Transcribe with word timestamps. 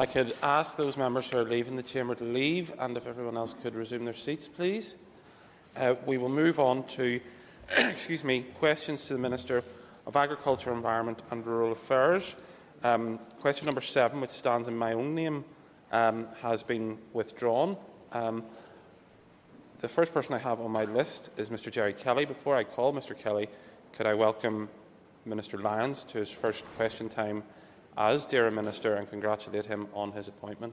I 0.00 0.06
could 0.06 0.32
ask 0.44 0.76
those 0.76 0.96
members 0.96 1.28
who 1.28 1.38
are 1.38 1.44
leaving 1.44 1.74
the 1.74 1.82
chamber 1.82 2.14
to 2.14 2.22
leave, 2.22 2.72
and 2.78 2.96
if 2.96 3.08
everyone 3.08 3.36
else 3.36 3.52
could 3.52 3.74
resume 3.74 4.04
their 4.04 4.14
seats, 4.14 4.46
please. 4.46 4.96
Uh, 5.76 5.96
we 6.06 6.18
will 6.18 6.28
move 6.28 6.60
on 6.60 6.84
to, 6.84 7.18
excuse 7.76 8.22
me, 8.22 8.42
questions 8.42 9.06
to 9.06 9.14
the 9.14 9.18
Minister 9.18 9.64
of 10.06 10.14
Agriculture, 10.14 10.72
Environment 10.72 11.20
and 11.32 11.44
Rural 11.44 11.72
Affairs. 11.72 12.36
Um, 12.84 13.18
question 13.40 13.66
number 13.66 13.80
seven, 13.80 14.20
which 14.20 14.30
stands 14.30 14.68
in 14.68 14.78
my 14.78 14.92
own 14.92 15.16
name, 15.16 15.44
um, 15.90 16.28
has 16.42 16.62
been 16.62 16.98
withdrawn. 17.12 17.76
Um, 18.12 18.44
the 19.80 19.88
first 19.88 20.14
person 20.14 20.32
I 20.32 20.38
have 20.38 20.60
on 20.60 20.70
my 20.70 20.84
list 20.84 21.32
is 21.36 21.50
Mr 21.50 21.72
Gerry 21.72 21.92
Kelly. 21.92 22.24
Before 22.24 22.54
I 22.54 22.62
call 22.62 22.92
Mr 22.92 23.18
Kelly, 23.18 23.48
could 23.94 24.06
I 24.06 24.14
welcome 24.14 24.68
Minister 25.24 25.58
Lyons 25.58 26.04
to 26.04 26.18
his 26.18 26.30
first 26.30 26.64
question 26.76 27.08
time 27.08 27.42
as 27.98 28.24
DAERA 28.24 28.52
Minister 28.52 28.94
and 28.94 29.10
congratulate 29.10 29.66
him 29.66 29.88
on 29.92 30.12
his 30.12 30.28
appointment. 30.28 30.72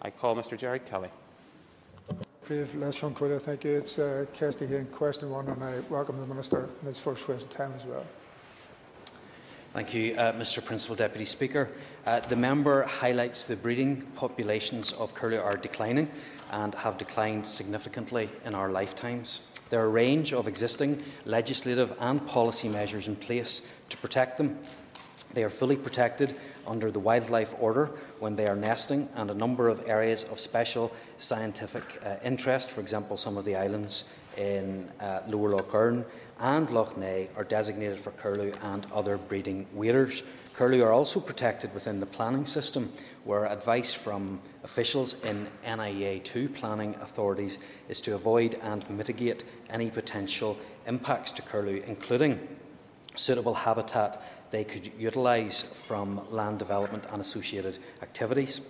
I 0.00 0.10
call 0.10 0.36
Mr 0.36 0.56
Gerry 0.56 0.78
Kelly. 0.78 1.08
Thank 3.38 3.64
you. 3.64 3.76
It's 3.76 3.98
uh, 3.98 4.26
Kirsty 4.36 4.66
here 4.66 4.78
in 4.78 4.86
question 4.86 5.30
one, 5.30 5.48
and 5.48 5.62
I 5.62 5.80
welcome 5.88 6.18
the 6.18 6.26
Minister 6.26 6.68
in 6.80 6.88
his 6.88 6.98
first 6.98 7.24
question 7.24 7.48
time 7.48 7.72
as 7.76 7.84
well. 7.84 8.06
Thank 9.72 9.94
you, 9.94 10.16
uh, 10.16 10.32
Mr 10.32 10.64
Principal 10.64 10.96
Deputy 10.96 11.24
Speaker. 11.24 11.68
Uh, 12.04 12.18
the 12.20 12.34
member 12.34 12.82
highlights 12.82 13.44
the 13.44 13.54
breeding 13.54 14.02
populations 14.16 14.92
of 14.92 15.14
curlew 15.14 15.38
are 15.38 15.56
declining 15.56 16.08
and 16.50 16.74
have 16.74 16.98
declined 16.98 17.46
significantly 17.46 18.28
in 18.44 18.54
our 18.56 18.70
lifetimes. 18.70 19.42
There 19.70 19.80
are 19.80 19.86
a 19.86 19.88
range 19.88 20.32
of 20.32 20.48
existing 20.48 21.00
legislative 21.24 21.96
and 22.00 22.26
policy 22.26 22.68
measures 22.68 23.06
in 23.06 23.14
place 23.14 23.64
to 23.90 23.96
protect 23.98 24.38
them. 24.38 24.58
They 25.34 25.44
are 25.44 25.50
fully 25.50 25.76
protected 25.76 26.34
under 26.70 26.90
the 26.90 27.00
wildlife 27.00 27.52
order 27.58 27.90
when 28.20 28.36
they 28.36 28.46
are 28.46 28.54
nesting, 28.54 29.08
and 29.16 29.30
a 29.30 29.34
number 29.34 29.68
of 29.68 29.82
areas 29.88 30.24
of 30.24 30.38
special 30.38 30.92
scientific 31.18 31.82
uh, 32.04 32.14
interest, 32.22 32.70
for 32.70 32.80
example, 32.80 33.16
some 33.16 33.36
of 33.36 33.44
the 33.44 33.56
islands 33.56 34.04
in 34.36 34.88
uh, 35.00 35.20
Lower 35.26 35.50
Lough 35.50 35.66
Erne 35.74 36.04
and 36.38 36.70
Lough 36.70 36.92
Neagh, 36.96 37.28
are 37.36 37.44
designated 37.44 37.98
for 37.98 38.12
curlew 38.12 38.52
and 38.62 38.86
other 38.92 39.18
breeding 39.18 39.66
waders. 39.74 40.22
Curlew 40.54 40.82
are 40.82 40.92
also 40.92 41.20
protected 41.20 41.74
within 41.74 42.00
the 42.00 42.06
planning 42.06 42.46
system, 42.46 42.92
where 43.24 43.46
advice 43.46 43.92
from 43.92 44.40
officials 44.62 45.22
in 45.24 45.48
NIEA 45.64 46.22
2 46.22 46.48
planning 46.50 46.94
authorities 47.02 47.58
is 47.88 48.00
to 48.02 48.14
avoid 48.14 48.54
and 48.62 48.88
mitigate 48.88 49.44
any 49.68 49.90
potential 49.90 50.56
impacts 50.86 51.32
to 51.32 51.42
curlew, 51.42 51.82
including 51.86 52.38
suitable 53.20 53.54
habitat 53.54 54.22
they 54.50 54.64
could 54.64 54.90
utilise 54.98 55.62
from 55.62 56.26
land 56.30 56.58
development 56.58 57.04
and 57.12 57.20
associated 57.20 57.78
activities. 58.02 58.62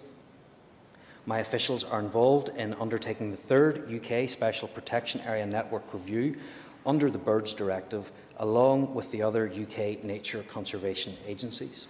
My 1.25 1.39
officials 1.39 1.85
are 1.85 2.01
involved 2.01 2.51
in 2.51 2.75
undertaking 2.75 3.31
the 3.31 3.37
third 3.37 3.89
UK 3.93 4.29
Special 4.29 4.69
Protection 4.69 5.21
Area 5.23 5.47
Network 5.47 5.95
review 5.95 6.37
under 6.85 7.11
the 7.11 7.19
Birds 7.19 7.55
Directive, 7.55 8.11
along 8.39 8.95
with 8.95 9.11
the 9.11 9.23
other 9.23 9.47
UK 9.47 10.03
nature 10.03 10.43
conservation 10.49 11.15
agencies. 11.27 11.89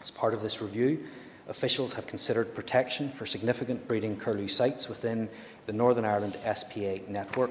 As 0.00 0.10
part 0.10 0.32
of 0.32 0.42
this 0.42 0.62
review, 0.62 1.04
officials 1.48 1.94
have 1.94 2.06
considered 2.06 2.54
protection 2.54 3.10
for 3.10 3.26
significant 3.26 3.86
breeding 3.86 4.16
curlew 4.16 4.48
sites 4.48 4.88
within 4.88 5.28
the 5.66 5.72
Northern 5.72 6.04
Ireland 6.04 6.36
SPA 6.54 6.98
network 7.08 7.50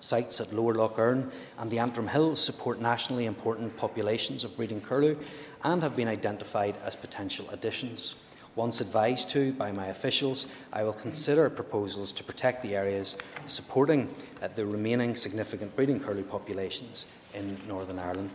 Sites 0.00 0.40
at 0.40 0.52
Lower 0.52 0.74
Lough 0.74 0.94
Erne 0.96 1.30
and 1.58 1.70
the 1.70 1.78
Antrim 1.78 2.08
Hills 2.08 2.42
support 2.42 2.80
nationally 2.80 3.26
important 3.26 3.76
populations 3.76 4.44
of 4.44 4.56
breeding 4.56 4.80
curlew 4.80 5.16
and 5.62 5.82
have 5.82 5.94
been 5.94 6.08
identified 6.08 6.76
as 6.84 6.96
potential 6.96 7.48
additions. 7.50 8.16
Once 8.56 8.80
advised 8.80 9.28
to 9.30 9.52
by 9.52 9.70
my 9.70 9.86
officials, 9.86 10.46
I 10.72 10.82
will 10.82 10.92
consider 10.92 11.48
proposals 11.48 12.12
to 12.14 12.24
protect 12.24 12.62
the 12.62 12.76
areas 12.76 13.16
supporting 13.46 14.08
uh, 14.42 14.48
the 14.54 14.66
remaining 14.66 15.14
significant 15.14 15.76
breeding 15.76 16.00
curlew 16.00 16.24
populations 16.24 17.06
in 17.32 17.56
Northern 17.68 17.98
Ireland. 17.98 18.30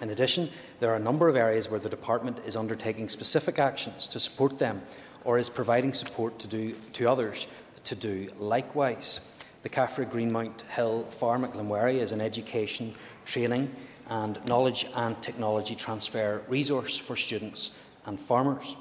In 0.00 0.10
addition, 0.10 0.48
there 0.78 0.90
are 0.92 0.96
a 0.96 1.00
number 1.00 1.28
of 1.28 1.36
areas 1.36 1.68
where 1.68 1.80
the 1.80 1.88
Department 1.88 2.40
is 2.46 2.56
undertaking 2.56 3.08
specific 3.08 3.58
actions 3.58 4.08
to 4.08 4.20
support 4.20 4.58
them 4.58 4.80
or 5.24 5.36
is 5.36 5.50
providing 5.50 5.92
support 5.92 6.38
to, 6.38 6.46
do, 6.46 6.74
to 6.94 7.06
others 7.06 7.46
to 7.84 7.94
do 7.94 8.28
likewise. 8.38 9.20
The 9.62 9.68
CAFRE 9.68 10.10
Greenmount 10.10 10.62
Hill 10.70 11.04
Farm 11.10 11.44
at 11.44 11.52
Glenwherry 11.52 12.00
is 12.00 12.12
an 12.12 12.22
education, 12.22 12.94
training 13.26 13.74
and 14.08 14.42
knowledge 14.46 14.86
and 14.94 15.20
technology 15.20 15.74
transfer 15.74 16.40
resource 16.48 16.96
for 16.96 17.14
students 17.14 17.72
and 18.06 18.18
farmers. 18.18 18.76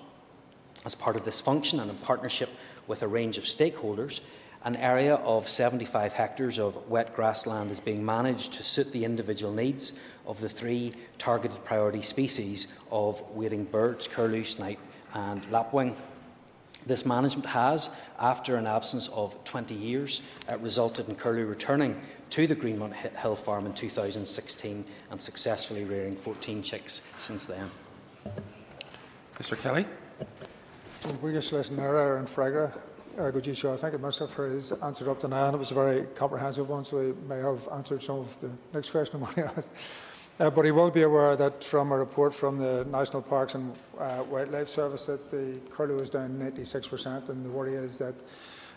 As 0.85 0.95
part 0.95 1.17
of 1.17 1.25
this 1.25 1.41
function 1.41 1.81
and 1.81 1.91
in 1.91 1.97
partnership 1.97 2.49
with 2.87 3.03
a 3.03 3.07
range 3.09 3.37
of 3.37 3.43
stakeholders, 3.43 4.21
an 4.63 4.77
area 4.77 5.15
of 5.15 5.49
75 5.49 6.13
hectares 6.13 6.57
of 6.57 6.89
wet 6.89 7.13
grassland 7.13 7.71
is 7.71 7.81
being 7.81 8.05
managed 8.05 8.53
to 8.53 8.63
suit 8.63 8.93
the 8.93 9.03
individual 9.03 9.53
needs 9.53 9.99
of 10.25 10.39
the 10.39 10.49
three 10.49 10.93
targeted 11.17 11.63
priority 11.65 12.01
species 12.01 12.67
of 12.89 13.21
wading 13.31 13.65
birds, 13.65 14.07
curlew, 14.07 14.45
snipe 14.45 14.79
and 15.13 15.49
lapwing. 15.51 15.97
This 16.85 17.05
management 17.05 17.45
has, 17.47 17.89
after 18.19 18.55
an 18.55 18.65
absence 18.65 19.09
of 19.09 19.43
20 19.43 19.75
years, 19.75 20.21
uh, 20.49 20.57
resulted 20.57 21.09
in 21.09 21.15
Curlew 21.15 21.45
returning 21.45 21.99
to 22.31 22.47
the 22.47 22.55
Greenmount 22.55 22.93
Hill 22.93 23.35
Farm 23.35 23.65
in 23.65 23.73
2016 23.73 24.85
and 25.11 25.21
successfully 25.21 25.83
rearing 25.83 26.15
14 26.15 26.61
chicks 26.61 27.01
since 27.17 27.45
then. 27.45 27.69
Mr 29.37 29.57
Kelly. 29.57 29.85
Bugus 31.21 31.51
listener 31.51 32.17
and 32.17 32.27
Fragra. 32.27 32.77
Uh, 33.17 33.31
good 33.31 33.57
show. 33.57 33.73
I 33.73 33.77
thank 33.77 33.93
you, 33.93 33.99
Minister, 33.99 34.27
for 34.27 34.47
his 34.47 34.71
answer 34.71 35.09
up 35.09 35.19
to 35.21 35.27
now. 35.27 35.47
And 35.47 35.55
it 35.55 35.57
was 35.57 35.71
a 35.71 35.73
very 35.73 36.05
comprehensive 36.15 36.69
one, 36.69 36.85
so 36.85 37.01
he 37.01 37.13
may 37.27 37.37
have 37.37 37.67
answered 37.73 38.01
some 38.01 38.19
of 38.19 38.39
the 38.39 38.51
next 38.73 38.91
question 38.91 39.25
I 39.37 39.41
asked. 39.41 39.73
Uh, 40.39 40.49
but 40.49 40.63
he 40.63 40.71
will 40.71 40.89
be 40.89 41.01
aware 41.01 41.35
that 41.35 41.61
from 41.61 41.91
a 41.91 41.97
report 41.97 42.33
from 42.33 42.57
the 42.57 42.85
National 42.85 43.21
Parks 43.21 43.55
and 43.55 43.75
uh, 43.97 44.23
Wildlife 44.29 44.69
Service 44.69 45.05
that 45.07 45.29
the 45.29 45.59
curlew 45.69 45.99
is 45.99 46.09
down 46.09 46.29
96%, 46.39 47.27
and 47.27 47.45
the 47.45 47.49
worry 47.49 47.73
is 47.73 47.97
that 47.97 48.15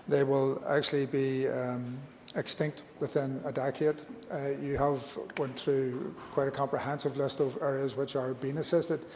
they 0.09 0.25
will 0.25 0.61
actually 0.67 1.07
be 1.07 1.47
um, 1.47 1.97
extinct 2.35 2.83
within 2.99 3.41
a 3.45 3.53
decade. 3.53 3.95
Uh, 4.33 4.49
you 4.61 4.77
have 4.77 5.17
went 5.39 5.57
through 5.57 6.13
quite 6.33 6.49
a 6.49 6.51
comprehensive 6.51 7.17
list 7.17 7.39
of 7.39 7.57
areas 7.63 7.97
which 7.97 8.17
are 8.17 8.35
being 8.35 8.59
assisted. 8.59 9.07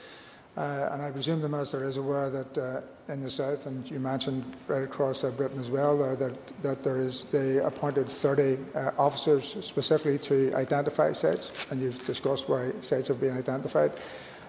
Uh, 0.57 0.89
and 0.93 1.03
I 1.03 1.11
presume 1.11 1.43
the 1.43 1.51
Minister 1.51 1.85
is 1.85 1.99
aware 1.99 2.31
that 2.31 2.59
uh, 2.59 3.13
in 3.13 3.21
the 3.21 3.29
south, 3.29 3.67
and 3.67 3.89
you 3.91 4.01
mentioned 4.01 4.43
right 4.67 4.85
across 4.85 5.23
uh, 5.23 5.31
Britain 5.31 5.61
as 5.61 5.71
well, 5.71 5.99
that, 6.17 6.63
that 6.63 6.83
there 6.83 6.97
is 6.97 7.25
they 7.27 7.59
appointed 7.59 8.09
30 8.09 8.59
uh, 8.75 8.91
officers 8.97 9.63
specifically 9.63 10.19
to 10.21 10.55
identify 10.55 11.13
sites, 11.13 11.53
and 11.71 11.81
you've 11.81 12.03
discussed 12.07 12.49
where 12.49 12.73
sites 12.81 13.09
have 13.09 13.21
been 13.21 13.37
identified. 13.37 13.93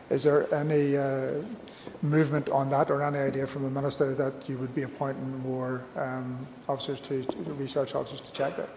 Is 0.09 0.23
there 0.23 0.51
any 0.53 0.95
uh, 0.95 1.41
movement 2.01 2.47
on 2.49 2.69
that, 2.69 2.89
or 2.89 3.01
any 3.01 3.19
idea 3.19 3.45
from 3.45 3.63
the 3.63 3.69
Minister 3.69 4.13
that 4.13 4.47
you 4.47 4.57
would 4.59 4.73
be 4.73 4.83
appointing 4.83 5.39
more 5.39 5.83
um, 5.97 6.47
officers 6.69 7.01
to, 7.01 7.21
to 7.21 7.53
research 7.53 7.95
officers 7.95 8.21
to 8.21 8.31
check 8.31 8.55
that? 8.55 8.69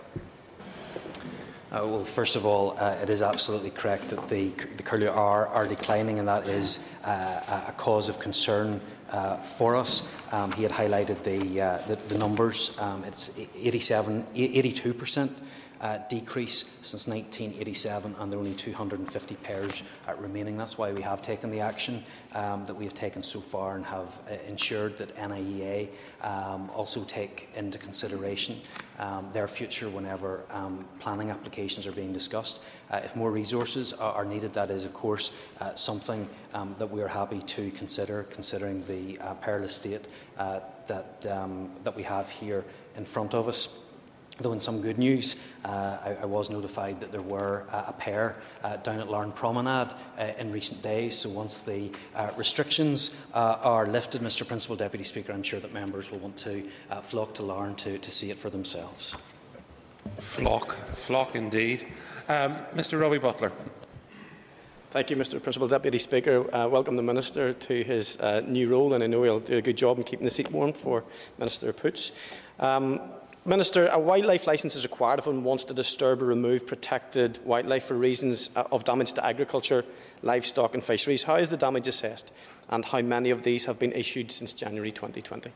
Uh, 1.73 1.87
well, 1.87 2.05
first 2.05 2.35
of 2.35 2.45
all, 2.45 2.77
uh, 2.81 2.97
it 3.01 3.09
is 3.09 3.23
absolutely 3.23 3.71
correct 3.71 4.09
that 4.11 4.29
the, 4.29 4.49
the 4.77 4.83
curlew 4.83 5.09
are, 5.09 5.47
are 5.47 5.69
declining, 5.69 6.19
and 6.19 6.27
that 6.27 6.49
is 6.49 6.81
uh, 7.05 7.65
a 7.69 7.73
cause 7.77 8.09
of 8.09 8.19
concern 8.19 8.81
uh, 9.11 9.37
for 9.37 9.77
us. 9.77 10.21
Um, 10.33 10.51
he 10.53 10.65
had 10.65 10.73
highlighted 10.73 11.23
the, 11.23 11.61
uh, 11.61 11.79
the, 11.87 11.95
the, 11.95 12.19
numbers. 12.19 12.77
Um, 12.77 13.05
it's 13.05 13.39
87, 13.55 14.27
82 14.35 14.95
percent 14.95 15.39
uh, 15.81 15.99
decrease 16.09 16.71
since 16.83 17.07
1987, 17.07 18.15
and 18.19 18.33
there 18.33 18.39
are 18.39 18.43
only 18.43 18.55
250 18.55 19.35
pairs 19.37 19.83
uh, 20.07 20.15
remaining. 20.17 20.57
That's 20.57 20.77
why 20.77 20.93
we 20.93 21.03
have 21.03 21.23
taken 21.23 21.51
the 21.51 21.61
action 21.61 22.03
um, 22.35 22.65
that 22.67 22.75
we 22.75 22.85
have 22.85 22.95
taken 22.95 23.23
so 23.23 23.41
far 23.41 23.77
and 23.77 23.85
have 23.87 24.21
uh, 24.31 24.35
ensured 24.47 24.99
that 24.99 25.17
NIEA 25.17 25.89
um, 26.22 26.71
also 26.75 27.03
take 27.04 27.49
into 27.54 27.78
consideration 27.78 28.60
um, 28.99 29.28
their 29.33 29.49
future 29.49 29.89
whenever 29.89 30.43
um, 30.51 30.84
planning 30.99 31.31
applications 31.31 31.87
are 31.87 31.93
being 31.93 32.13
discussed. 32.13 32.63
Uh, 32.91 33.01
if 33.03 33.16
more 33.16 33.31
resources 33.31 33.93
are, 33.95 34.13
are, 34.13 34.25
needed, 34.25 34.53
that 34.53 34.71
is, 34.71 34.84
of 34.84 34.93
course, 34.93 35.33
uh, 35.60 35.75
something 35.75 36.28
um, 36.53 36.75
that 36.78 36.91
we 36.91 37.01
are 37.01 37.09
happy 37.09 37.41
to 37.41 37.71
consider, 37.71 38.25
considering 38.25 38.84
the 38.84 39.19
uh, 39.21 39.34
perilous 39.34 39.75
state 39.75 40.09
that, 40.37 41.27
um, 41.31 41.71
that 41.84 41.97
we 41.97 42.03
have 42.03 42.28
here 42.28 42.65
in 42.97 43.04
front 43.04 43.33
of 43.33 43.49
us. 43.49 43.78
Though 44.41 44.53
in 44.53 44.60
some 44.60 44.81
good 44.81 44.98
news, 44.98 45.37
uh, 45.66 45.98
I, 46.03 46.16
I, 46.22 46.25
was 46.25 46.48
notified 46.48 47.01
that 47.01 47.13
there 47.13 47.21
were 47.21 47.66
uh, 47.71 47.84
a 47.89 47.92
pair 47.92 48.37
uh, 48.65 48.77
down 48.77 48.98
at 48.98 49.10
Larne 49.10 49.33
Promenade 49.33 49.92
uh, 50.19 50.33
in 50.39 50.51
recent 50.51 50.81
days. 50.81 51.19
So 51.19 51.28
once 51.28 51.60
the 51.60 51.91
uh, 52.15 52.31
restrictions 52.39 53.15
uh, 53.34 53.59
are 53.63 53.84
lifted, 53.84 54.22
Mr 54.22 54.48
Principal 54.48 54.77
Deputy 54.77 55.04
Speaker, 55.04 55.34
I'm 55.34 55.42
sure 55.42 55.60
that 55.60 55.75
members 55.75 56.10
will 56.10 56.21
want 56.21 56.39
to 56.39 56.65
flock 57.03 57.34
to 57.34 57.42
Larne 57.42 57.75
to, 57.77 57.98
to 57.98 58.10
see 58.10 58.31
it 58.31 58.39
for 58.39 58.48
themselves. 58.48 59.15
Flock, 60.19 60.75
flock 60.95 61.37
indeed. 61.37 61.87
Um, 62.27 62.57
Mr 62.75 62.98
Robbie 62.98 63.19
Butler. 63.19 63.53
Thank 64.91 65.10
you, 65.10 65.16
Mr 65.16 65.41
Principal 65.41 65.69
Deputy 65.69 65.98
Speaker. 65.98 66.53
Uh, 66.53 66.66
welcome 66.66 66.97
the 66.97 67.03
Minister 67.03 67.53
to 67.53 67.84
his 67.84 68.19
uh, 68.19 68.41
new 68.41 68.71
role, 68.71 68.95
and 68.95 69.04
I 69.04 69.07
know 69.07 69.22
he'll 69.22 69.39
do 69.39 69.59
a 69.59 69.63
good 69.63 69.77
job 69.77 69.98
in 69.98 70.04
keeping 70.04 70.25
the 70.25 70.31
seat 70.31 70.51
warm 70.51 70.72
for 70.72 71.04
Minister 71.39 71.72
Poots. 71.72 72.13
Um, 72.59 73.01
Minister, 73.47 73.87
a 73.87 73.98
wildlife 73.98 74.47
licence 74.47 74.77
is 74.77 74.84
required 74.84 75.19
if 75.19 75.27
one 75.27 75.42
wants 75.42 75.65
to 75.65 75.75
disturb 75.75 76.21
or 76.21 76.27
remove 76.27 76.66
protected 76.66 77.39
wildlife 77.42 77.84
for 77.84 77.95
reasons 77.95 78.51
uh, 78.54 78.65
of 78.71 78.84
damage 78.84 79.15
to 79.15 79.25
agriculture, 79.25 79.83
livestock 80.22 80.75
and 80.75 80.84
fisheries. 80.84 81.22
How 81.22 81.37
is 81.37 81.48
the 81.48 81.57
damage 81.57 81.89
assessed, 81.89 82.34
and 82.69 82.84
how 82.84 83.01
many 83.01 83.31
of 83.31 83.42
these 83.42 83.65
have 83.65 83.78
been 83.78 83.92
issued 83.92 84.31
since 84.31 84.53
January 84.53 84.92
2020? 84.92 85.53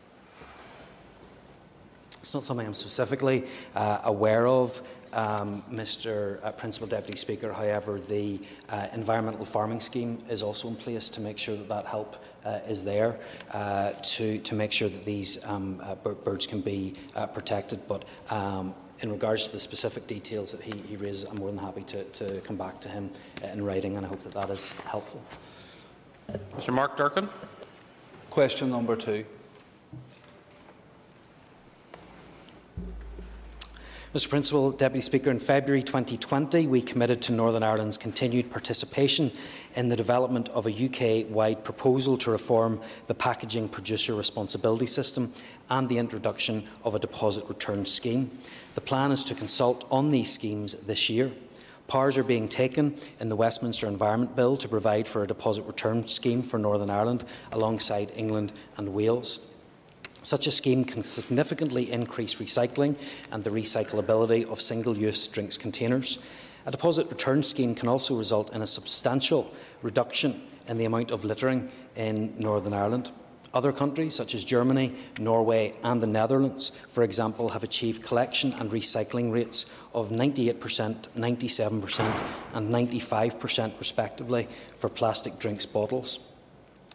It's 2.25 2.33
not 2.33 2.43
something 2.43 2.67
I'm 2.67 2.73
specifically 2.73 3.45
uh, 3.75 3.99
aware 4.05 4.47
of, 4.47 4.81
um, 5.13 5.63
Mr. 5.71 6.43
Uh, 6.43 6.53
Principal 6.53 6.89
Deputy 6.89 7.19
Speaker. 7.19 7.53
However, 7.53 8.01
the 8.01 8.41
uh, 8.71 8.87
environmental 8.95 9.45
farming 9.45 9.81
scheme 9.81 10.19
is 10.31 10.43
also 10.43 10.69
in 10.69 10.75
place 10.75 11.11
to 11.11 11.21
make 11.21 11.37
sure 11.37 11.55
that 11.55 11.69
that 11.69 11.85
help 11.85 12.17
uh, 12.47 12.61
is 12.67 12.83
there 12.83 13.19
uh, 13.51 13.91
to, 13.91 14.39
to 14.39 14.55
make 14.55 14.73
sure 14.73 14.89
that 14.89 15.05
these 15.05 15.45
um, 15.45 15.83
uh, 15.85 15.97
birds 15.97 16.47
can 16.47 16.63
be 16.63 16.95
protected. 17.35 17.87
But 17.87 18.07
um, 18.31 18.75
in 19.01 19.13
regards 19.13 19.45
to 19.49 19.53
the 19.53 19.61
specific 19.61 20.07
details 20.07 20.51
that 20.53 20.63
he, 20.63 20.73
he 20.89 20.97
raises, 20.97 21.25
I'm 21.25 21.37
more 21.37 21.51
than 21.51 21.59
happy 21.59 21.83
to, 21.83 22.05
to 22.05 22.41
come 22.41 22.57
back 22.57 22.81
to 22.81 22.89
him 22.89 23.11
in 23.53 23.63
writing, 23.63 23.99
and 23.99 24.07
I 24.07 24.09
hope 24.09 24.23
that 24.23 24.33
that 24.33 24.49
is 24.49 24.73
helpful. 24.87 25.23
Mr. 26.57 26.73
Mark 26.73 26.97
Durkan. 26.97 27.29
Question 28.31 28.71
number 28.71 28.97
two. 28.97 29.27
Mr 34.15 34.29
Principal, 34.29 34.71
Deputy 34.71 35.01
Speaker, 35.01 35.29
in 35.29 35.41
February 35.41 35.83
2020 35.83 36.69
we 36.69 36.81
committed 36.81 37.21
to 37.21 37.33
Northern 37.33 37.65
Ireland's 37.65 37.97
continued 37.97 38.49
participation 38.49 39.33
in 39.75 39.89
the 39.89 39.97
development 39.97 40.49
of 40.51 40.69
a 40.69 40.71
UK-wide 40.71 41.65
proposal 41.65 42.17
to 42.19 42.31
reform 42.31 42.81
the 43.09 43.15
packaging 43.15 43.69
producer 43.69 44.15
responsibility 44.15 44.87
system 44.87 45.33
and 45.69 45.89
the 45.89 45.99
introduction 45.99 46.63
of 46.85 46.95
a 46.95 47.01
deposit 47.01 47.43
return 47.49 47.85
scheme. 47.85 48.31
The 48.77 48.81
plan 48.81 49.11
is 49.11 49.25
to 49.25 49.35
consult 49.35 49.85
on 49.91 50.13
these 50.13 50.33
schemes 50.33 50.75
this 50.75 51.11
year. 51.11 51.33
Powers 51.89 52.17
are 52.17 52.23
being 52.23 52.47
taken 52.47 52.97
in 53.19 53.29
the 53.29 53.37
Westminster 53.37 53.89
Environment 53.89 54.37
Bill 54.37 54.57
to 54.59 54.69
provide 54.69 55.09
for 55.09 55.25
a 55.25 55.27
deposit 55.27 55.65
return 55.65 56.07
scheme 56.07 56.45
for 56.45 56.59
Northern 56.59 56.89
Ireland 56.89 57.25
alongside 57.51 58.13
England 58.15 58.53
and 58.77 58.95
Wales. 58.95 59.45
Such 60.25 60.47
a 60.47 60.51
scheme 60.51 60.87
can 60.87 61.03
significantly 61.05 61.93
increase 61.93 62.37
recycling 62.37 62.97
and 63.31 63.43
the 63.43 63.51
recyclability 63.51 64.51
of 64.51 64.59
single-use 64.59 65.29
drinks 65.29 65.59
containers. 65.59 66.19
A 66.65 66.71
deposit 66.71 67.11
return 67.11 67.43
scheme 67.43 67.75
can 67.75 67.91
also 67.91 68.17
result 68.17 68.51
in 68.55 68.63
a 68.63 68.67
substantial 68.67 69.53
reduction 69.83 70.41
in 70.67 70.79
the 70.79 70.87
amount 70.87 71.11
of 71.11 71.25
littering 71.25 71.71
in 71.95 72.33
Northern 72.39 72.73
Ireland. 72.73 73.11
Other 73.53 73.71
countries, 73.71 74.15
such 74.15 74.35
as 74.35 74.45
Germany, 74.45 74.95
Norway, 75.21 75.75
and 75.85 76.01
the 76.01 76.07
Netherlands, 76.07 76.73
for 76.89 77.03
example, 77.03 77.51
have 77.51 77.63
achieved 77.63 78.03
collection 78.03 78.55
and 78.55 78.71
recycling 78.71 79.31
rates 79.31 79.67
of 79.93 80.09
98%, 80.09 80.55
97%, 80.55 82.25
and 82.55 82.73
95%, 82.73 83.79
respectively, 83.79 84.49
for 84.79 84.89
plastic 84.89 85.39
drinks 85.39 85.67
bottles. 85.67 86.34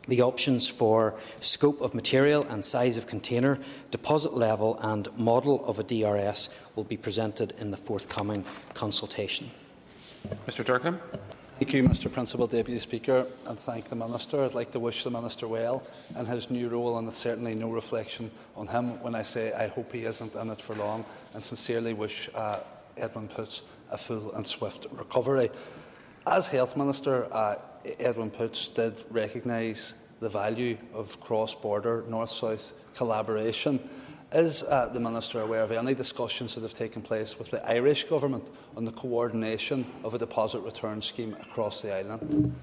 The 0.10 0.22
options 0.22 0.68
for 0.68 1.14
scope 1.40 1.82
of 1.82 1.94
material 1.94 2.44
and 2.50 2.66
size 2.66 2.98
of 2.98 3.06
container, 3.06 3.60
deposit 3.92 4.34
level 4.34 4.80
and 4.82 5.08
model 5.16 5.64
of 5.66 5.78
a 5.78 5.84
DRS 5.84 6.50
will 6.76 6.84
be 6.84 6.98
presented 6.98 7.54
in 7.60 7.70
the 7.70 7.78
forthcoming 7.78 8.44
consultation. 8.74 9.52
Mr 10.48 10.66
Durkan. 10.66 11.00
Thank 11.60 11.74
you, 11.74 11.84
Mr 11.84 12.12
Principal 12.12 12.48
Deputy 12.48 12.80
Speaker, 12.80 13.28
and 13.46 13.60
thank 13.60 13.90
the 13.90 13.96
Minister. 13.96 14.44
I'd 14.44 14.56
like 14.56 14.72
to 14.72 14.80
wish 14.80 15.04
the 15.04 15.12
Minister 15.12 15.48
well 15.48 15.84
in 16.18 16.26
his 16.26 16.50
new 16.50 16.70
role, 16.70 16.98
and 16.98 17.08
it's 17.08 17.20
certainly 17.20 17.54
no 17.54 17.70
reflection 17.70 18.32
on 18.56 18.66
him 18.66 19.00
when 19.04 19.14
I 19.14 19.22
say 19.22 19.54
I 19.54 19.68
hope 19.68 19.92
he 19.92 20.06
isn't 20.06 20.34
in 20.34 20.50
it 20.50 20.60
for 20.60 20.74
long, 20.74 21.06
and 21.36 21.46
sincerely 21.46 21.94
wish 21.94 22.32
uh, 22.34 22.62
Edwin 22.98 23.28
Poots 23.28 23.62
a 23.92 23.98
full 23.98 24.32
and 24.32 24.48
swift 24.48 24.88
recovery. 24.92 25.52
As 26.26 26.48
Health 26.48 26.76
Minister, 26.76 27.28
uh, 27.32 27.58
Edwin 28.00 28.30
Poots 28.32 28.68
did 28.70 29.04
recognise 29.10 29.94
the 30.20 30.30
value 30.30 30.78
of 30.94 31.20
cross 31.20 31.56
border 31.56 32.04
north 32.08 32.30
south 32.30 32.74
collaboration. 32.96 33.80
Is 34.32 34.62
uh, 34.62 34.90
the 34.94 35.00
Minister 35.00 35.42
aware 35.42 35.64
of 35.64 35.72
any 35.72 35.96
discussions 35.96 36.54
that 36.54 36.62
have 36.62 36.76
taken 36.76 37.02
place 37.02 37.40
with 37.40 37.50
the 37.50 37.68
Irish 37.68 38.04
Government 38.04 38.48
on 38.78 38.86
the 38.86 38.92
coordination 38.92 39.88
of 40.04 40.14
a 40.14 40.20
deposit 40.20 40.60
return 40.60 41.02
scheme 41.02 41.36
across 41.42 41.82
the 41.82 41.96
island? 41.96 42.54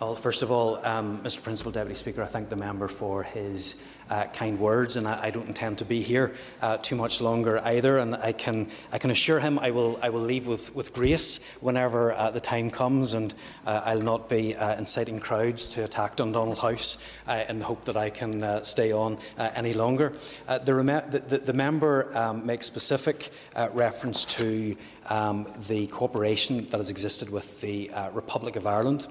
Well, 0.00 0.14
first 0.14 0.42
of 0.42 0.52
all, 0.52 0.76
um, 0.86 1.22
Mr 1.24 1.42
Principal 1.42 1.72
Deputy 1.72 1.96
Speaker, 1.96 2.22
I 2.22 2.26
thank 2.26 2.50
the 2.50 2.56
member 2.56 2.86
for 2.86 3.24
his 3.24 3.74
uh, 4.08 4.26
kind 4.26 4.60
words, 4.60 4.94
and 4.94 5.08
I, 5.08 5.24
I, 5.24 5.30
don't 5.30 5.48
intend 5.48 5.78
to 5.78 5.84
be 5.84 6.00
here 6.00 6.36
uh, 6.62 6.76
too 6.76 6.94
much 6.94 7.20
longer 7.20 7.58
either. 7.64 7.98
And 7.98 8.14
I 8.14 8.30
can, 8.30 8.68
I 8.92 8.98
can 8.98 9.10
assure 9.10 9.40
him 9.40 9.58
I 9.58 9.72
will, 9.72 9.98
I 10.00 10.10
will 10.10 10.20
leave 10.20 10.46
with, 10.46 10.72
with 10.72 10.92
grace 10.92 11.40
whenever 11.60 12.12
uh, 12.12 12.30
the 12.30 12.38
time 12.38 12.70
comes, 12.70 13.14
and 13.14 13.34
uh, 13.66 13.82
I'll 13.86 14.00
not 14.00 14.28
be 14.28 14.54
uh, 14.54 14.76
inciting 14.76 15.18
crowds 15.18 15.66
to 15.70 15.82
attack 15.82 16.14
Dundonald 16.14 16.58
House 16.58 16.98
uh, 17.26 17.42
in 17.48 17.58
the 17.58 17.64
hope 17.64 17.84
that 17.86 17.96
I 17.96 18.10
can 18.10 18.64
stay 18.64 18.92
on 18.92 19.18
any 19.36 19.72
longer. 19.72 20.12
The, 20.46 21.22
the, 21.28 21.38
the, 21.38 21.52
member 21.52 22.16
um, 22.16 22.46
makes 22.46 22.66
specific 22.66 23.30
reference 23.72 24.24
to 24.26 24.76
um, 25.10 25.48
the 25.66 25.88
cooperation 25.88 26.68
that 26.70 26.78
has 26.78 26.90
existed 26.90 27.30
with 27.30 27.60
the 27.60 27.90
Republic 28.12 28.54
of 28.54 28.64
Ireland. 28.64 29.08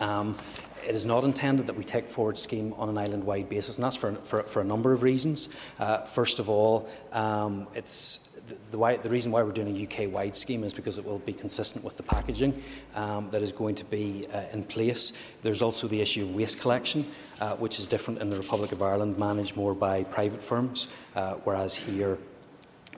Um, 0.00 0.36
it 0.86 0.94
is 0.94 1.06
not 1.06 1.24
intended 1.24 1.66
that 1.66 1.76
we 1.76 1.84
take 1.84 2.08
forward 2.08 2.36
scheme 2.36 2.74
on 2.76 2.88
an 2.88 2.98
island-wide 2.98 3.48
basis, 3.48 3.76
and 3.76 3.84
that's 3.84 3.96
for, 3.96 4.14
for, 4.16 4.42
for 4.42 4.60
a 4.60 4.64
number 4.64 4.92
of 4.92 5.02
reasons. 5.02 5.48
Uh, 5.78 5.98
first 5.98 6.38
of 6.38 6.48
all, 6.50 6.88
um, 7.12 7.66
it's 7.74 8.28
the, 8.48 8.56
the, 8.72 8.78
why, 8.78 8.96
the, 8.96 9.08
reason 9.08 9.32
why 9.32 9.42
we're 9.42 9.52
doing 9.52 9.74
a 9.74 9.84
UK-wide 9.84 10.36
scheme 10.36 10.64
is 10.64 10.74
because 10.74 10.98
it 10.98 11.04
will 11.04 11.20
be 11.20 11.32
consistent 11.32 11.84
with 11.84 11.96
the 11.96 12.02
packaging 12.02 12.62
um, 12.94 13.30
that 13.30 13.40
is 13.40 13.52
going 13.52 13.74
to 13.76 13.84
be 13.86 14.26
uh, 14.32 14.42
in 14.52 14.64
place. 14.64 15.12
There's 15.42 15.62
also 15.62 15.86
the 15.86 16.00
issue 16.00 16.24
of 16.24 16.34
waste 16.34 16.60
collection, 16.60 17.06
uh, 17.40 17.56
which 17.56 17.78
is 17.78 17.86
different 17.86 18.20
in 18.20 18.28
the 18.28 18.36
Republic 18.36 18.72
of 18.72 18.82
Ireland, 18.82 19.18
managed 19.18 19.56
more 19.56 19.74
by 19.74 20.04
private 20.04 20.42
firms, 20.42 20.88
uh, 21.14 21.34
whereas 21.44 21.74
here 21.74 22.18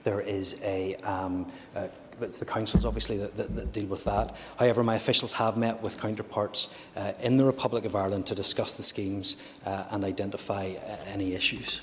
there 0.03 0.19
is 0.19 0.59
a 0.63 0.95
um, 0.95 1.49
uh, 1.75 1.87
it's 2.21 2.37
the 2.37 2.45
councils, 2.45 2.85
obviously, 2.85 3.17
that, 3.17 3.37
that, 3.37 3.55
that, 3.55 3.71
deal 3.71 3.87
with 3.87 4.03
that. 4.05 4.35
However, 4.57 4.83
my 4.83 4.95
officials 4.95 5.33
have 5.33 5.57
met 5.57 5.81
with 5.81 5.99
counterparts 5.99 6.73
uh, 6.95 7.13
in 7.21 7.37
the 7.37 7.45
Republic 7.45 7.85
of 7.85 7.95
Ireland 7.95 8.25
to 8.27 8.35
discuss 8.35 8.75
the 8.75 8.83
schemes 8.83 9.41
uh, 9.65 9.85
and 9.91 10.03
identify 10.03 10.73
uh, 10.75 10.97
any 11.07 11.33
issues. 11.33 11.81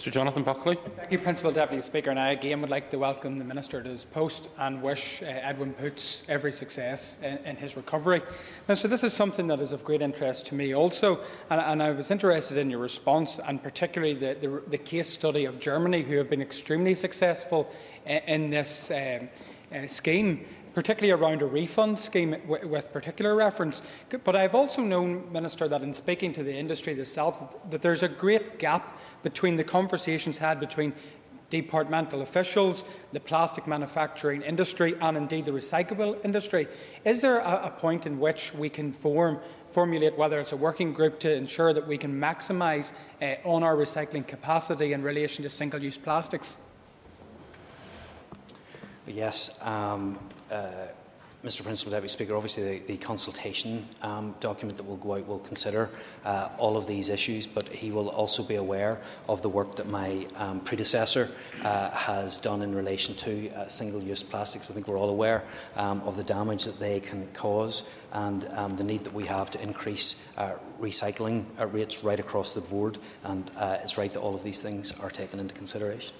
Mr 0.00 0.10
Jonathan 0.10 0.44
Buckley. 0.44 0.78
Thank 0.96 1.12
you, 1.12 1.18
Principal 1.18 1.50
Deputy 1.50 1.82
Speaker. 1.82 2.10
And 2.10 2.18
I 2.18 2.30
again 2.30 2.60
would 2.60 2.70
like 2.70 2.90
to 2.90 2.98
welcome 2.98 3.36
the 3.36 3.44
Minister 3.44 3.82
to 3.82 3.90
his 3.90 4.04
post 4.04 4.48
and 4.56 4.80
wish 4.80 5.20
uh, 5.22 5.26
Edwin 5.26 5.74
Poots 5.74 6.22
every 6.28 6.52
success 6.52 7.18
in, 7.22 7.36
in, 7.38 7.56
his 7.56 7.76
recovery. 7.76 8.22
Now, 8.68 8.74
so 8.74 8.88
this 8.88 9.04
is 9.04 9.12
something 9.12 9.48
that 9.48 9.60
is 9.60 9.72
of 9.72 9.84
great 9.84 10.00
interest 10.00 10.46
to 10.46 10.54
me 10.54 10.74
also, 10.74 11.20
and, 11.50 11.60
and 11.60 11.82
I 11.82 11.90
was 11.90 12.10
interested 12.10 12.56
in 12.56 12.70
your 12.70 12.78
response, 12.78 13.40
and 13.46 13.62
particularly 13.62 14.14
the, 14.14 14.36
the, 14.40 14.62
the, 14.70 14.78
case 14.78 15.08
study 15.08 15.44
of 15.44 15.58
Germany, 15.58 16.02
who 16.02 16.16
have 16.16 16.30
been 16.30 16.40
extremely 16.40 16.94
successful 16.94 17.70
in, 18.06 18.50
this 18.50 18.90
um, 18.90 19.28
uh, 19.74 19.86
scheme 19.86 20.44
particularly 20.74 21.10
around 21.20 21.42
a 21.42 21.46
refund 21.46 21.98
scheme 21.98 22.36
with 22.46 22.92
particular 22.92 23.34
reference. 23.34 23.82
But 24.24 24.36
I've 24.36 24.54
also 24.54 24.82
known, 24.82 25.30
Minister, 25.32 25.68
that 25.68 25.82
in 25.82 25.92
speaking 25.92 26.32
to 26.34 26.42
the 26.42 26.54
industry 26.54 26.92
itself, 26.92 27.56
that 27.70 27.82
there's 27.82 28.02
a 28.02 28.08
great 28.08 28.58
gap 28.58 28.98
between 29.22 29.56
the 29.56 29.64
conversations 29.64 30.38
had 30.38 30.60
between 30.60 30.92
departmental 31.50 32.22
officials, 32.22 32.84
the 33.12 33.18
plastic 33.18 33.66
manufacturing 33.66 34.42
industry, 34.42 34.94
and 35.00 35.16
indeed 35.16 35.44
the 35.44 35.50
recyclable 35.50 36.24
industry. 36.24 36.68
Is 37.04 37.20
there 37.20 37.38
a, 37.38 37.66
a 37.66 37.70
point 37.70 38.06
in 38.06 38.20
which 38.20 38.54
we 38.54 38.68
can 38.68 38.92
form 38.92 39.40
formulate 39.72 40.16
whether 40.18 40.40
it's 40.40 40.50
a 40.50 40.56
working 40.56 40.92
group 40.92 41.20
to 41.20 41.32
ensure 41.32 41.72
that 41.72 41.86
we 41.86 41.96
can 41.96 42.12
maximise 42.20 42.92
uh, 43.22 43.36
on 43.44 43.62
our 43.62 43.76
recycling 43.76 44.26
capacity 44.26 44.92
in 44.92 45.02
relation 45.02 45.44
to 45.44 45.50
single-use 45.50 45.96
plastics? 45.96 46.56
Yes, 49.06 49.58
um, 49.62 50.18
uh, 50.50 50.66
Mr 51.44 51.64
Principal 51.64 51.90
Deputy 51.92 52.12
Speaker, 52.12 52.36
obviously 52.36 52.80
the, 52.80 52.86
the 52.86 52.96
consultation 52.98 53.88
um, 54.02 54.34
document 54.40 54.76
that 54.76 54.84
will 54.84 54.98
go 54.98 55.14
out 55.14 55.26
will 55.26 55.38
consider 55.38 55.88
uh, 56.26 56.50
all 56.58 56.76
of 56.76 56.86
these 56.86 57.08
issues, 57.08 57.46
but 57.46 57.66
he 57.68 57.90
will 57.90 58.10
also 58.10 58.42
be 58.42 58.56
aware 58.56 59.00
of 59.26 59.40
the 59.40 59.48
work 59.48 59.74
that 59.76 59.88
my 59.88 60.26
um, 60.36 60.60
predecessor 60.60 61.30
uh, 61.62 61.90
has 61.92 62.36
done 62.36 62.60
in 62.60 62.74
relation 62.74 63.14
to 63.14 63.48
uh, 63.54 63.68
single-use 63.68 64.22
plastics. 64.22 64.70
I 64.70 64.74
think 64.74 64.86
we're 64.86 64.98
all 64.98 65.08
aware 65.08 65.42
um, 65.76 66.02
of 66.02 66.18
the 66.18 66.24
damage 66.24 66.64
that 66.64 66.78
they 66.78 67.00
can 67.00 67.26
cause 67.28 67.88
and 68.12 68.46
um, 68.52 68.76
the 68.76 68.84
need 68.84 69.04
that 69.04 69.14
we 69.14 69.24
have 69.24 69.50
to 69.52 69.62
increase 69.62 70.22
uh, 70.36 70.52
recycling 70.78 71.46
uh, 71.58 71.66
rates 71.68 72.04
right 72.04 72.20
across 72.20 72.52
the 72.52 72.60
board, 72.60 72.98
and 73.24 73.50
uh, 73.56 73.78
it's 73.82 73.96
right 73.96 74.12
that 74.12 74.20
all 74.20 74.34
of 74.34 74.42
these 74.42 74.60
things 74.60 74.92
are 75.00 75.10
taken 75.10 75.40
into 75.40 75.54
consideration. 75.54 76.12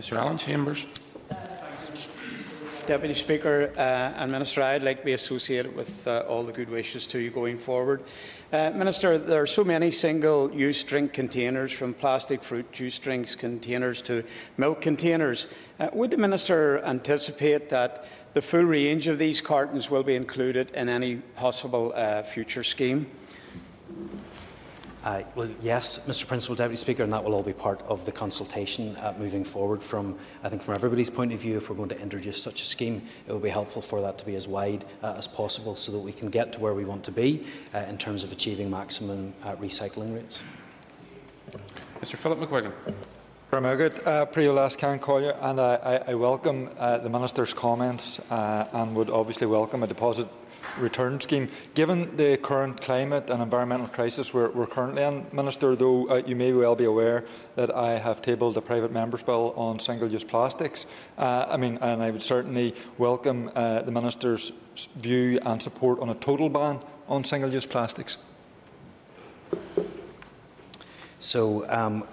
Mr 0.00 0.16
Alan 0.16 0.38
Chambers. 0.38 0.86
Deputy 2.86 3.14
Speaker 3.14 3.72
uh, 3.76 3.80
and 3.80 4.32
Minister, 4.32 4.62
I'd 4.62 4.82
like 4.82 4.98
to 4.98 5.04
be 5.04 5.12
associated 5.12 5.74
with 5.74 6.06
uh, 6.06 6.24
all 6.28 6.42
the 6.42 6.52
good 6.52 6.68
wishes 6.68 7.06
to 7.08 7.18
you 7.18 7.30
going 7.30 7.58
forward. 7.58 8.02
Uh, 8.52 8.70
Minister, 8.74 9.18
there 9.18 9.42
are 9.42 9.46
so 9.46 9.64
many 9.64 9.90
single-use 9.90 10.84
drink 10.84 11.12
containers, 11.12 11.72
from 11.72 11.94
plastic 11.94 12.42
fruit 12.42 12.70
juice 12.72 12.98
drinks 12.98 13.34
containers 13.34 14.02
to 14.02 14.24
milk 14.56 14.80
containers. 14.80 15.46
Uh, 15.78 15.88
would 15.92 16.10
the 16.10 16.16
Minister 16.16 16.80
anticipate 16.84 17.68
that 17.70 18.06
the 18.34 18.42
full 18.42 18.62
range 18.62 19.06
of 19.06 19.18
these 19.18 19.40
cartons 19.40 19.90
will 19.90 20.02
be 20.02 20.14
included 20.14 20.70
in 20.70 20.88
any 20.88 21.16
possible 21.16 21.92
uh, 21.94 22.22
future 22.22 22.64
scheme? 22.64 23.10
Uh, 25.02 25.22
well, 25.34 25.48
yes, 25.62 26.00
Mr. 26.00 26.26
Principal 26.26 26.54
Deputy 26.54 26.76
Speaker, 26.76 27.02
and 27.02 27.12
that 27.12 27.24
will 27.24 27.34
all 27.34 27.42
be 27.42 27.54
part 27.54 27.80
of 27.82 28.04
the 28.04 28.12
consultation 28.12 28.94
uh, 28.98 29.14
moving 29.18 29.44
forward. 29.44 29.82
From 29.82 30.18
I 30.44 30.50
think 30.50 30.60
from 30.60 30.74
everybody's 30.74 31.08
point 31.08 31.32
of 31.32 31.40
view, 31.40 31.56
if 31.56 31.70
we're 31.70 31.76
going 31.76 31.88
to 31.88 31.98
introduce 31.98 32.42
such 32.42 32.60
a 32.60 32.66
scheme, 32.66 33.00
it 33.26 33.32
will 33.32 33.40
be 33.40 33.48
helpful 33.48 33.80
for 33.80 34.02
that 34.02 34.18
to 34.18 34.26
be 34.26 34.34
as 34.34 34.46
wide 34.46 34.84
uh, 35.02 35.14
as 35.16 35.26
possible, 35.26 35.74
so 35.74 35.90
that 35.92 35.98
we 35.98 36.12
can 36.12 36.28
get 36.28 36.52
to 36.52 36.60
where 36.60 36.74
we 36.74 36.84
want 36.84 37.02
to 37.04 37.12
be 37.12 37.46
uh, 37.74 37.78
in 37.78 37.96
terms 37.96 38.24
of 38.24 38.30
achieving 38.30 38.70
maximum 38.70 39.32
uh, 39.42 39.56
recycling 39.56 40.14
rates. 40.14 40.42
Mr. 42.02 42.16
Philip 42.16 42.38
McGuigan. 42.38 42.72
Very 43.50 43.76
good. 43.78 44.06
Uh, 44.06 44.26
Priya 44.26 44.52
last 44.52 44.78
can 44.78 44.98
call 44.98 45.22
you, 45.22 45.30
and 45.30 45.60
I, 45.60 45.74
I, 45.76 46.10
I 46.10 46.14
welcome 46.14 46.68
uh, 46.78 46.98
the 46.98 47.08
minister's 47.08 47.54
comments 47.54 48.20
uh, 48.30 48.68
and 48.72 48.94
would 48.96 49.08
obviously 49.08 49.46
welcome 49.46 49.82
a 49.82 49.86
deposit 49.86 50.28
return 50.78 51.20
scheme. 51.20 51.48
Given 51.74 52.16
the 52.16 52.36
current 52.36 52.80
climate 52.80 53.30
and 53.30 53.42
environmental 53.42 53.88
crisis 53.88 54.32
we're, 54.32 54.50
we're 54.50 54.66
currently 54.66 55.02
in, 55.02 55.26
Minister, 55.32 55.74
though 55.74 56.08
uh, 56.08 56.22
you 56.26 56.36
may 56.36 56.52
well 56.52 56.74
be 56.74 56.84
aware 56.84 57.24
that 57.56 57.74
I 57.74 57.98
have 57.98 58.22
tabled 58.22 58.56
a 58.56 58.60
private 58.60 58.92
member's 58.92 59.22
bill 59.22 59.52
on 59.56 59.78
single-use 59.78 60.24
plastics. 60.24 60.86
Uh, 61.18 61.46
I 61.48 61.56
mean, 61.56 61.78
and 61.80 62.02
I 62.02 62.10
would 62.10 62.22
certainly 62.22 62.74
welcome 62.98 63.50
uh, 63.54 63.82
the 63.82 63.90
Minister's 63.90 64.52
view 64.96 65.38
and 65.44 65.60
support 65.60 66.00
on 66.00 66.10
a 66.10 66.14
total 66.14 66.48
ban 66.48 66.80
on 67.08 67.24
single-use 67.24 67.66
plastics. 67.66 68.18
So, 71.18 71.68
um, 71.68 72.04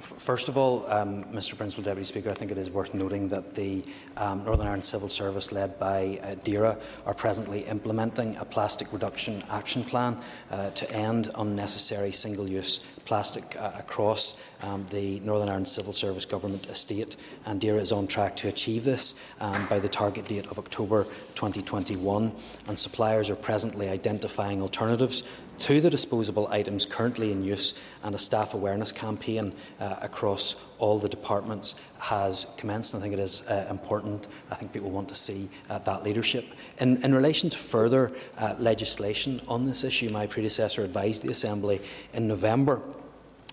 First 0.00 0.48
of 0.48 0.56
all, 0.56 0.86
um, 0.90 1.24
Mr 1.24 1.56
Principal 1.56 1.82
Deputy 1.82 2.04
Speaker, 2.04 2.30
I 2.30 2.34
think 2.34 2.50
it 2.50 2.58
is 2.58 2.70
worth 2.70 2.94
noting 2.94 3.28
that 3.30 3.54
the 3.54 3.82
um, 4.16 4.44
Northern 4.44 4.66
Ireland 4.66 4.84
Civil 4.84 5.08
Service, 5.08 5.50
led 5.50 5.78
by 5.78 6.20
uh, 6.22 6.34
DAERA, 6.36 6.80
are 7.04 7.14
presently 7.14 7.60
implementing 7.60 8.36
a 8.36 8.44
plastic 8.44 8.92
reduction 8.92 9.42
action 9.50 9.82
plan 9.82 10.20
uh, 10.50 10.70
to 10.70 10.90
end 10.92 11.30
unnecessary 11.34 12.12
single-use 12.12 12.80
plastic 13.04 13.56
uh, 13.58 13.72
across 13.76 14.40
um, 14.62 14.84
the 14.90 15.18
Northern 15.20 15.48
Ireland 15.48 15.68
Civil 15.68 15.92
Service 15.92 16.24
Government 16.24 16.66
estate, 16.68 17.16
and 17.46 17.60
DAERA 17.60 17.80
is 17.80 17.90
on 17.90 18.06
track 18.06 18.36
to 18.36 18.48
achieve 18.48 18.84
this 18.84 19.14
um, 19.40 19.66
by 19.66 19.78
the 19.78 19.88
target 19.88 20.26
date 20.26 20.46
of 20.46 20.58
October 20.58 21.04
2021. 21.34 22.30
And 22.68 22.78
suppliers 22.78 23.30
are 23.30 23.36
presently 23.36 23.88
identifying 23.88 24.60
alternatives 24.60 25.22
to 25.58 25.80
the 25.80 25.90
disposable 25.90 26.46
items 26.48 26.86
currently 26.86 27.32
in 27.32 27.42
use, 27.42 27.78
and 28.02 28.14
a 28.14 28.18
staff 28.18 28.54
awareness 28.54 28.92
campaign 28.92 29.52
uh, 29.80 29.96
across 30.00 30.56
all 30.78 30.98
the 30.98 31.08
departments 31.08 31.74
has 31.98 32.46
commenced. 32.56 32.94
I 32.94 33.00
think 33.00 33.12
it 33.12 33.18
is 33.18 33.42
uh, 33.48 33.66
important. 33.70 34.28
I 34.50 34.54
think 34.54 34.72
people 34.72 34.90
want 34.90 35.08
to 35.08 35.14
see 35.14 35.48
uh, 35.68 35.78
that 35.80 36.04
leadership. 36.04 36.46
In, 36.80 37.02
in, 37.04 37.14
relation 37.14 37.50
to 37.50 37.58
further 37.58 38.12
uh, 38.38 38.54
legislation 38.58 39.40
on 39.48 39.64
this 39.64 39.84
issue, 39.84 40.10
my 40.10 40.26
predecessor 40.26 40.84
advised 40.84 41.22
the 41.22 41.30
Assembly 41.30 41.80
in 42.12 42.28
November 42.28 42.80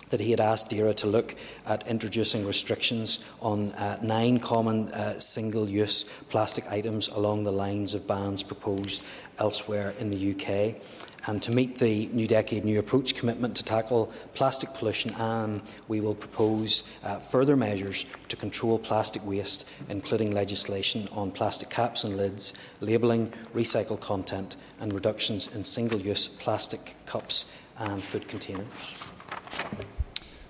that 0.09 0.19
he 0.19 0.31
had 0.31 0.39
asked 0.39 0.69
DAERA 0.69 0.95
to 0.97 1.07
look 1.07 1.35
at 1.65 1.87
introducing 1.87 2.45
restrictions 2.45 3.25
on 3.41 3.71
uh, 3.73 3.97
nine 4.01 4.39
common 4.39 4.89
uh, 4.89 5.19
single-use 5.19 6.05
plastic 6.29 6.69
items 6.71 7.07
along 7.09 7.43
the 7.43 7.51
lines 7.51 7.93
of 7.93 8.07
bans 8.07 8.43
proposed 8.43 9.03
elsewhere 9.39 9.93
in 9.99 10.09
the 10.09 10.31
UK. 10.31 10.81
And 11.27 11.41
to 11.41 11.51
meet 11.51 11.77
the 11.77 12.07
New 12.13 12.27
Decade 12.27 12.63
New 12.63 12.77
Approach 12.77 13.15
commitment 13.15 13.55
to 13.55 13.63
tackle 13.63 14.13
plastic 14.35 14.73
pollution, 14.75 15.19
um, 15.19 15.63
we 15.87 15.99
will 15.99 16.13
propose 16.13 16.83
uh, 17.03 17.17
further 17.17 17.55
measures 17.55 18.05
to 18.27 18.35
control 18.35 18.77
plastic 18.77 19.25
waste, 19.25 19.67
including 19.89 20.31
legislation 20.31 21.09
on 21.11 21.31
plastic 21.31 21.71
caps 21.71 22.03
and 22.03 22.15
lids, 22.15 22.53
labelling, 22.79 23.33
recycled 23.55 24.01
content, 24.01 24.55
and 24.79 24.93
reductions 24.93 25.55
in 25.55 25.63
single 25.63 25.99
use 25.99 26.27
plastic 26.27 26.95
cups 27.07 27.51
and 27.79 28.03
food 28.03 28.27
containers. 28.27 28.95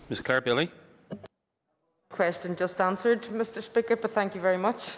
Ms 0.09 0.19
Claire 0.21 0.41
Bailey. 0.41 0.69
Question 2.09 2.55
just 2.55 2.79
answered, 2.79 3.23
Mr 3.23 3.61
Speaker, 3.61 3.95
but 3.95 4.13
thank 4.13 4.35
you 4.35 4.41
very 4.41 4.57
much. 4.57 4.91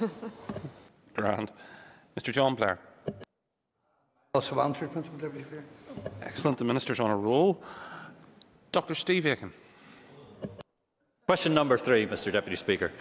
Grand. 1.14 1.52
Mr 2.16 2.32
John 2.34 2.56
Blair. 2.56 2.80
Also 4.34 4.60
answered, 4.60 4.92
Principal 4.92 5.18
Deputy 5.18 5.46
Speaker. 5.46 5.64
Excellent. 6.22 6.58
The 6.58 6.64
Minister's 6.64 7.00
on 7.00 7.10
a 7.10 7.16
roll. 7.16 7.64
Dr 8.72 8.94
Steve 8.94 9.26
Aiken. 9.26 9.52
Question 11.26 11.54
number 11.54 11.78
three, 11.78 12.06
Mr 12.06 12.32
Deputy 12.32 12.56
Speaker. 12.56 12.92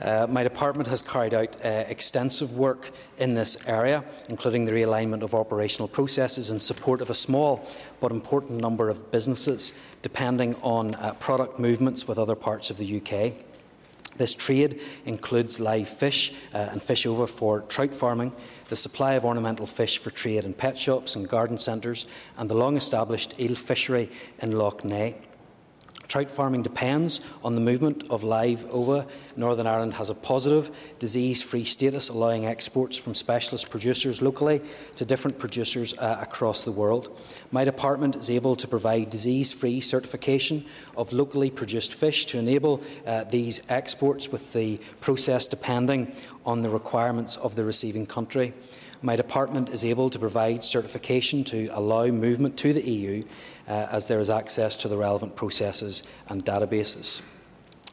Uh, 0.00 0.26
my 0.28 0.42
department 0.42 0.88
has 0.88 1.02
carried 1.02 1.34
out 1.34 1.56
uh, 1.64 1.68
extensive 1.88 2.52
work 2.52 2.90
in 3.18 3.34
this 3.34 3.58
area, 3.66 4.02
including 4.28 4.64
the 4.64 4.72
realignment 4.72 5.22
of 5.22 5.34
operational 5.34 5.88
processes 5.88 6.50
in 6.50 6.58
support 6.58 7.00
of 7.00 7.10
a 7.10 7.14
small 7.14 7.66
but 8.00 8.10
important 8.10 8.60
number 8.60 8.88
of 8.88 9.10
businesses, 9.10 9.74
depending 10.00 10.54
on 10.62 10.94
uh, 10.94 11.12
product 11.14 11.58
movements 11.58 12.08
with 12.08 12.18
other 12.18 12.34
parts 12.34 12.70
of 12.70 12.78
the 12.78 13.00
UK. 13.00 13.34
This 14.16 14.34
trade 14.34 14.80
includes 15.06 15.60
live 15.60 15.88
fish 15.88 16.34
uh, 16.52 16.68
and 16.72 16.82
fish 16.82 17.06
over 17.06 17.26
for 17.26 17.60
trout 17.62 17.94
farming, 17.94 18.32
the 18.68 18.76
supply 18.76 19.14
of 19.14 19.24
ornamental 19.24 19.66
fish 19.66 19.98
for 19.98 20.10
trade 20.10 20.44
in 20.44 20.52
pet 20.52 20.76
shops 20.76 21.16
and 21.16 21.28
garden 21.28 21.56
centres, 21.56 22.06
and 22.36 22.48
the 22.48 22.56
long 22.56 22.76
established 22.76 23.38
eel 23.40 23.54
fishery 23.54 24.10
in 24.40 24.52
Lough 24.52 24.78
Neagh. 24.82 25.14
Trout 26.10 26.28
farming 26.28 26.62
depends 26.62 27.20
on 27.44 27.54
the 27.54 27.60
movement 27.60 28.10
of 28.10 28.24
live 28.24 28.66
ova. 28.72 29.06
Northern 29.36 29.68
Ireland 29.68 29.94
has 29.94 30.10
a 30.10 30.14
positive 30.16 30.76
disease-free 30.98 31.64
status, 31.64 32.08
allowing 32.08 32.46
exports 32.46 32.96
from 32.96 33.14
specialist 33.14 33.70
producers 33.70 34.20
locally 34.20 34.60
to 34.96 35.04
different 35.04 35.38
producers 35.38 35.96
uh, 35.96 36.18
across 36.20 36.64
the 36.64 36.72
world. 36.72 37.16
My 37.52 37.62
department 37.62 38.16
is 38.16 38.28
able 38.28 38.56
to 38.56 38.66
provide 38.66 39.08
disease-free 39.08 39.78
certification 39.82 40.64
of 40.96 41.12
locally 41.12 41.48
produced 41.48 41.94
fish 41.94 42.26
to 42.26 42.40
enable 42.40 42.82
uh, 43.06 43.22
these 43.22 43.62
exports 43.68 44.32
with 44.32 44.52
the 44.52 44.80
process 45.00 45.46
depending 45.46 46.12
on 46.44 46.62
the 46.62 46.70
requirements 46.70 47.36
of 47.36 47.54
the 47.54 47.64
receiving 47.64 48.04
country. 48.04 48.52
My 49.02 49.16
department 49.16 49.70
is 49.70 49.82
able 49.82 50.10
to 50.10 50.18
provide 50.18 50.62
certification 50.62 51.42
to 51.44 51.68
allow 51.72 52.06
movement 52.08 52.58
to 52.58 52.74
the 52.74 52.82
EU 52.82 53.22
uh, 53.66 53.88
as 53.90 54.08
there 54.08 54.20
is 54.20 54.28
access 54.28 54.76
to 54.76 54.88
the 54.88 54.96
relevant 54.98 55.36
processes 55.36 56.06
and 56.28 56.44
databases. 56.44 57.22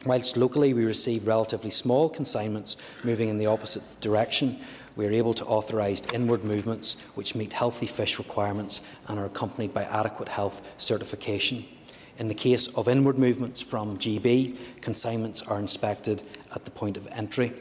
Whilst 0.05 0.35
locally 0.35 0.73
we 0.73 0.83
receive 0.83 1.25
relatively 1.25 1.69
small 1.69 2.09
consignments 2.09 2.75
moving 3.03 3.29
in 3.29 3.37
the 3.37 3.45
opposite 3.45 3.83
direction, 4.01 4.59
we 4.97 5.05
are 5.05 5.11
able 5.11 5.33
to 5.35 5.45
authorise 5.45 6.01
inward 6.13 6.43
movements 6.43 6.97
which 7.15 7.35
meet 7.35 7.53
healthy 7.53 7.87
fish 7.87 8.17
requirements 8.17 8.81
and 9.07 9.17
are 9.17 9.27
accompanied 9.27 9.73
by 9.73 9.83
adequate 9.83 10.27
health 10.27 10.61
certification. 10.77 11.63
In 12.17 12.27
the 12.27 12.33
case 12.33 12.67
of 12.75 12.87
inward 12.87 13.17
movements 13.17 13.61
from 13.61 13.97
GB, 13.97 14.57
consignments 14.81 15.41
are 15.43 15.59
inspected 15.59 16.23
at 16.53 16.65
the 16.65 16.71
point 16.71 16.97
of 16.97 17.07
entry. 17.11 17.53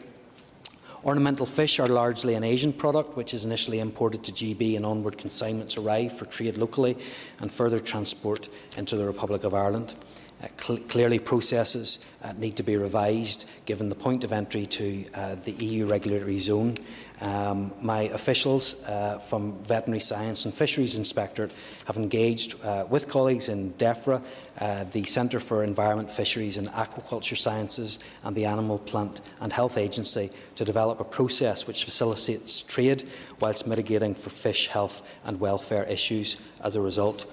Ornamental 1.05 1.47
fish 1.47 1.79
are 1.79 1.89
largely 1.89 2.35
an 2.35 2.45
Asian 2.45 2.73
product, 2.73 3.17
which 3.17 3.35
is 3.35 3.45
initially 3.45 3.79
imported 3.81 4.25
to 4.25 4.33
GB 4.33 4.77
and 4.77 4.85
onward 4.85 5.19
consignments 5.19 5.77
arrive 5.77 6.17
for 6.17 6.25
trade 6.25 6.57
locally 6.57 6.97
and 7.41 7.53
further 7.53 7.79
transport 7.79 8.49
into 8.77 8.97
the 8.97 9.05
Republic 9.05 9.45
of 9.45 9.55
Ireland. 9.55 9.95
Uh, 10.43 10.49
cl 10.61 10.79
clearly, 10.89 11.19
processes 11.19 11.99
uh, 12.23 12.33
need 12.37 12.57
to 12.57 12.63
be 12.63 12.77
revised 12.77 13.49
given 13.65 13.89
the 13.89 13.95
point 13.95 14.25
of 14.25 14.33
entry 14.33 14.67
to 14.67 15.05
uh, 15.15 15.35
the 15.45 15.53
EU 15.53 15.87
regulatory 15.87 16.39
zone. 16.39 16.77
Um, 17.23 17.73
my 17.81 18.03
officials 18.13 18.85
uh, 18.85 19.19
from 19.19 19.65
Veterinary 19.65 20.01
Science 20.01 20.45
and 20.45 20.53
Fisheries 20.53 20.99
Inspectorate 20.99 21.55
have 21.87 21.97
engaged 21.97 22.63
uh, 22.63 22.85
with 22.91 23.09
colleagues 23.09 23.49
in 23.49 23.73
DEFRA, 23.75 24.21
uh, 24.61 24.85
the 24.93 25.05
Centre 25.05 25.41
for 25.41 25.65
Environment, 25.65 26.11
Fisheries 26.11 26.59
and 26.59 26.69
Aquaculture 26.69 27.37
Sciences 27.37 27.99
and 28.23 28.37
the 28.37 28.45
Animal, 28.45 28.79
Plant 28.79 29.23
and 29.41 29.51
Health 29.51 29.79
Agency 29.79 30.31
to 30.57 30.65
develop 30.67 31.01
a 31.01 31.05
process 31.05 31.67
which 31.67 31.85
facilitates 31.85 32.61
trade 32.61 33.09
whilst 33.41 33.67
mitigating 33.67 34.15
for 34.15 34.29
fish 34.29 34.67
health 34.67 35.03
and 35.25 35.41
welfare 35.41 35.85
issues 35.85 36.37
as 36.63 36.77
a 36.77 36.81
result 36.81 37.25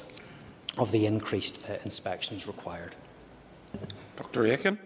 of 0.77 0.91
the 0.91 1.05
increased 1.05 1.69
uh, 1.69 1.75
inspections 1.83 2.47
required. 2.47 2.95
Dr 4.15 4.45
Aiken. 4.45 4.77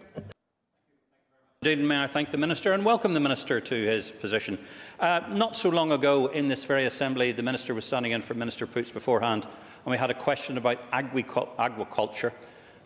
Indeed, 1.62 1.84
may 1.84 2.04
I 2.04 2.06
thank 2.06 2.30
the 2.30 2.38
Minister 2.38 2.72
and 2.72 2.84
welcome 2.84 3.14
the 3.14 3.20
Minister 3.20 3.60
to 3.60 3.74
his 3.74 4.12
position. 4.12 4.58
Uh, 5.00 5.22
not 5.28 5.56
so 5.56 5.68
long 5.68 5.90
ago 5.90 6.28
in 6.28 6.46
this 6.46 6.64
very 6.64 6.84
Assembly, 6.84 7.32
the 7.32 7.42
Minister 7.42 7.74
was 7.74 7.84
standing 7.84 8.12
in 8.12 8.22
for 8.22 8.34
Minister 8.34 8.66
Poots 8.66 8.92
beforehand, 8.92 9.42
and 9.44 9.90
we 9.90 9.98
had 9.98 10.10
a 10.10 10.14
question 10.14 10.56
about 10.56 10.78
agriculture 10.92 12.32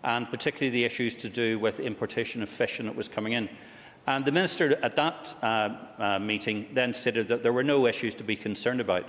and 0.05 0.29
particularly 0.31 0.71
the 0.71 0.85
issues 0.85 1.15
to 1.17 1.29
do 1.29 1.59
with 1.59 1.81
importation 1.81 2.43
of 2.43 2.49
fish 2.49 2.81
and 2.81 2.89
it 2.89 2.95
was 2.95 3.09
coming 3.09 3.35
in. 3.35 3.49
And 4.07 4.25
the 4.25 4.33
Minister 4.33 4.77
at 4.83 4.97
that 4.97 5.35
uh, 5.43 5.77
uh, 5.99 6.19
meeting 6.19 6.67
then 6.73 6.93
stated 6.93 7.29
that 7.29 7.43
there 7.43 7.53
were 7.53 7.63
no 7.63 7.87
issues 7.87 8.15
to 8.17 8.25
be 8.25 8.35
concerned 8.35 8.81
about. 8.81 9.07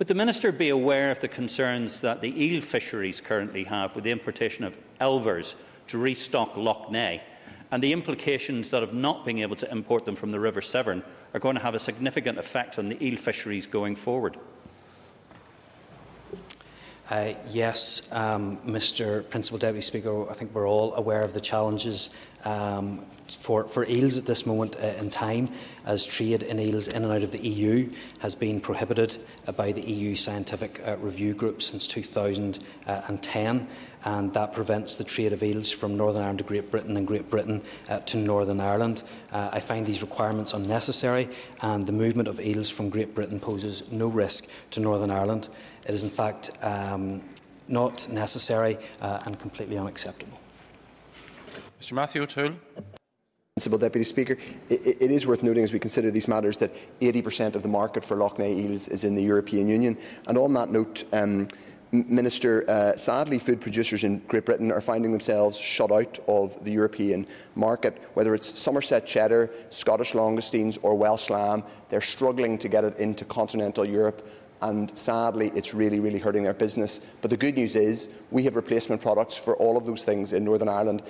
Would 0.00 0.08
the 0.08 0.14
Minister 0.14 0.50
be 0.50 0.70
aware 0.70 1.10
of 1.10 1.20
the 1.20 1.28
concerns 1.28 2.00
that 2.00 2.22
the 2.22 2.42
eel 2.42 2.62
fisheries 2.62 3.20
currently 3.20 3.64
have 3.64 3.94
with 3.94 4.02
the 4.02 4.10
importation 4.10 4.64
of 4.64 4.78
elvers 4.98 5.56
to 5.88 5.98
restock 5.98 6.56
Lough 6.56 6.86
Neagh 6.90 7.20
and 7.70 7.82
the 7.82 7.92
implications 7.92 8.70
that 8.70 8.82
of 8.82 8.94
not 8.94 9.26
being 9.26 9.40
able 9.40 9.56
to 9.56 9.70
import 9.70 10.06
them 10.06 10.16
from 10.16 10.30
the 10.30 10.40
River 10.40 10.62
Severn 10.62 11.02
are 11.34 11.38
going 11.38 11.54
to 11.54 11.60
have 11.60 11.74
a 11.74 11.78
significant 11.78 12.38
effect 12.38 12.78
on 12.78 12.88
the 12.88 13.06
eel 13.06 13.18
fisheries 13.18 13.66
going 13.66 13.94
forward? 13.94 14.38
Uh, 17.10 17.34
yes, 17.50 18.10
um, 18.10 18.56
Mr. 18.58 19.28
Principal 19.28 19.58
Deputy 19.58 19.82
Speaker, 19.82 20.30
I 20.30 20.32
think 20.32 20.54
we're 20.54 20.66
all 20.66 20.94
aware 20.94 21.20
of 21.20 21.34
the 21.34 21.40
challenges 21.42 22.08
um, 22.44 23.04
for, 23.28 23.64
for 23.64 23.86
eels 23.86 24.18
at 24.18 24.26
this 24.26 24.46
moment 24.46 24.76
uh, 24.76 24.86
in 24.98 25.10
time, 25.10 25.48
as 25.86 26.04
trade 26.06 26.42
in 26.42 26.58
eels 26.58 26.88
in 26.88 27.04
and 27.04 27.12
out 27.12 27.22
of 27.22 27.32
the 27.32 27.46
EU 27.46 27.90
has 28.20 28.34
been 28.34 28.60
prohibited 28.60 29.18
uh, 29.46 29.52
by 29.52 29.72
the 29.72 29.80
EU 29.80 30.14
Scientific 30.14 30.80
uh, 30.86 30.96
Review 30.96 31.34
Group 31.34 31.62
since 31.62 31.86
2010, 31.86 33.68
and 34.04 34.32
that 34.32 34.52
prevents 34.52 34.94
the 34.96 35.04
trade 35.04 35.32
of 35.32 35.42
eels 35.42 35.70
from 35.70 35.96
Northern 35.96 36.22
Ireland 36.22 36.38
to 36.38 36.44
Great 36.44 36.70
Britain 36.70 36.96
and 36.96 37.06
Great 37.06 37.28
Britain 37.28 37.62
uh, 37.88 38.00
to 38.00 38.16
Northern 38.16 38.60
Ireland. 38.60 39.02
Uh, 39.32 39.50
I 39.52 39.60
find 39.60 39.84
these 39.84 40.02
requirements 40.02 40.54
unnecessary, 40.54 41.28
and 41.62 41.86
the 41.86 41.92
movement 41.92 42.28
of 42.28 42.40
eels 42.40 42.70
from 42.70 42.88
Great 42.88 43.14
Britain 43.14 43.40
poses 43.40 43.90
no 43.92 44.08
risk 44.08 44.48
to 44.72 44.80
Northern 44.80 45.10
Ireland. 45.10 45.48
It 45.86 45.94
is, 45.94 46.04
in 46.04 46.10
fact, 46.10 46.50
um, 46.62 47.22
not 47.68 48.08
necessary 48.10 48.78
uh, 49.00 49.22
and 49.24 49.38
completely 49.38 49.78
unacceptable. 49.78 50.40
Mr 51.80 51.92
Matthew 51.92 52.22
O'Toole. 52.22 52.52
Deputy 53.56 54.04
Speaker, 54.04 54.36
it, 54.68 55.02
it 55.02 55.10
is 55.10 55.26
worth 55.26 55.42
noting 55.42 55.64
as 55.64 55.72
we 55.72 55.78
consider 55.78 56.10
these 56.10 56.28
matters 56.28 56.56
that 56.58 56.74
80% 57.00 57.54
of 57.54 57.62
the 57.62 57.68
market 57.68 58.04
for 58.04 58.16
Lough 58.16 58.34
Neagh 58.38 58.58
eels 58.58 58.88
is 58.88 59.04
in 59.04 59.14
the 59.14 59.22
European 59.22 59.68
Union. 59.68 59.98
And 60.28 60.36
on 60.38 60.52
that 60.54 60.70
note, 60.70 61.04
um, 61.12 61.48
Minister, 61.92 62.64
uh, 62.70 62.96
sadly, 62.96 63.38
food 63.38 63.60
producers 63.60 64.04
in 64.04 64.18
Great 64.28 64.46
Britain 64.46 64.70
are 64.70 64.80
finding 64.80 65.10
themselves 65.10 65.58
shut 65.58 65.90
out 65.90 66.18
of 66.28 66.62
the 66.64 66.70
European 66.70 67.26
market. 67.54 68.00
Whether 68.14 68.34
it's 68.34 68.58
Somerset 68.58 69.06
cheddar, 69.06 69.50
Scottish 69.70 70.12
langoustines, 70.12 70.78
or 70.82 70.94
Welsh 70.94 71.30
lamb, 71.30 71.64
they're 71.88 72.00
struggling 72.00 72.58
to 72.58 72.68
get 72.68 72.84
it 72.84 72.96
into 72.98 73.24
continental 73.24 73.84
Europe 73.84 74.26
and 74.62 74.96
sadly 74.96 75.50
it's 75.54 75.74
really, 75.74 76.00
really 76.00 76.18
hurting 76.18 76.42
their 76.42 76.54
business. 76.54 77.00
But 77.22 77.30
the 77.30 77.36
good 77.36 77.56
news 77.56 77.74
is 77.74 78.10
we 78.30 78.42
have 78.44 78.56
replacement 78.56 79.00
products 79.00 79.36
for 79.36 79.56
all 79.56 79.76
of 79.76 79.86
those 79.86 80.04
things 80.04 80.32
in 80.32 80.44
Northern 80.44 80.68
Ireland. 80.68 81.02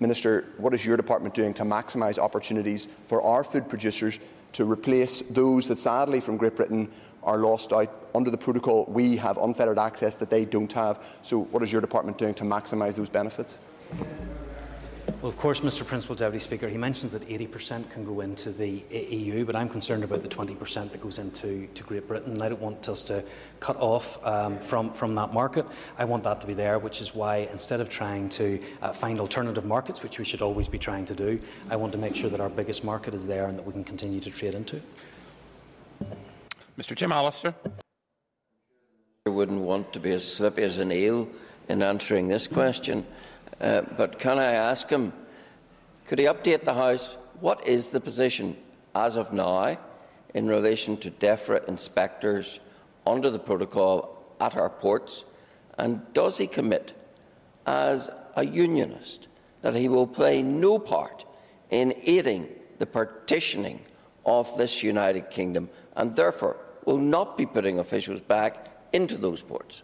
Minister, 0.00 0.46
what 0.58 0.74
is 0.74 0.84
your 0.84 0.96
department 0.96 1.34
doing 1.34 1.54
to 1.54 1.62
maximise 1.62 2.18
opportunities 2.18 2.88
for 3.04 3.22
our 3.22 3.44
food 3.44 3.68
producers 3.68 4.18
to 4.54 4.64
replace 4.64 5.22
those 5.22 5.68
that 5.68 5.78
sadly 5.78 6.20
from 6.20 6.36
Great 6.36 6.56
Britain 6.56 6.90
are 7.24 7.38
lost 7.38 7.72
out. 7.72 8.08
Under 8.14 8.30
the 8.30 8.38
protocol, 8.38 8.84
we 8.88 9.16
have 9.16 9.38
unfettered 9.38 9.78
access 9.78 10.16
that 10.16 10.30
they 10.30 10.44
don't 10.44 10.72
have. 10.72 11.02
So, 11.22 11.40
what 11.44 11.62
is 11.62 11.72
your 11.72 11.80
department 11.80 12.18
doing 12.18 12.34
to 12.34 12.44
maximise 12.44 12.94
those 12.94 13.08
benefits? 13.08 13.58
Well, 15.24 15.32
of 15.32 15.38
course, 15.38 15.60
Mr 15.60 15.86
Principal 15.86 16.14
Deputy 16.14 16.38
Speaker, 16.38 16.68
he 16.68 16.76
mentions 16.76 17.12
that 17.12 17.26
80% 17.26 17.88
can 17.88 18.04
go 18.04 18.20
into 18.20 18.50
the 18.50 18.84
EU, 18.90 19.46
but 19.46 19.56
I'm 19.56 19.70
concerned 19.70 20.04
about 20.04 20.20
the 20.20 20.28
20% 20.28 20.90
that 20.90 21.00
goes 21.00 21.18
into 21.18 21.66
to 21.66 21.82
Great 21.82 22.06
Britain. 22.06 22.42
I 22.42 22.50
don't 22.50 22.60
want 22.60 22.86
us 22.90 23.02
to 23.04 23.24
cut 23.58 23.76
off 23.76 24.22
um, 24.26 24.58
from, 24.58 24.92
from 24.92 25.14
that 25.14 25.32
market. 25.32 25.64
I 25.96 26.04
want 26.04 26.24
that 26.24 26.42
to 26.42 26.46
be 26.46 26.52
there, 26.52 26.78
which 26.78 27.00
is 27.00 27.14
why 27.14 27.48
instead 27.50 27.80
of 27.80 27.88
trying 27.88 28.28
to 28.40 28.60
uh, 28.82 28.92
find 28.92 29.18
alternative 29.18 29.64
markets, 29.64 30.02
which 30.02 30.18
we 30.18 30.26
should 30.26 30.42
always 30.42 30.68
be 30.68 30.78
trying 30.78 31.06
to 31.06 31.14
do, 31.14 31.40
I 31.70 31.76
want 31.76 31.92
to 31.94 31.98
make 31.98 32.14
sure 32.14 32.28
that 32.28 32.40
our 32.40 32.50
biggest 32.50 32.84
market 32.84 33.14
is 33.14 33.26
there 33.26 33.46
and 33.46 33.58
that 33.58 33.64
we 33.64 33.72
can 33.72 33.82
continue 33.82 34.20
to 34.20 34.30
trade 34.30 34.54
into. 34.54 34.82
Mr 36.78 36.94
Jim 36.94 37.12
Allister. 37.12 37.54
I 39.24 39.30
wouldn't 39.30 39.62
want 39.62 39.90
to 39.94 40.00
be 40.00 40.10
as 40.10 40.30
slippy 40.30 40.64
as 40.64 40.76
an 40.76 40.92
eel 40.92 41.30
in 41.66 41.82
answering 41.82 42.28
this 42.28 42.46
question. 42.46 43.06
Uh, 43.60 43.82
but 43.96 44.18
can 44.18 44.38
I 44.38 44.52
ask 44.52 44.88
him, 44.88 45.12
could 46.06 46.18
he 46.18 46.24
update 46.26 46.64
the 46.64 46.74
House? 46.74 47.16
What 47.40 47.66
is 47.66 47.90
the 47.90 48.00
position 48.00 48.56
as 48.94 49.16
of 49.16 49.32
now 49.32 49.78
in 50.34 50.46
relation 50.46 50.96
to 50.98 51.10
DEFRA 51.10 51.66
inspectors 51.68 52.60
under 53.06 53.30
the 53.30 53.38
protocol 53.38 54.34
at 54.40 54.56
our 54.56 54.70
ports? 54.70 55.24
And 55.78 56.02
does 56.12 56.38
he 56.38 56.46
commit, 56.46 56.92
as 57.66 58.10
a 58.36 58.44
unionist, 58.44 59.28
that 59.62 59.74
he 59.74 59.88
will 59.88 60.06
play 60.06 60.42
no 60.42 60.78
part 60.78 61.24
in 61.70 61.94
aiding 62.04 62.48
the 62.78 62.86
partitioning 62.86 63.80
of 64.26 64.56
this 64.58 64.82
United 64.82 65.30
Kingdom 65.30 65.70
and 65.96 66.14
therefore 66.14 66.56
will 66.84 66.98
not 66.98 67.38
be 67.38 67.46
putting 67.46 67.78
officials 67.78 68.20
back 68.20 68.68
into 68.92 69.16
those 69.16 69.42
ports? 69.42 69.82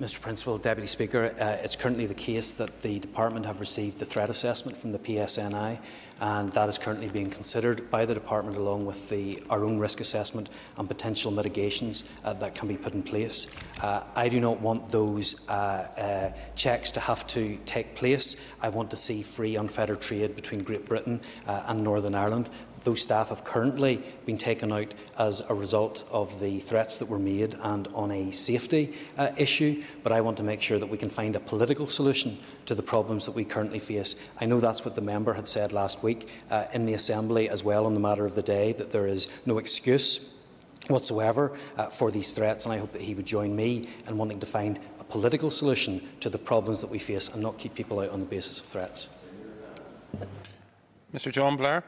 Mr 0.00 0.18
Principal, 0.18 0.56
Deputy 0.56 0.86
Speaker, 0.86 1.34
uh, 1.38 1.62
it's 1.62 1.76
currently 1.76 2.06
the 2.06 2.14
case 2.14 2.54
that 2.54 2.80
the 2.80 2.98
Department 3.00 3.44
have 3.44 3.60
received 3.60 3.98
the 3.98 4.06
threat 4.06 4.30
assessment 4.30 4.74
from 4.74 4.92
the 4.92 4.98
PSNI 4.98 5.78
and 6.20 6.50
that 6.54 6.68
is 6.70 6.78
currently 6.78 7.08
being 7.08 7.28
considered 7.28 7.90
by 7.90 8.06
the 8.06 8.14
Department 8.14 8.56
along 8.56 8.86
with 8.86 9.10
the, 9.10 9.42
our 9.50 9.62
own 9.62 9.78
risk 9.78 10.00
assessment 10.00 10.48
and 10.78 10.88
potential 10.88 11.30
mitigations 11.30 12.08
uh, 12.24 12.32
that 12.34 12.54
can 12.54 12.66
be 12.66 12.78
put 12.78 12.94
in 12.94 13.02
place. 13.02 13.46
Uh, 13.82 14.02
I 14.14 14.30
do 14.30 14.40
not 14.40 14.60
want 14.60 14.88
those 14.88 15.46
uh, 15.48 15.52
uh, 15.52 16.32
checks 16.54 16.90
to 16.92 17.00
have 17.00 17.26
to 17.28 17.58
take 17.66 17.94
place. 17.94 18.36
I 18.62 18.70
want 18.70 18.90
to 18.92 18.96
see 18.96 19.22
free 19.22 19.56
unfettered 19.56 20.00
trade 20.00 20.34
between 20.34 20.62
Great 20.62 20.86
Britain 20.86 21.20
uh, 21.46 21.64
and 21.66 21.84
Northern 21.84 22.14
Ireland 22.14 22.48
those 22.84 23.02
staff 23.02 23.28
have 23.28 23.44
currently 23.44 24.02
been 24.26 24.38
taken 24.38 24.72
out 24.72 24.94
as 25.18 25.42
a 25.48 25.54
result 25.54 26.04
of 26.10 26.40
the 26.40 26.60
threats 26.60 26.98
that 26.98 27.08
were 27.08 27.18
made 27.18 27.54
and 27.62 27.88
on 27.88 28.10
a 28.10 28.30
safety 28.30 28.94
uh, 29.18 29.28
issue. 29.36 29.82
But 30.02 30.12
I 30.12 30.20
want 30.20 30.36
to 30.38 30.42
make 30.42 30.62
sure 30.62 30.78
that 30.78 30.86
we 30.86 30.98
can 30.98 31.10
find 31.10 31.36
a 31.36 31.40
political 31.40 31.86
solution 31.86 32.38
to 32.66 32.74
the 32.74 32.82
problems 32.82 33.26
that 33.26 33.34
we 33.34 33.44
currently 33.44 33.78
face. 33.78 34.20
I 34.40 34.46
know 34.46 34.60
that's 34.60 34.84
what 34.84 34.94
the 34.94 35.02
member 35.02 35.34
had 35.34 35.46
said 35.46 35.72
last 35.72 36.02
week 36.02 36.28
uh, 36.50 36.64
in 36.72 36.86
the 36.86 36.94
Assembly 36.94 37.48
as 37.48 37.62
well 37.62 37.86
on 37.86 37.94
the 37.94 38.00
matter 38.00 38.24
of 38.24 38.34
the 38.34 38.42
day, 38.42 38.72
that 38.72 38.90
there 38.90 39.06
is 39.06 39.28
no 39.46 39.58
excuse 39.58 40.32
whatsoever 40.88 41.52
uh, 41.76 41.86
for 41.86 42.10
these 42.10 42.32
threats, 42.32 42.64
and 42.64 42.72
I 42.72 42.78
hope 42.78 42.92
that 42.92 43.02
he 43.02 43.14
would 43.14 43.26
join 43.26 43.54
me 43.54 43.86
in 44.08 44.18
wanting 44.18 44.40
to 44.40 44.46
find 44.46 44.78
a 44.98 45.04
political 45.04 45.50
solution 45.50 46.00
to 46.20 46.28
the 46.28 46.38
problems 46.38 46.80
that 46.80 46.90
we 46.90 46.98
face 46.98 47.28
and 47.28 47.42
not 47.42 47.58
keep 47.58 47.74
people 47.74 48.00
out 48.00 48.10
on 48.10 48.20
the 48.20 48.26
basis 48.26 48.60
of 48.60 48.66
threats. 48.66 49.08
Mr 51.14 51.32
John 51.32 51.56
Blair. 51.56 51.84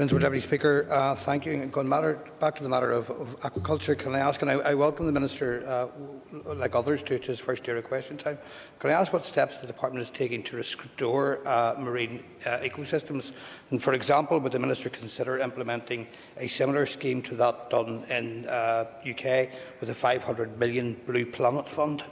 Principal 0.00 0.18
Deputy 0.18 0.40
Speaker, 0.40 0.86
uh, 0.90 1.14
thank 1.14 1.44
you. 1.44 1.66
Going 1.66 1.86
matter, 1.86 2.18
back 2.38 2.54
to 2.54 2.62
the 2.62 2.70
matter 2.70 2.90
of, 2.90 3.10
of 3.10 3.38
aquaculture, 3.40 3.98
can 3.98 4.14
I 4.14 4.20
ask, 4.20 4.40
and 4.40 4.50
I, 4.50 4.54
I 4.54 4.72
welcome 4.72 5.04
the 5.04 5.12
Minister, 5.12 5.62
uh, 5.66 6.54
like 6.54 6.74
others, 6.74 7.02
to, 7.02 7.18
to 7.18 7.26
his 7.26 7.38
first 7.38 7.66
year 7.66 7.76
of 7.76 7.84
question 7.84 8.16
time. 8.16 8.38
Can 8.78 8.88
I 8.88 8.94
ask 8.94 9.12
what 9.12 9.26
steps 9.26 9.58
the 9.58 9.66
Department 9.66 10.02
is 10.02 10.08
taking 10.08 10.42
to 10.44 10.56
restore 10.56 11.46
uh, 11.46 11.74
marine 11.78 12.24
uh, 12.46 12.60
ecosystems? 12.62 13.32
And 13.70 13.82
for 13.82 13.92
example, 13.92 14.38
would 14.38 14.52
the 14.52 14.58
Minister 14.58 14.88
consider 14.88 15.36
implementing 15.36 16.06
a 16.38 16.48
similar 16.48 16.86
scheme 16.86 17.20
to 17.20 17.34
that 17.34 17.68
done 17.68 18.02
in 18.08 18.44
the 18.44 18.88
UK 19.04 19.52
uh, 19.52 19.56
with 19.80 19.90
a 19.90 19.94
500 19.94 20.58
million 20.58 20.98
Blue 21.04 21.26
Planet 21.26 21.68
Fund? 21.68 22.04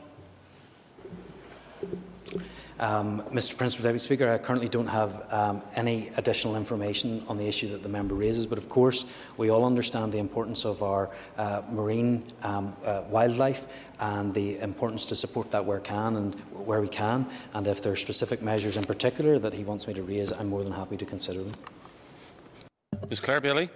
Um, 2.81 3.23
Mr 3.33 3.57
Principal 3.57 3.83
Deputy 3.83 3.99
Speaker, 3.99 4.31
I 4.31 4.38
currently 4.38 4.69
don't 4.69 4.87
have 4.87 5.27
um, 5.33 5.62
any 5.75 6.11
additional 6.17 6.55
information 6.55 7.25
on 7.27 7.37
the 7.37 7.47
issue 7.47 7.69
that 7.71 7.83
the 7.83 7.88
member 7.88 8.14
raises, 8.14 8.47
but 8.47 8.57
of 8.57 8.69
course 8.69 9.05
we 9.37 9.51
all 9.51 9.64
understand 9.64 10.12
the 10.12 10.19
importance 10.19 10.64
of 10.64 10.83
our 10.83 11.11
uh, 11.37 11.62
marine 11.71 12.25
um, 12.43 12.77
uh, 12.85 13.03
wildlife 13.09 13.67
and 13.99 14.33
the 14.33 14.59
importance 14.61 15.05
to 15.07 15.17
support 15.17 15.51
that 15.51 15.64
where 15.64 15.81
can 15.81 16.17
and 16.17 16.35
where 16.53 16.81
we 16.81 16.88
can. 16.88 17.27
And 17.53 17.67
if 17.67 17.83
there 17.83 17.93
are 17.93 17.97
specific 17.97 18.43
measures 18.43 18.77
in 18.77 18.85
particular 18.85 19.41
that 19.41 19.55
he 19.55 19.64
wants 19.64 19.88
me 19.88 19.95
to 19.95 20.03
raise, 20.03 20.31
I'm 20.31 20.49
more 20.49 20.62
than 20.62 20.73
happy 20.73 20.97
to 20.97 21.05
consider 21.05 21.43
them. 21.43 21.55
Ms 23.11 23.21
Claire 23.21 23.41
Bailey. 23.41 23.71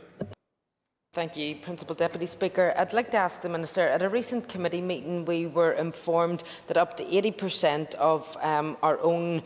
Thank 1.15 1.37
you, 1.37 1.57
Principal 1.57 1.95
Deputy 1.95 2.25
Speaker. 2.25 2.73
I'd 2.75 2.95
like 2.95 3.11
to 3.11 3.19
ask 3.19 3.43
the 3.43 3.49
Minister, 3.51 3.87
at 3.87 4.01
a 4.01 4.09
recent 4.09 4.49
committee 4.49 4.81
meeting 4.81 5.27
we 5.27 5.47
were 5.47 5.73
informed 5.73 6.43
that 6.69 6.79
up 6.79 6.97
to 6.97 7.05
80% 7.05 7.95
of 7.97 8.35
um, 8.41 8.79
our 8.83 8.99
own 9.01 9.43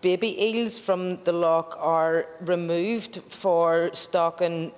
baby 0.00 0.42
eels 0.42 0.78
from 0.78 1.22
the 1.24 1.32
loch 1.32 1.76
are 1.78 2.24
removed 2.40 3.20
for 3.28 3.90
stock 3.92 4.40
and 4.40 4.72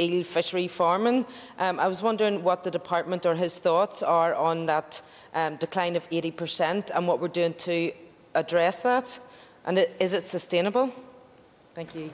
eel 0.00 0.24
fishery 0.24 0.66
farming. 0.66 1.26
Um, 1.58 1.78
I 1.78 1.88
was 1.88 2.00
wondering 2.00 2.42
what 2.42 2.64
the 2.64 2.70
Department 2.70 3.26
or 3.26 3.34
his 3.34 3.58
thoughts 3.58 4.02
are 4.02 4.34
on 4.34 4.64
that 4.64 5.02
um, 5.34 5.56
decline 5.56 5.94
of 5.94 6.08
80% 6.08 6.90
and 6.94 7.06
what 7.06 7.20
we're 7.20 7.28
doing 7.28 7.52
to 7.68 7.92
address 8.34 8.80
that. 8.80 9.20
And 9.66 9.86
is 10.00 10.14
it 10.14 10.22
sustainable? 10.22 10.90
Thank 11.74 11.94
you. 11.94 12.10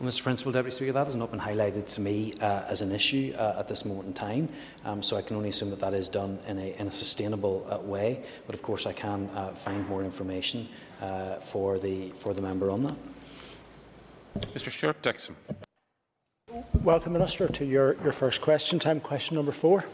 Well, 0.00 0.08
Mr 0.08 0.22
Principal 0.22 0.52
Deputy 0.52 0.76
Speaker, 0.76 0.92
that 0.92 1.06
has 1.06 1.16
not 1.16 1.32
been 1.32 1.40
highlighted 1.40 1.92
to 1.94 2.00
me 2.00 2.32
uh, 2.40 2.62
as 2.68 2.82
an 2.82 2.92
issue 2.92 3.32
uh, 3.36 3.56
at 3.58 3.66
this 3.66 3.84
moment 3.84 4.06
in 4.06 4.14
time, 4.14 4.48
um, 4.84 5.02
so 5.02 5.16
I 5.16 5.22
can 5.22 5.34
only 5.34 5.48
assume 5.48 5.70
that 5.70 5.80
that 5.80 5.92
is 5.92 6.08
done 6.08 6.38
in 6.46 6.56
a, 6.56 6.72
in 6.78 6.86
a 6.86 6.90
sustainable 6.92 7.66
uh, 7.68 7.80
way. 7.80 8.22
But 8.46 8.54
of 8.54 8.62
course, 8.62 8.86
I 8.86 8.92
can 8.92 9.28
uh, 9.34 9.48
find 9.54 9.88
more 9.88 10.04
information 10.04 10.68
uh, 11.02 11.40
for 11.40 11.80
the 11.80 12.10
for 12.10 12.32
the 12.32 12.42
member 12.42 12.70
on 12.70 12.84
that. 12.84 12.94
Mr 14.54 14.70
Stewart 14.70 15.02
Dickson. 15.02 15.34
Welcome, 16.84 17.12
Minister, 17.12 17.48
to 17.48 17.64
your, 17.64 17.96
your 18.04 18.12
first 18.12 18.40
question 18.40 18.78
time. 18.78 19.00
Question 19.00 19.34
number 19.34 19.50
four. 19.50 19.84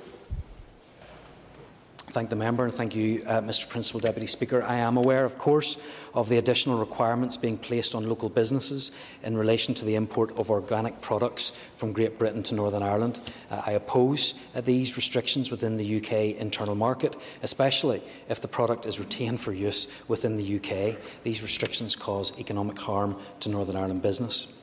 Thank 2.14 2.30
the 2.30 2.36
member 2.36 2.64
and 2.64 2.72
thank 2.72 2.94
you, 2.94 3.24
uh, 3.26 3.40
Mr 3.40 3.68
Principal 3.68 3.98
Deputy 3.98 4.28
Speaker. 4.28 4.62
I 4.62 4.76
am 4.76 4.96
aware, 4.96 5.24
of 5.24 5.36
course, 5.36 5.76
of 6.14 6.28
the 6.28 6.38
additional 6.38 6.78
requirements 6.78 7.36
being 7.36 7.58
placed 7.58 7.92
on 7.92 8.08
local 8.08 8.28
businesses 8.28 8.96
in 9.24 9.36
relation 9.36 9.74
to 9.74 9.84
the 9.84 9.96
import 9.96 10.30
of 10.38 10.48
organic 10.48 11.00
products 11.00 11.50
from 11.74 11.92
Great 11.92 12.16
Britain 12.16 12.44
to 12.44 12.54
Northern 12.54 12.84
Ireland. 12.84 13.20
Uh, 13.50 13.62
I 13.66 13.72
oppose 13.72 14.34
uh, 14.54 14.60
these 14.60 14.96
restrictions 14.96 15.50
within 15.50 15.76
the 15.76 15.96
UK 15.96 16.38
internal 16.40 16.76
market, 16.76 17.16
especially 17.42 18.00
if 18.28 18.40
the 18.40 18.46
product 18.46 18.86
is 18.86 19.00
retained 19.00 19.40
for 19.40 19.52
use 19.52 19.88
within 20.06 20.36
the 20.36 20.60
UK. 20.60 20.96
These 21.24 21.42
restrictions 21.42 21.96
cause 21.96 22.38
economic 22.38 22.78
harm 22.78 23.16
to 23.40 23.48
Northern 23.48 23.74
Ireland 23.74 24.02
business. 24.02 24.54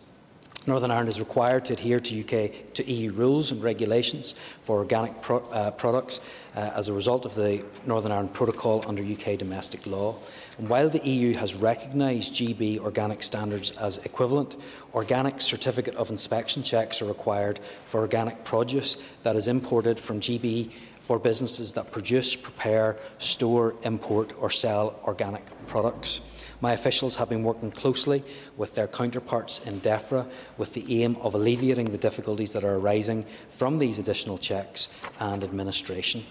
Northern 0.68 0.92
Ireland 0.92 1.10
is 1.10 1.20
required 1.20 1.66
to 1.66 1.74
adhere 1.74 2.00
to 2.00 2.20
UK 2.20 2.74
to 2.76 2.92
EU 2.92 3.12
rules 3.12 3.52
and 3.52 3.64
regulations 3.64 4.36
for 4.62 4.78
organic 4.78 5.20
pro, 5.22 5.38
uh, 5.38 5.72
products 5.72 6.22
uh, 6.56 6.60
as 6.76 6.88
a 6.88 6.94
result 6.94 7.26
of 7.26 7.34
the 7.34 7.66
Northern 7.88 8.12
Ireland 8.12 8.36
Protocol 8.36 8.84
under 8.88 9.02
UK 9.02 9.40
domestic 9.40 9.88
law. 9.88 10.18
And 10.60 10.70
while 10.70 10.88
the 10.88 11.00
EU 11.00 11.34
has 11.34 11.56
recognised 11.56 12.36
GB 12.36 12.78
organic 12.78 13.24
standards 13.24 13.72
as 13.78 14.06
equivalent, 14.06 14.56
organic 14.94 15.42
certificate 15.42 15.96
of 15.96 16.12
inspection 16.12 16.62
checks 16.62 17.02
are 17.02 17.06
required 17.06 17.60
for 17.86 18.02
organic 18.02 18.44
produce 18.44 18.98
that 19.24 19.36
is 19.36 19.48
imported 19.48 20.00
from 20.00 20.20
GB 20.20 20.72
for 21.12 21.19
businesses 21.19 21.74
that 21.74 21.91
produce, 21.91 22.38
prepare, 22.38 22.95
store, 23.17 23.76
import 23.84 24.32
or 24.38 24.50
sell 24.50 24.97
organic 25.04 25.43
products. 25.67 26.21
My 26.62 26.71
officials 26.71 27.17
have 27.17 27.28
been 27.28 27.43
working 27.43 27.69
closely 27.69 28.24
with 28.56 28.76
their 28.76 28.88
counterparts 28.88 29.60
in 29.67 29.82
DEFRA 29.82 30.26
with 30.58 30.74
the 30.74 31.04
aim 31.04 31.17
of 31.17 31.34
alleviating 31.34 31.91
the 31.91 31.97
difficulties 31.97 32.54
that 32.54 32.63
are 32.63 32.76
arising 32.76 33.26
from 33.50 33.78
these 33.78 34.00
additional 34.00 34.38
checks 34.38 34.88
and 35.19 35.43
administration. 35.43 36.24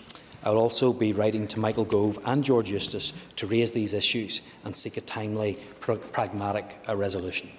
I 0.42 0.48
will 0.48 0.62
also 0.62 0.94
be 0.94 1.12
writing 1.12 1.46
to 1.48 1.60
Michael 1.60 1.84
Gove 1.84 2.18
and 2.24 2.42
George 2.42 2.70
Eustice 2.70 3.12
to 3.36 3.46
raise 3.46 3.72
these 3.72 3.92
issues 3.92 4.40
and 4.64 4.74
seek 4.74 4.96
a 4.96 5.02
timely, 5.02 5.58
pragmatic 5.80 6.78
uh, 6.88 6.96
resolution. 6.96 7.50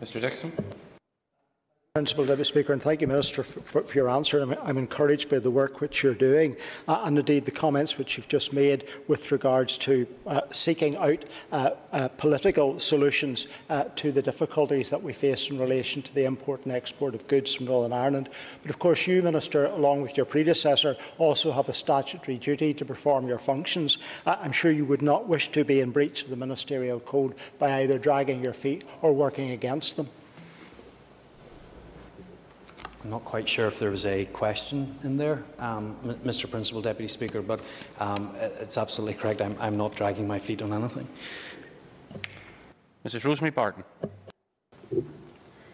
Mr 0.00 0.20
Dickson. 0.20 0.52
Principal 1.94 2.24
Deputy 2.24 2.48
Speaker, 2.48 2.72
and 2.72 2.80
thank 2.80 3.02
you, 3.02 3.06
Minister, 3.06 3.42
for, 3.42 3.82
for 3.82 3.94
your 3.94 4.08
answer. 4.08 4.40
I'm, 4.40 4.54
I'm, 4.62 4.78
encouraged 4.78 5.28
by 5.28 5.40
the 5.40 5.50
work 5.50 5.82
which 5.82 6.02
you're 6.02 6.14
doing, 6.14 6.56
uh, 6.88 7.02
and 7.04 7.18
indeed 7.18 7.44
the 7.44 7.50
comments 7.50 7.98
which 7.98 8.16
you've 8.16 8.28
just 8.28 8.54
made 8.54 8.88
with 9.08 9.30
regards 9.30 9.76
to 9.76 10.06
uh, 10.26 10.40
seeking 10.50 10.96
out 10.96 11.22
uh, 11.52 11.72
uh 11.92 12.08
political 12.08 12.78
solutions 12.78 13.46
uh, 13.68 13.84
to 13.96 14.10
the 14.10 14.22
difficulties 14.22 14.88
that 14.88 15.02
we 15.02 15.12
face 15.12 15.50
in 15.50 15.58
relation 15.58 16.00
to 16.00 16.14
the 16.14 16.24
import 16.24 16.64
and 16.64 16.72
export 16.72 17.14
of 17.14 17.28
goods 17.28 17.54
from 17.54 17.66
Northern 17.66 17.92
Ireland. 17.92 18.30
But 18.62 18.70
of 18.70 18.78
course, 18.78 19.06
you, 19.06 19.22
Minister, 19.22 19.66
along 19.66 20.00
with 20.00 20.16
your 20.16 20.24
predecessor, 20.24 20.96
also 21.18 21.52
have 21.52 21.68
a 21.68 21.74
statutory 21.74 22.38
duty 22.38 22.72
to 22.72 22.86
perform 22.86 23.28
your 23.28 23.36
functions. 23.36 23.98
Uh, 24.24 24.36
I'm 24.40 24.52
sure 24.52 24.70
you 24.70 24.86
would 24.86 25.02
not 25.02 25.28
wish 25.28 25.50
to 25.50 25.62
be 25.62 25.80
in 25.80 25.90
breach 25.90 26.22
of 26.22 26.30
the 26.30 26.36
ministerial 26.36 27.00
code 27.00 27.34
by 27.58 27.82
either 27.82 27.98
dragging 27.98 28.42
your 28.42 28.54
feet 28.54 28.82
or 29.02 29.12
working 29.12 29.50
against 29.50 29.98
them. 29.98 30.08
I'm 33.04 33.10
not 33.10 33.24
quite 33.24 33.48
sure 33.48 33.66
if 33.66 33.80
there 33.80 33.90
was 33.90 34.06
a 34.06 34.26
question 34.26 34.94
in 35.02 35.16
there, 35.16 35.42
um, 35.58 35.96
Mr. 36.24 36.48
Principal 36.48 36.80
Deputy 36.82 37.08
Speaker, 37.08 37.42
but 37.42 37.60
um, 37.98 38.32
it's 38.38 38.78
absolutely 38.78 39.14
correct. 39.14 39.42
I'm, 39.42 39.56
I'm, 39.58 39.76
not 39.76 39.94
dragging 39.96 40.28
my 40.28 40.38
feet 40.38 40.62
on 40.62 40.72
anything. 40.72 41.08
Mrs. 43.04 43.24
Rosemary 43.24 43.50
Barton. 43.50 43.82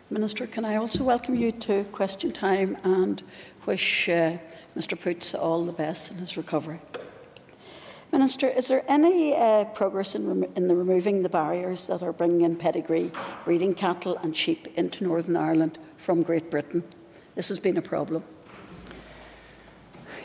Minister, 0.08 0.46
can 0.46 0.64
I 0.64 0.76
also 0.76 1.04
welcome 1.04 1.34
you 1.34 1.52
to 1.52 1.84
question 1.84 2.32
time 2.32 2.78
and 2.82 3.22
wish 3.66 4.08
uh, 4.08 4.38
Mr. 4.74 4.98
Poots 4.98 5.34
all 5.34 5.66
the 5.66 5.72
best 5.72 6.10
in 6.10 6.16
his 6.16 6.38
recovery. 6.38 6.80
Minister, 8.10 8.48
is 8.48 8.68
there 8.68 8.84
any 8.88 9.36
uh, 9.36 9.64
progress 9.66 10.14
in, 10.14 10.44
in 10.56 10.68
the 10.68 10.74
removing 10.74 11.22
the 11.22 11.28
barriers 11.28 11.88
that 11.88 12.02
are 12.02 12.12
bringing 12.12 12.40
in 12.40 12.56
pedigree 12.56 13.12
breeding 13.44 13.74
cattle 13.74 14.16
and 14.22 14.34
sheep 14.34 14.66
into 14.76 15.04
Northern 15.04 15.36
Ireland 15.36 15.78
from 15.98 16.22
Great 16.22 16.50
Britain? 16.50 16.82
This 17.38 17.50
has 17.50 17.60
been 17.60 17.76
a 17.76 17.82
problem. 17.82 18.24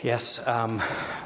Yes, 0.04 0.46
um, 0.46 0.80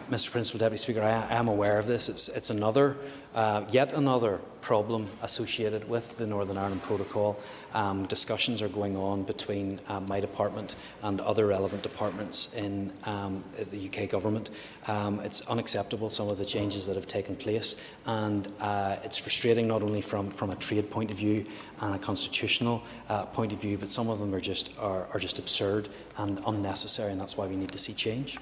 Mr. 0.08 0.30
Principal 0.30 0.60
Deputy 0.60 0.76
Speaker, 0.76 1.02
I, 1.02 1.34
am 1.34 1.48
aware 1.48 1.80
of 1.80 1.88
this. 1.88 2.08
It's, 2.08 2.28
it's 2.28 2.50
another, 2.50 2.96
uh, 3.34 3.64
yet 3.72 3.92
another 3.92 4.38
problem 4.60 5.08
associated 5.20 5.88
with 5.88 6.16
the 6.16 6.28
Northern 6.28 6.56
Ireland 6.56 6.84
Protocol. 6.84 7.40
Um, 7.74 8.06
discussions 8.06 8.62
are 8.62 8.68
going 8.68 8.96
on 8.96 9.24
between 9.24 9.80
uh, 9.88 9.98
my 9.98 10.20
department 10.20 10.76
and 11.02 11.20
other 11.20 11.48
relevant 11.48 11.82
departments 11.82 12.54
in 12.54 12.92
um, 13.02 13.42
the 13.70 13.88
UK 13.88 14.08
government. 14.08 14.50
Um, 14.86 15.18
it's 15.24 15.40
unacceptable 15.48 16.08
some 16.08 16.28
of 16.28 16.38
the 16.38 16.44
changes 16.44 16.86
that 16.86 16.94
have 16.94 17.08
taken 17.08 17.34
place, 17.34 17.74
and 18.06 18.46
uh, 18.60 18.94
it's 19.02 19.18
frustrating 19.18 19.66
not 19.66 19.82
only 19.82 20.02
from, 20.02 20.30
from 20.30 20.50
a 20.50 20.56
trade 20.56 20.88
point 20.88 21.10
of 21.10 21.16
view 21.16 21.44
and 21.80 21.96
a 21.96 21.98
constitutional 21.98 22.84
uh, 23.08 23.26
point 23.26 23.52
of 23.52 23.60
view, 23.60 23.76
but 23.76 23.90
some 23.90 24.08
of 24.08 24.20
them 24.20 24.32
are 24.32 24.40
just 24.40 24.78
are, 24.78 25.08
are 25.12 25.18
just 25.18 25.40
absurd 25.40 25.88
and 26.18 26.40
unnecessary, 26.46 27.10
and 27.10 27.20
that's 27.20 27.36
why 27.36 27.48
we 27.48 27.56
need 27.56 27.72
to 27.72 27.78
see 27.78 27.92
change. 27.92 28.38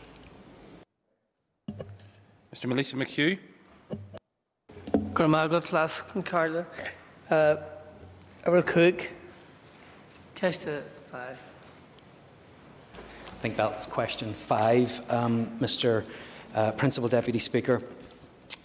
Mr. 2.57 2.73
Maolíosa 2.73 2.95
McHugh. 2.95 3.39
Gurmagal 5.13 5.65
Class 5.65 6.03
Carla. 6.25 6.67
Uh, 7.29 7.57
Ever 8.45 8.63
Cook. 8.63 9.11
Catch 10.35 10.61
the 10.61 10.83
five. 11.11 11.39
I 12.97 13.39
think 13.41 13.57
that's 13.57 13.85
question 13.85 14.33
five, 14.33 15.03
um, 15.11 15.47
Mr. 15.59 16.05
Uh, 16.55 16.73
Principal 16.73 17.11
Deputy 17.11 17.39
Speaker. 17.39 17.83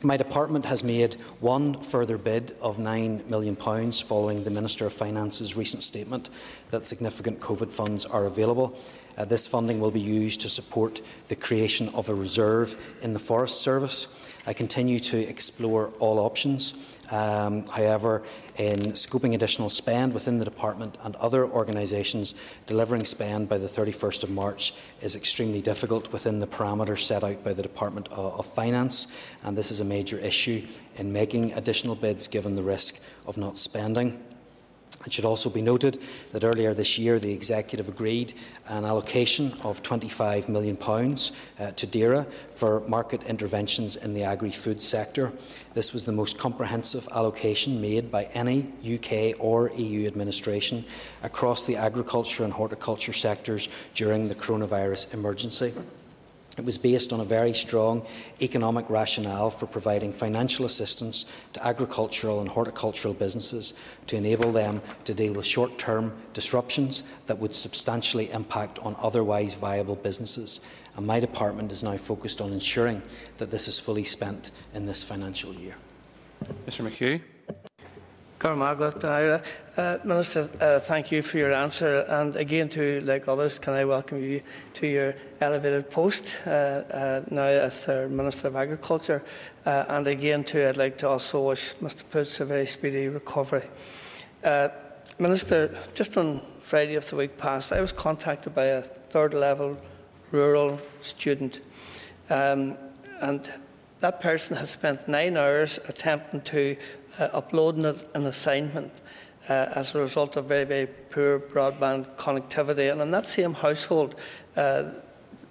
My 0.03 0.15
department 0.15 0.65
has 0.65 0.83
made 0.83 1.15
one 1.41 1.79
further 1.81 2.17
bid 2.17 2.51
of 2.61 2.77
£9 2.77 3.27
million 3.27 3.55
following 3.55 4.43
the 4.43 4.49
Minister 4.49 4.85
of 4.85 4.93
Finance's 4.93 5.55
recent 5.57 5.83
statement 5.83 6.29
that 6.71 6.85
significant 6.85 7.39
COVID 7.39 7.71
funds 7.71 8.05
are 8.05 8.25
available. 8.25 8.79
Uh, 9.17 9.25
this 9.25 9.47
funding 9.47 9.79
will 9.79 9.91
be 9.91 9.99
used 9.99 10.41
to 10.41 10.49
support 10.49 11.01
the 11.27 11.35
creation 11.35 11.89
of 11.89 12.09
a 12.09 12.15
reserve 12.15 12.95
in 13.01 13.13
the 13.13 13.19
Forest 13.19 13.61
Service. 13.61 14.07
I 14.47 14.53
continue 14.53 14.99
to 14.99 15.19
explore 15.19 15.87
all 15.99 16.19
options. 16.19 16.73
Um, 17.11 17.65
however, 17.67 18.23
in 18.57 18.93
scoping 18.93 19.35
additional 19.35 19.67
spend 19.67 20.13
within 20.13 20.37
the 20.37 20.45
department 20.45 20.97
and 21.03 21.15
other 21.17 21.45
organisations, 21.45 22.35
delivering 22.65 23.03
spend 23.03 23.49
by 23.49 23.57
the 23.57 23.67
31st 23.67 24.23
of 24.23 24.29
March 24.29 24.73
is 25.01 25.15
extremely 25.15 25.61
difficult 25.61 26.11
within 26.13 26.39
the 26.39 26.47
parameters 26.47 26.99
set 26.99 27.23
out 27.23 27.43
by 27.43 27.53
the 27.53 27.61
Department 27.61 28.07
of, 28.09 28.39
of 28.39 28.45
Finance, 28.53 29.11
and 29.43 29.57
this 29.57 29.71
is 29.71 29.81
a 29.81 29.85
major 29.85 30.17
issue 30.19 30.65
in 30.95 31.11
making 31.11 31.51
additional 31.53 31.95
bids 31.95 32.29
given 32.29 32.55
the 32.55 32.63
risk 32.63 32.99
of 33.27 33.37
not 33.37 33.57
spending. 33.57 34.23
It 35.05 35.13
should 35.13 35.25
also 35.25 35.49
be 35.49 35.61
noted 35.61 35.99
that 36.31 36.43
earlier 36.43 36.73
this 36.73 36.97
year 36.97 37.19
the 37.19 37.31
Executive 37.31 37.89
agreed 37.89 38.33
an 38.67 38.85
allocation 38.85 39.53
of 39.63 39.81
£25 39.83 40.47
million 40.47 40.77
uh, 40.77 41.71
to 41.71 41.87
DAERA 41.87 42.25
for 42.53 42.81
market 42.87 43.23
interventions 43.23 43.95
in 43.95 44.13
the 44.13 44.23
agri-food 44.23 44.81
sector. 44.81 45.31
This 45.73 45.93
was 45.93 46.05
the 46.05 46.11
most 46.11 46.37
comprehensive 46.37 47.07
allocation 47.11 47.81
made 47.81 48.11
by 48.11 48.25
any 48.33 48.71
UK 48.83 49.39
or 49.39 49.71
EU 49.71 50.05
administration 50.07 50.85
across 51.23 51.65
the 51.65 51.77
agriculture 51.77 52.43
and 52.43 52.53
horticulture 52.53 53.13
sectors 53.13 53.69
during 53.95 54.27
the 54.27 54.35
coronavirus 54.35 55.13
emergency. 55.13 55.73
It 56.57 56.65
was 56.65 56.77
based 56.77 57.13
on 57.13 57.21
a 57.21 57.25
very 57.25 57.53
strong 57.53 58.05
economic 58.41 58.89
rationale 58.89 59.49
for 59.49 59.67
providing 59.67 60.11
financial 60.11 60.65
assistance 60.65 61.25
to 61.53 61.65
agricultural 61.65 62.41
and 62.41 62.49
horticultural 62.49 63.13
businesses 63.13 63.73
to 64.07 64.17
enable 64.17 64.51
them 64.51 64.81
to 65.05 65.13
deal 65.13 65.33
with 65.33 65.45
short 65.45 65.77
term 65.77 66.11
disruptions 66.33 67.03
that 67.27 67.39
would 67.39 67.55
substantially 67.55 68.29
impact 68.31 68.79
on 68.79 68.97
otherwise 68.99 69.53
viable 69.53 69.95
businesses. 69.95 70.59
And 70.97 71.07
my 71.07 71.21
department 71.21 71.71
is 71.71 71.83
now 71.83 71.95
focused 71.95 72.41
on 72.41 72.51
ensuring 72.51 73.01
that 73.37 73.49
this 73.49 73.69
is 73.69 73.79
fully 73.79 74.03
spent 74.03 74.51
in 74.73 74.85
this 74.85 75.03
financial 75.03 75.53
year. 75.53 75.75
Mr 76.67 76.85
McHugh. 76.85 77.21
Uh, 79.77 79.99
Minister, 80.03 80.49
uh, 80.59 80.79
thank 80.79 81.11
you 81.11 81.21
for 81.21 81.37
your 81.37 81.53
answer. 81.53 82.03
And 82.07 82.35
again, 82.35 82.69
to 82.69 82.99
like 83.01 83.27
others, 83.27 83.59
can 83.59 83.75
I 83.75 83.85
welcome 83.85 84.19
you 84.19 84.41
to 84.73 84.87
your 84.87 85.13
elevated 85.39 85.91
post 85.91 86.41
uh, 86.47 86.49
uh 86.49 87.21
now 87.29 87.43
as 87.43 87.87
Minister 87.87 88.47
of 88.47 88.55
Agriculture? 88.55 89.23
Uh, 89.63 89.85
and 89.89 90.07
again, 90.07 90.43
too, 90.43 90.65
I'd 90.65 90.75
like 90.75 90.97
to 90.97 91.07
also 91.07 91.49
wish 91.49 91.75
Mr. 91.83 92.03
Poots 92.09 92.39
a 92.39 92.45
very 92.45 92.65
speedy 92.65 93.09
recovery. 93.09 93.69
Uh, 94.43 94.69
Minister, 95.19 95.77
just 95.93 96.17
on 96.17 96.41
Friday 96.61 96.95
of 96.95 97.07
the 97.11 97.17
week 97.17 97.37
past, 97.37 97.71
I 97.71 97.79
was 97.79 97.91
contacted 97.91 98.55
by 98.55 98.65
a 98.65 98.81
third 98.81 99.35
level 99.35 99.77
rural 100.31 100.81
student. 100.99 101.59
Um, 102.31 102.75
and 103.19 103.47
that 103.99 104.19
person 104.19 104.57
has 104.57 104.71
spent 104.71 105.07
nine 105.07 105.37
hours 105.37 105.79
attempting 105.87 106.41
to 106.41 106.75
uh, 107.19 107.29
uploading 107.33 107.85
an 107.85 108.25
assignment 108.25 108.91
uh, 109.49 109.67
as 109.75 109.95
a 109.95 109.99
result 109.99 110.35
of 110.35 110.45
very, 110.45 110.65
very 110.65 110.87
poor 110.87 111.39
broadband 111.39 112.05
connectivity. 112.15 112.91
And 112.91 113.01
in 113.01 113.11
that 113.11 113.27
same 113.27 113.53
household, 113.53 114.15
uh, 114.55 114.91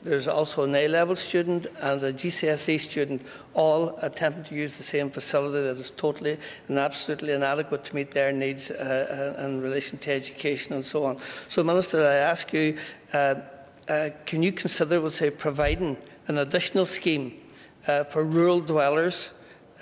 there's 0.03 0.29
also 0.29 0.65
an 0.65 0.75
A-level 0.75 1.15
student 1.15 1.67
and 1.81 2.03
a 2.03 2.13
GCSE 2.13 2.81
student, 2.81 3.23
all 3.53 3.99
attempting 4.01 4.45
to 4.45 4.55
use 4.55 4.79
the 4.79 4.83
same 4.83 5.11
facility 5.11 5.63
that 5.63 5.79
is 5.79 5.91
totally 5.91 6.39
and 6.69 6.79
absolutely 6.79 7.33
inadequate 7.33 7.85
to 7.85 7.95
meet 7.95 8.11
their 8.13 8.33
needs 8.33 8.71
uh, 8.71 9.35
uh 9.39 9.45
in 9.45 9.61
relation 9.61 9.99
to 9.99 10.11
education 10.11 10.73
and 10.73 10.85
so 10.85 11.05
on. 11.05 11.19
So, 11.49 11.63
Minister, 11.63 12.03
I 12.03 12.15
ask 12.15 12.51
you, 12.53 12.79
uh, 13.13 13.35
uh, 13.89 14.11
can 14.25 14.43
you 14.43 14.53
consider, 14.53 15.01
we'll 15.01 15.11
say, 15.11 15.31
providing 15.31 15.99
an 16.29 16.39
additional 16.39 16.87
scheme 16.87 17.35
uh, 17.87 18.05
for 18.05 18.25
rural 18.25 18.61
dwellers 18.61 19.31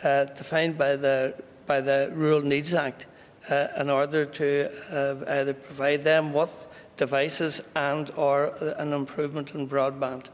uh, 0.02 0.24
defined 0.24 0.78
by 0.78 0.96
the, 0.96 1.34
by 1.68 1.80
the 1.80 2.10
Rural 2.14 2.42
Needs 2.42 2.74
Act 2.74 3.06
uh, 3.48 3.68
in 3.78 3.90
order 3.90 4.24
to 4.24 5.24
either 5.28 5.54
provide 5.54 6.02
them 6.02 6.32
with 6.32 6.66
devices 6.96 7.62
and 7.76 8.10
or 8.16 8.54
an 8.78 8.92
improvement 8.92 9.54
in 9.54 9.68
broadband? 9.68 10.26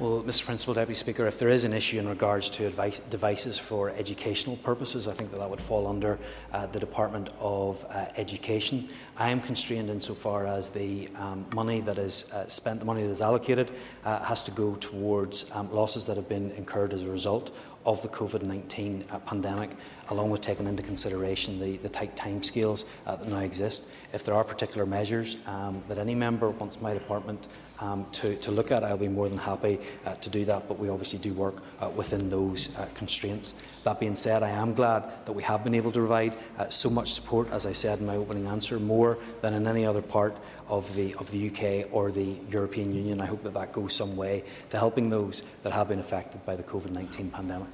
Well, 0.00 0.22
Mr 0.22 0.46
Principal 0.46 0.72
Deputy 0.72 0.94
Speaker, 0.94 1.26
if 1.26 1.38
there 1.38 1.50
is 1.50 1.64
an 1.64 1.74
issue 1.74 1.98
in 1.98 2.08
regards 2.08 2.48
to 2.50 2.64
advice, 2.64 3.00
devices 3.00 3.58
for 3.58 3.90
educational 3.90 4.56
purposes, 4.56 5.06
I 5.06 5.12
think 5.12 5.30
that 5.30 5.40
that 5.40 5.50
would 5.50 5.60
fall 5.60 5.86
under 5.86 6.18
uh, 6.54 6.64
the 6.68 6.80
Department 6.80 7.28
of 7.38 7.84
uh, 7.84 8.06
Education. 8.16 8.88
I 9.18 9.28
am 9.28 9.42
constrained 9.42 9.90
insofar 9.90 10.46
as 10.46 10.70
the 10.70 11.10
um, 11.16 11.44
money 11.54 11.82
that 11.82 11.98
is 11.98 12.32
uh, 12.32 12.48
spent, 12.48 12.80
the 12.80 12.86
money 12.86 13.02
that 13.02 13.10
is 13.10 13.20
allocated, 13.20 13.72
uh, 14.06 14.20
has 14.20 14.42
to 14.44 14.52
go 14.52 14.74
towards 14.76 15.50
um, 15.54 15.70
losses 15.70 16.06
that 16.06 16.16
have 16.16 16.30
been 16.30 16.50
incurred 16.52 16.94
as 16.94 17.02
a 17.02 17.10
result 17.10 17.54
of 17.86 18.02
the 18.02 18.08
COVID-19 18.08 19.12
uh, 19.12 19.18
pandemic, 19.20 19.70
along 20.10 20.30
with 20.30 20.40
taking 20.40 20.66
into 20.66 20.82
consideration 20.82 21.58
the, 21.58 21.76
the 21.78 21.88
tight 21.88 22.14
timescales 22.16 22.84
uh, 23.06 23.16
that 23.16 23.28
now 23.28 23.38
exist. 23.38 23.90
If 24.12 24.24
there 24.24 24.34
are 24.34 24.44
particular 24.44 24.84
measures 24.84 25.36
um, 25.46 25.82
that 25.88 25.98
any 25.98 26.14
member 26.14 26.50
wants 26.50 26.80
my 26.80 26.92
department 26.92 27.48
um, 27.80 28.06
to, 28.12 28.36
to 28.36 28.50
look 28.50 28.70
at, 28.70 28.84
I'll 28.84 28.98
be 28.98 29.08
more 29.08 29.28
than 29.28 29.38
happy 29.38 29.78
uh, 30.04 30.14
to 30.14 30.30
do 30.30 30.44
that, 30.44 30.68
but 30.68 30.78
we 30.78 30.88
obviously 30.88 31.18
do 31.18 31.32
work 31.32 31.62
uh, 31.80 31.88
within 31.88 32.28
those 32.28 32.76
uh, 32.76 32.86
constraints. 32.94 33.54
That 33.84 33.98
being 33.98 34.14
said, 34.14 34.42
I 34.42 34.50
am 34.50 34.74
glad 34.74 35.04
that 35.24 35.32
we 35.32 35.42
have 35.44 35.64
been 35.64 35.74
able 35.74 35.90
to 35.92 35.98
provide 35.98 36.36
uh, 36.58 36.68
so 36.68 36.90
much 36.90 37.10
support, 37.10 37.50
as 37.50 37.64
I 37.64 37.72
said 37.72 38.00
in 38.00 38.06
my 38.06 38.16
opening 38.16 38.46
answer, 38.46 38.78
more 38.78 39.18
than 39.40 39.54
in 39.54 39.66
any 39.66 39.86
other 39.86 40.02
part 40.02 40.36
of 40.68 40.94
the, 40.94 41.14
of 41.14 41.30
the 41.30 41.48
UK 41.48 41.92
or 41.92 42.12
the 42.12 42.36
European 42.50 42.92
Union. 42.94 43.20
I 43.20 43.26
hope 43.26 43.42
that 43.44 43.54
that 43.54 43.72
goes 43.72 43.94
some 43.94 44.16
way 44.16 44.44
to 44.68 44.76
helping 44.76 45.08
those 45.08 45.42
that 45.62 45.72
have 45.72 45.88
been 45.88 46.00
affected 46.00 46.44
by 46.44 46.56
the 46.56 46.62
COVID-19 46.62 47.32
pandemic. 47.32 47.68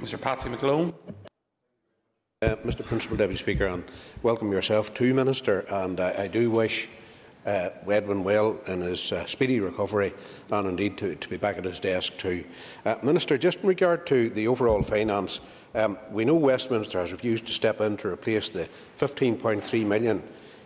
Mr 0.00 0.20
Patsy 0.20 0.48
McGlone. 0.48 0.94
Uh, 2.42 2.56
Mr 2.56 2.84
Principal 2.84 3.16
Deputy 3.16 3.38
Speaker, 3.38 3.66
and 3.66 3.84
welcome 4.22 4.52
yourself 4.52 4.92
to 4.94 5.14
Minister. 5.14 5.60
And 5.70 5.98
uh, 5.98 6.12
I 6.18 6.28
do 6.28 6.50
wish 6.50 6.88
uh, 7.46 7.70
Edwin 7.88 8.24
well 8.24 8.60
in 8.66 8.80
his 8.80 9.12
uh, 9.12 9.24
speedy 9.26 9.60
recovery 9.60 10.12
and 10.50 10.68
indeed 10.68 10.98
to, 10.98 11.14
to, 11.14 11.28
be 11.28 11.36
back 11.36 11.58
at 11.58 11.64
his 11.64 11.78
desk 11.78 12.16
too. 12.16 12.44
Uh, 12.84 12.96
Minister, 13.02 13.38
just 13.38 13.60
in 13.60 13.68
regard 13.68 14.06
to 14.08 14.30
the 14.30 14.48
overall 14.48 14.82
finance, 14.82 15.40
um, 15.74 15.98
we 16.10 16.24
know 16.24 16.34
Westminster 16.34 17.00
has 17.00 17.12
refused 17.12 17.46
to 17.46 17.52
step 17.52 17.80
in 17.80 17.96
to 17.98 18.08
replace 18.08 18.48
the 18.48 18.68
15.3 18.96 19.86
million 19.86 20.22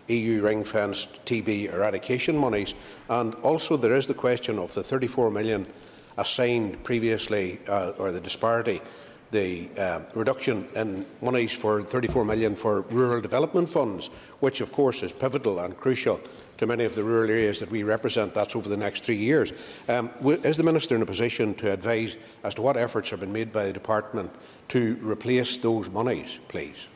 EU 0.08 0.42
ring-fenced 0.42 1.24
TB 1.26 1.72
eradication 1.72 2.36
monies, 2.36 2.74
and 3.10 3.34
also 3.36 3.76
there 3.76 3.94
is 3.94 4.06
the 4.06 4.14
question 4.14 4.58
of 4.58 4.72
the 4.74 4.82
34 4.82 5.30
million 5.30 5.66
assigned 6.18 6.84
previously, 6.84 7.58
uh, 7.66 7.92
or 7.98 8.12
the 8.12 8.20
disparity 8.20 8.82
the 9.30 9.68
uh, 9.76 10.00
reduction 10.14 10.66
in 10.74 11.04
monies 11.20 11.54
for 11.54 11.82
34 11.82 12.24
million 12.24 12.56
for 12.56 12.82
rural 12.82 13.20
development 13.20 13.68
funds, 13.68 14.08
which 14.40 14.60
of 14.60 14.72
course 14.72 15.02
is 15.02 15.12
pivotal 15.12 15.58
and 15.58 15.76
crucial 15.76 16.20
to 16.56 16.66
many 16.66 16.84
of 16.84 16.94
the 16.94 17.04
rural 17.04 17.30
areas 17.30 17.60
that 17.60 17.70
we 17.70 17.82
represent. 17.82 18.34
That's 18.34 18.56
over 18.56 18.68
the 18.68 18.76
next 18.76 19.04
three 19.04 19.16
years. 19.16 19.52
Um, 19.88 20.10
is 20.22 20.56
the 20.56 20.62
Minister 20.62 20.96
in 20.96 21.02
a 21.02 21.06
position 21.06 21.54
to 21.54 21.72
advise 21.72 22.16
as 22.42 22.54
to 22.54 22.62
what 22.62 22.76
efforts 22.76 23.10
have 23.10 23.20
been 23.20 23.32
made 23.32 23.52
by 23.52 23.66
the 23.66 23.72
Department 23.72 24.32
to 24.68 24.98
replace 25.02 25.58
those 25.58 25.90
monies, 25.90 26.40
please? 26.48 26.86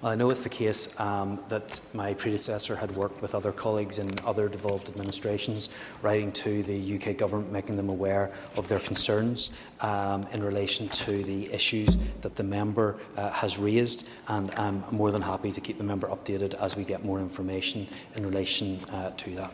Well, 0.00 0.12
I 0.12 0.14
know 0.14 0.30
it's 0.30 0.42
the 0.42 0.48
case 0.48 0.98
um, 1.00 1.40
that 1.48 1.80
my 1.92 2.14
predecessor 2.14 2.76
had 2.76 2.94
worked 2.94 3.20
with 3.20 3.34
other 3.34 3.50
colleagues 3.50 3.98
in 3.98 4.16
other 4.24 4.48
devolved 4.48 4.88
administrations, 4.88 5.74
writing 6.02 6.30
to 6.32 6.62
the 6.62 6.94
UK 6.94 7.16
government, 7.16 7.50
making 7.50 7.74
them 7.74 7.88
aware 7.88 8.30
of 8.54 8.68
their 8.68 8.78
concerns 8.78 9.58
um, 9.80 10.24
in 10.32 10.40
relation 10.40 10.88
to 10.90 11.24
the 11.24 11.52
issues 11.52 11.96
that 12.20 12.36
the 12.36 12.44
member 12.44 13.00
uh, 13.16 13.30
has 13.30 13.58
raised. 13.58 14.08
And 14.28 14.54
I'm 14.54 14.84
more 14.92 15.10
than 15.10 15.22
happy 15.22 15.50
to 15.50 15.60
keep 15.60 15.78
the 15.78 15.84
member 15.84 16.06
updated 16.06 16.54
as 16.54 16.76
we 16.76 16.84
get 16.84 17.04
more 17.04 17.18
information 17.18 17.88
in 18.14 18.24
relation 18.24 18.78
uh, 18.92 19.10
to 19.16 19.30
that. 19.30 19.52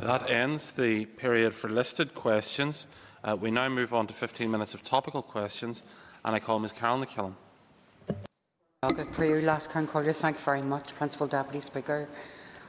That 0.00 0.30
ends 0.30 0.72
the 0.72 1.06
period 1.06 1.54
for 1.54 1.68
listed 1.68 2.14
questions. 2.14 2.88
Uh, 3.22 3.36
we 3.40 3.52
now 3.52 3.68
move 3.68 3.94
on 3.94 4.08
to 4.08 4.14
15 4.14 4.50
minutes 4.50 4.74
of 4.74 4.82
topical 4.82 5.22
questions, 5.22 5.84
and 6.24 6.34
I 6.34 6.40
call 6.40 6.58
Ms 6.58 6.72
Carol 6.72 6.98
McKillen. 8.82 9.86
Collier. 9.86 10.12
Thank 10.12 10.38
you 10.38 10.42
very 10.42 10.60
much, 10.60 10.92
Principal 10.96 11.28
Deputy 11.28 11.60
Speaker. 11.60 12.08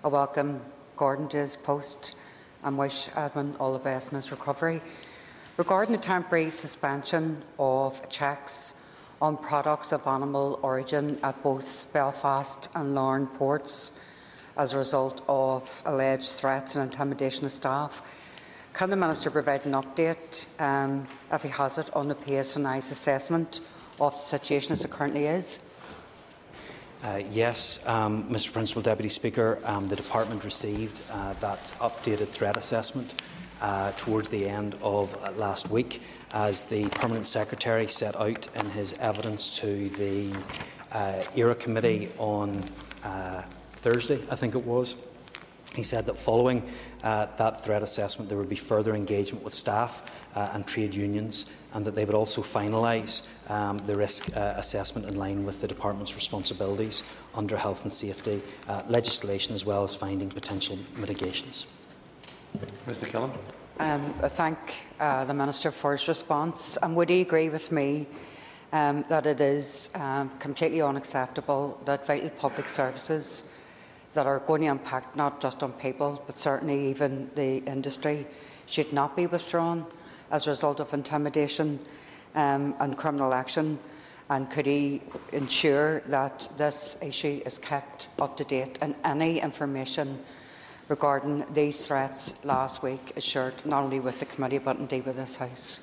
I 0.04 0.10
welcome 0.10 0.62
Gordon 0.96 1.28
to 1.30 1.38
his 1.38 1.58
post 1.58 2.16
and 2.64 2.78
wish 2.78 3.10
Edmund 3.16 3.56
all 3.60 3.74
the 3.74 3.80
best 3.80 4.12
in 4.12 4.18
his 4.18 4.30
recovery. 4.30 4.84
Regarding 5.58 5.94
the 5.94 6.02
temporary 6.02 6.52
suspension 6.52 7.40
of 7.58 8.08
checks 8.10 8.76
on 9.24 9.38
products 9.38 9.92
of 9.92 10.06
animal 10.06 10.60
origin 10.62 11.18
at 11.24 11.42
both 11.42 11.92
Belfast 11.94 12.70
and 12.76 12.94
Larne 12.94 13.26
ports 13.26 13.92
as 14.56 14.74
a 14.74 14.78
result 14.78 15.24
of 15.28 15.82
alleged 15.84 16.30
threats 16.30 16.76
and 16.76 16.84
intimidation 16.92 17.46
of 17.46 17.52
staff, 17.52 18.04
can 18.74 18.92
the 18.92 18.96
Minister 18.96 19.32
provide 19.32 19.66
an 19.66 19.72
update, 19.72 20.46
um, 20.62 21.08
if 21.32 21.42
he 21.42 21.50
has 21.50 21.80
it, 21.80 21.90
on 21.96 22.08
the 22.08 22.16
PSNI's 22.16 22.92
assessment 22.92 23.62
of 24.00 24.14
the 24.14 24.20
situation 24.20 24.74
as 24.74 24.86
it 24.86 24.92
currently 24.92 25.26
is? 25.26 25.60
Uh, 27.04 27.22
yes, 27.34 27.86
um, 27.86 28.24
Mr 28.30 28.54
Principal 28.54 28.82
Deputy 28.82 29.10
Speaker, 29.10 29.60
um, 29.66 29.90
the 29.90 29.96
Department 29.96 30.46
received 30.46 31.04
uh, 31.12 31.34
that 31.34 31.60
updated 31.82 32.30
threat 32.30 32.56
assessment 32.56 33.22
uh, 33.60 33.92
towards 33.98 34.30
the 34.30 34.48
end 34.48 34.74
of 34.82 35.14
uh, 35.22 35.32
last 35.34 35.70
week 35.70 36.02
as 36.32 36.64
the 36.64 36.88
Permanent 36.90 37.28
Secretary 37.28 37.90
set 37.90 38.16
out 38.16 38.48
in 38.56 38.70
his 38.70 38.98
evidence 39.00 39.60
to 39.60 39.90
the 39.90 40.34
uh, 40.94 41.22
ERA 41.36 41.56
Committee 41.56 42.10
on 42.18 42.64
uh, 43.04 43.44
Thursday, 43.74 44.20
I 44.32 44.38
think 44.38 44.56
it 44.56 44.64
was. 44.64 44.96
He 45.74 45.84
said 45.84 46.06
that 46.06 46.18
following 46.18 46.64
that 47.02 47.64
threat 47.64 47.84
assessment 47.84 48.30
there 48.30 48.38
would 48.38 48.50
be 48.50 48.56
further 48.56 48.96
engagement 48.96 49.44
with 49.44 49.54
staff 49.54 50.04
and 50.36 50.66
trade 50.66 50.96
unions 50.96 51.52
and 51.74 51.84
that 51.86 51.96
they 51.96 52.06
would 52.06 52.16
also 52.16 52.42
finalise 52.42 53.28
um, 53.50 53.78
the 53.80 53.96
risk 53.96 54.36
uh, 54.38 54.54
assessment 54.58 55.08
in 55.08 55.16
line 55.16 55.46
with 55.46 55.62
the 55.62 55.68
Department's 55.68 56.16
responsibilities 56.16 57.04
under 57.36 57.58
health 57.58 57.84
and 57.84 57.92
safety 57.92 58.42
uh, 58.68 58.84
legislation 58.88 59.54
as 59.54 59.66
well 59.66 59.84
as 59.84 59.96
finding 59.96 60.30
potential 60.30 60.78
mitigations. 61.00 61.66
Mr 62.88 63.08
Killen. 63.08 63.36
Um, 63.80 64.14
I 64.22 64.28
thank 64.28 64.58
uh, 65.00 65.26
the 65.26 65.34
Minister 65.34 65.72
for 65.72 65.94
his 65.94 66.08
response 66.08 66.78
and 66.82 66.96
would 66.96 67.10
he 67.10 67.22
agree 67.22 67.50
with 67.50 67.72
me 67.72 68.06
um, 68.72 69.04
that 69.10 69.26
it 69.26 69.42
is 69.42 69.90
um, 69.96 70.30
completely 70.40 70.82
unacceptable 70.82 71.80
that 71.86 72.06
vital 72.06 72.30
public 72.30 72.70
services 72.70 73.46
that 74.14 74.26
are 74.26 74.40
going 74.40 74.62
to 74.62 74.68
impact 74.68 75.16
not 75.16 75.42
just 75.42 75.64
on 75.64 75.74
people 75.74 76.24
but 76.26 76.38
certainly 76.38 76.88
even 76.88 77.30
the 77.36 77.58
industry 77.66 78.26
should 78.66 78.94
not 78.94 79.16
be 79.16 79.28
withdrawn 79.28 79.86
as 80.32 80.48
a 80.48 80.50
result 80.50 80.80
of 80.80 80.94
intimidation 80.94 81.80
um, 82.36 82.76
and 82.80 82.98
criminal 82.98 83.34
action? 83.34 83.80
And 84.30 84.50
could 84.50 84.66
he 84.66 85.02
ensure 85.32 86.00
that 86.08 86.48
this 86.58 86.98
issue 87.02 87.42
is 87.46 87.60
kept 87.60 88.08
up 88.20 88.38
to 88.38 88.44
date 88.44 88.80
and 88.82 88.96
any 89.04 89.40
information 89.40 90.20
regarding 90.88 91.46
these 91.54 91.86
threats 91.88 92.34
last 92.44 92.84
week 92.84 93.14
is 93.16 93.24
shared 93.24 93.54
not 93.66 93.84
only 93.84 94.00
with 94.00 94.20
the 94.20 94.26
committee 94.26 94.58
but 94.58 94.78
indeed 94.78 95.06
with 95.06 95.18
this 95.18 95.38
House? 95.38 95.82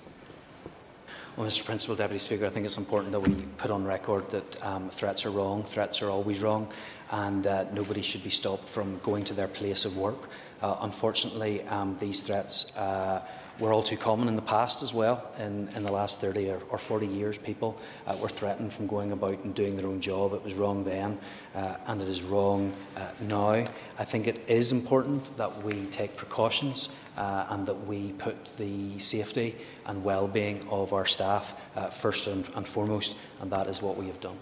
Well, 1.40 1.48
Mr 1.48 1.64
Principal 1.64 1.96
Deputy 1.96 2.18
Speaker, 2.18 2.44
I 2.44 2.50
think 2.50 2.66
it's 2.66 2.76
important 2.76 3.12
that 3.12 3.20
we 3.20 3.33
put 3.57 3.70
on 3.70 3.83
record 3.83 4.29
that 4.29 4.62
um, 4.62 4.90
threats 4.90 5.24
are 5.24 5.31
wrong. 5.31 5.62
Threats 5.62 6.03
are 6.03 6.11
always 6.11 6.42
wrong. 6.42 6.70
and 7.11 7.46
uh, 7.46 7.64
nobody 7.72 8.03
should 8.03 8.22
be 8.22 8.31
stopped 8.31 8.68
from 8.68 8.98
going 9.03 9.24
to 9.24 9.35
their 9.35 9.48
place 9.48 9.85
of 9.85 9.96
work. 9.96 10.29
Uh, 10.62 10.76
unfortunately, 10.82 11.62
um, 11.64 11.96
these 11.96 12.22
threats 12.22 12.76
uh, 12.76 13.26
were 13.60 13.72
all 13.72 13.82
too 13.82 13.96
common 13.96 14.26
in 14.26 14.36
the 14.36 14.42
past 14.42 14.82
as 14.82 14.94
well. 14.94 15.30
In, 15.38 15.68
in 15.74 15.82
the 15.82 15.92
last 15.92 16.20
30 16.20 16.50
or, 16.50 16.60
or 16.70 16.78
40 16.78 17.06
years, 17.06 17.36
people 17.38 17.78
uh, 18.06 18.16
were 18.16 18.28
threatened 18.28 18.72
from 18.72 18.86
going 18.86 19.12
about 19.12 19.44
and 19.44 19.54
doing 19.54 19.76
their 19.76 19.86
own 19.86 20.00
job. 20.00 20.32
It 20.32 20.42
was 20.42 20.54
wrong 20.54 20.82
then, 20.82 21.18
uh, 21.54 21.76
and 21.86 22.00
it 22.00 22.08
is 22.08 22.22
wrong 22.22 22.72
uh, 22.96 23.10
now. 23.20 23.64
I 23.98 24.04
think 24.04 24.26
it 24.26 24.40
is 24.48 24.72
important 24.72 25.36
that 25.36 25.62
we 25.62 25.84
take 25.86 26.16
precautions 26.16 26.88
uh, 27.16 27.46
and 27.50 27.66
that 27.66 27.86
we 27.86 28.12
put 28.12 28.56
the 28.56 28.98
safety 28.98 29.56
and 29.86 30.02
well-being 30.02 30.66
of 30.70 30.92
our 30.92 31.06
staff 31.06 31.54
uh, 31.76 31.88
first 31.88 32.26
and, 32.26 32.48
and 32.54 32.66
foremost, 32.66 33.16
and 33.40 33.52
that 33.52 33.66
is 33.66 33.82
what 33.82 33.96
we 33.96 34.06
have 34.06 34.20
done. 34.20 34.38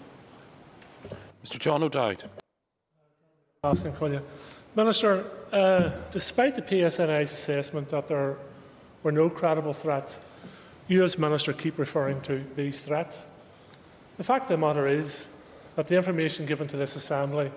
Mr 1.43 1.59
John 1.59 1.83
O'Dowd. 1.83 2.23
Minister, 4.75 5.25
uh, 5.51 5.91
despite 6.11 6.55
the 6.55 6.61
PSNI's 6.61 7.31
assessment 7.31 7.89
that 7.89 8.07
there 8.07 8.37
were 9.03 9.11
no 9.11 9.29
credible 9.29 9.73
threats, 9.73 10.19
you 10.87 11.03
as 11.03 11.17
Minister 11.17 11.53
keep 11.53 11.77
referring 11.77 12.21
to 12.21 12.43
these 12.55 12.81
threats. 12.81 13.25
The 14.17 14.23
fact 14.23 14.43
of 14.43 14.49
the 14.49 14.57
matter 14.57 14.87
is 14.87 15.27
that 15.75 15.87
the 15.87 15.95
information 15.95 16.45
given 16.45 16.67
to 16.67 16.77
this 16.77 16.95
Assembly 16.95 17.51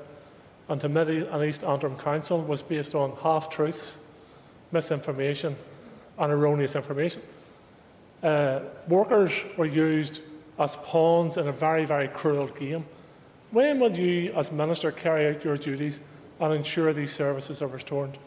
and 0.68 0.80
to 0.80 0.88
Mid 0.88 1.08
and 1.08 1.44
East 1.44 1.64
Antrim 1.64 1.96
Council 1.96 2.40
was 2.40 2.62
based 2.62 2.94
on 2.94 3.16
half 3.22 3.50
truths, 3.50 3.98
misinformation, 4.70 5.56
and 6.18 6.32
erroneous 6.32 6.76
information. 6.76 7.20
Uh, 8.22 8.60
workers 8.88 9.44
were 9.56 9.66
used 9.66 10.22
as 10.58 10.76
pawns 10.76 11.36
in 11.36 11.48
a 11.48 11.52
very, 11.52 11.84
very 11.84 12.08
cruel 12.08 12.46
game. 12.46 12.86
When 13.50 13.80
will 13.80 13.92
you, 13.92 14.32
as 14.32 14.52
Minister, 14.52 14.92
carry 14.92 15.28
out 15.28 15.44
your 15.44 15.56
duties 15.56 16.00
and 16.42 16.54
ensure 16.54 16.92
these 16.92 17.12
services 17.12 17.62
are 17.62 17.68
restored? 17.68 18.18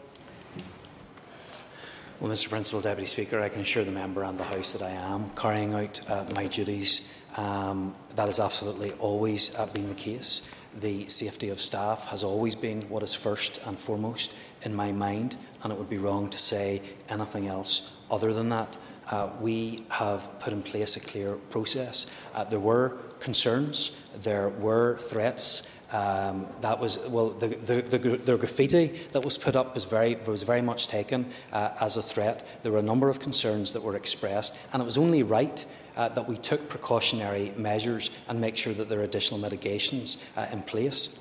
Well, 2.18 2.32
Mr 2.32 2.48
Principal 2.48 2.80
Deputy 2.80 3.06
Speaker, 3.06 3.40
I 3.40 3.50
can 3.50 3.60
assure 3.60 3.84
the 3.84 3.90
member 3.90 4.24
and 4.24 4.38
the 4.38 4.44
House 4.44 4.72
that 4.72 4.80
I 4.80 4.90
am 4.90 5.30
carrying 5.36 5.74
out 5.74 6.00
uh, 6.08 6.24
my 6.34 6.46
duties. 6.46 7.06
Um, 7.36 7.94
that 8.14 8.24
has 8.24 8.40
absolutely 8.40 8.92
always 8.92 9.54
uh, 9.54 9.66
been 9.66 9.88
the 9.88 9.94
case. 9.94 10.48
The 10.80 11.06
safety 11.08 11.50
of 11.50 11.60
staff 11.60 12.06
has 12.06 12.24
always 12.24 12.54
been 12.54 12.88
what 12.88 13.02
is 13.02 13.14
first 13.14 13.60
and 13.66 13.78
foremost 13.78 14.34
in 14.62 14.74
my 14.74 14.92
mind, 14.92 15.36
and 15.62 15.70
it 15.70 15.78
would 15.78 15.90
be 15.90 15.98
wrong 15.98 16.30
to 16.30 16.38
say 16.38 16.80
anything 17.10 17.48
else 17.48 17.92
other 18.10 18.32
than 18.32 18.48
that. 18.48 18.74
Uh, 19.10 19.28
we 19.38 19.84
have 19.90 20.40
put 20.40 20.54
in 20.54 20.62
place 20.62 20.96
a 20.96 21.00
clear 21.00 21.34
process. 21.50 22.06
Uh, 22.34 22.44
there 22.44 22.60
were 22.60 22.96
concerns, 23.20 23.90
there 24.22 24.48
were 24.48 24.96
threats, 24.96 25.68
um, 25.92 26.46
that 26.62 26.80
was 26.80 26.98
well, 27.08 27.30
the, 27.30 27.48
the, 27.48 27.82
the, 27.82 27.98
the, 27.98 28.36
graffiti 28.36 28.88
that 29.12 29.24
was 29.24 29.38
put 29.38 29.54
up 29.54 29.74
was 29.74 29.84
very 29.84 30.16
was 30.26 30.42
very 30.42 30.62
much 30.62 30.88
taken 30.88 31.26
uh, 31.52 31.70
as 31.80 31.96
a 31.96 32.02
threat. 32.02 32.46
There 32.62 32.72
were 32.72 32.78
a 32.78 32.82
number 32.82 33.08
of 33.08 33.20
concerns 33.20 33.72
that 33.72 33.82
were 33.82 33.94
expressed, 33.94 34.58
and 34.72 34.82
it 34.82 34.84
was 34.84 34.98
only 34.98 35.22
right. 35.22 35.64
Uh, 35.96 36.10
that 36.10 36.28
we 36.28 36.36
took 36.36 36.68
precautionary 36.68 37.54
measures 37.56 38.10
and 38.28 38.38
make 38.38 38.54
sure 38.54 38.74
that 38.74 38.90
there 38.90 39.00
are 39.00 39.04
additional 39.04 39.40
mitigations 39.40 40.22
uh, 40.36 40.44
in 40.52 40.60
place. 40.60 41.18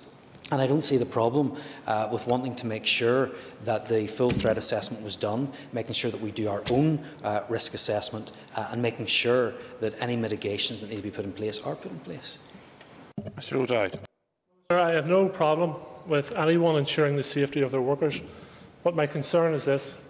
And 0.51 0.61
I 0.61 0.67
don't 0.67 0.83
see 0.83 0.97
the 0.97 1.05
problem 1.05 1.55
uh, 1.87 2.09
with 2.11 2.27
wanting 2.27 2.55
to 2.55 2.67
make 2.67 2.85
sure 2.85 3.31
that 3.63 3.87
the 3.87 4.05
full 4.05 4.29
threat 4.29 4.57
assessment 4.57 5.01
was 5.01 5.15
done, 5.15 5.51
making 5.73 5.93
sure 5.93 6.11
that 6.11 6.19
we 6.19 6.29
do 6.29 6.49
our 6.49 6.61
own 6.69 7.03
uh, 7.23 7.41
risk 7.49 7.73
assessment, 7.73 8.31
uh, 8.55 8.67
and 8.71 8.81
making 8.81 9.07
sure 9.07 9.53
that 9.79 9.93
any 10.01 10.15
mitigations 10.15 10.81
that 10.81 10.89
need 10.89 10.97
to 10.97 11.01
be 11.01 11.09
put 11.09 11.25
in 11.25 11.31
place 11.31 11.59
are 11.61 11.75
put 11.75 11.91
in 11.91 11.99
place. 11.99 12.37
Mr. 13.37 13.53
O'Dowd. 13.53 14.04
I 14.71 14.93
have 14.93 15.05
no 15.05 15.29
problem 15.29 15.75
with 16.07 16.31
anyone 16.31 16.75
ensuring 16.75 17.15
the 17.15 17.21
safety 17.21 17.61
of 17.61 17.69
their 17.69 17.83
workers, 17.83 18.19
but 18.83 18.95
my 18.95 19.05
concern 19.05 19.53
is 19.53 19.63
this 19.63 20.01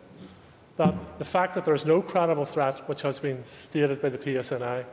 that 0.78 0.96
the 1.20 1.26
fact 1.26 1.56
that 1.56 1.66
there 1.66 1.74
is 1.74 1.86
no 1.86 2.02
credible 2.02 2.46
threat, 2.46 2.88
which 2.88 3.02
has 3.02 3.20
been 3.20 3.44
stated 3.44 4.02
by 4.02 4.08
the 4.08 4.18
PSNI, 4.18 4.86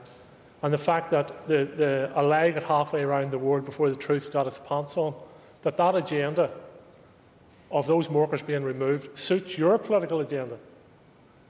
and 0.62 0.74
the 0.74 0.78
fact 0.78 1.10
that 1.10 1.46
the, 1.46 1.64
the, 1.76 2.10
a 2.16 2.24
leg 2.24 2.56
at 2.56 2.64
halfway 2.64 3.04
around 3.04 3.30
the 3.30 3.38
world 3.38 3.64
before 3.64 3.88
the 3.88 3.94
truth 3.94 4.32
got 4.32 4.48
its 4.48 4.58
pants 4.58 4.96
on, 4.96 5.14
that 5.62 5.76
that 5.76 5.94
agenda 5.94 6.50
of 7.70 7.86
those 7.86 8.10
workers 8.10 8.42
being 8.42 8.64
removed 8.64 9.16
suits 9.16 9.56
your 9.56 9.78
political 9.78 10.22
agenda. 10.22 10.58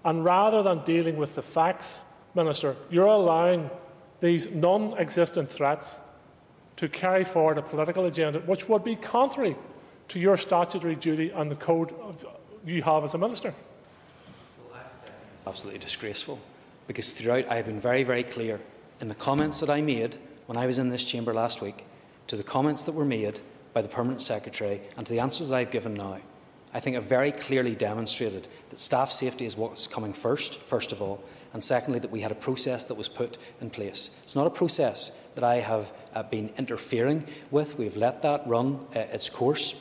And 0.05 0.23
rather 0.23 0.63
than 0.63 0.85
dealing 0.85 1.17
with 1.17 1.35
the 1.35 1.43
facts, 1.43 2.05
Minister, 2.35 2.77
you're 2.91 3.07
allowing 3.07 3.71
these 4.21 4.51
non 4.51 4.99
existent 4.99 5.51
threats 5.51 5.99
to 6.77 6.89
carry 6.89 7.25
forward 7.25 7.59
a 7.59 7.63
political 7.63 8.07
agenda 8.07 8.41
which 8.41 8.69
would 8.69 8.85
be 8.85 8.97
contrary 8.97 9.57
to 10.09 10.19
your 10.19 10.37
statutory 10.37 10.97
duty 10.97 11.31
and 11.31 11.51
the 11.51 11.57
code 11.57 11.93
you 12.65 12.83
have 12.83 13.05
as 13.05 13.15
a 13.15 13.19
minister. 13.19 13.55
It's 15.35 15.47
absolutely 15.47 15.81
disgraceful 15.81 16.39
because 16.87 17.11
throughout 17.11 17.49
I 17.49 17.57
have 17.57 17.67
been 17.67 17.81
very, 17.81 18.05
very 18.05 18.23
clear 18.23 18.61
in 19.01 19.09
the 19.09 19.15
comments 19.15 19.61
that 19.61 19.71
I 19.71 19.81
made 19.81 20.17
when 20.47 20.57
I 20.57 20.67
was 20.67 20.79
in 20.79 20.89
this 20.89 21.05
chamber 21.05 21.33
last 21.33 21.61
week, 21.61 21.85
to 22.27 22.37
the 22.37 22.43
comments 22.43 22.83
that 22.85 22.93
were 22.93 23.05
made 23.05 23.41
by 23.73 23.83
the 23.83 23.89
Permanent 23.89 24.21
Secretary, 24.21 24.81
and 24.97 25.07
to 25.07 25.13
the 25.13 25.21
answers 25.21 25.49
that 25.49 25.57
I've 25.57 25.71
given 25.71 25.95
now. 25.95 26.19
I 26.75 26.81
think 26.81 26.97
I've 26.97 27.05
very 27.05 27.33
clearly 27.33 27.75
demonstrated 27.75 28.49
that 28.71 28.79
staff 28.79 29.11
safety 29.13 29.45
is 29.45 29.57
what's 29.57 29.87
coming 29.87 30.13
first, 30.13 30.61
first 30.61 30.93
of 30.93 31.01
all, 31.01 31.23
and 31.53 31.63
secondly, 31.63 31.99
that 31.99 32.11
we 32.11 32.21
had 32.21 32.33
a 32.33 32.37
process 32.37 32.85
that 32.85 32.95
was 32.95 33.09
put 33.09 33.39
in 33.61 33.71
place. 33.71 34.11
It's 34.23 34.37
not 34.37 34.47
a 34.47 34.51
process 34.51 35.11
that 35.35 35.45
I 35.45 35.57
have 35.57 35.93
uh, 36.15 36.23
been 36.23 36.51
interfering 36.57 37.27
with. 37.51 37.79
We've 37.79 37.97
let 37.97 38.23
that 38.23 38.47
run 38.47 38.81
uh, 38.95 39.01
its 39.01 39.29
course. 39.29 39.75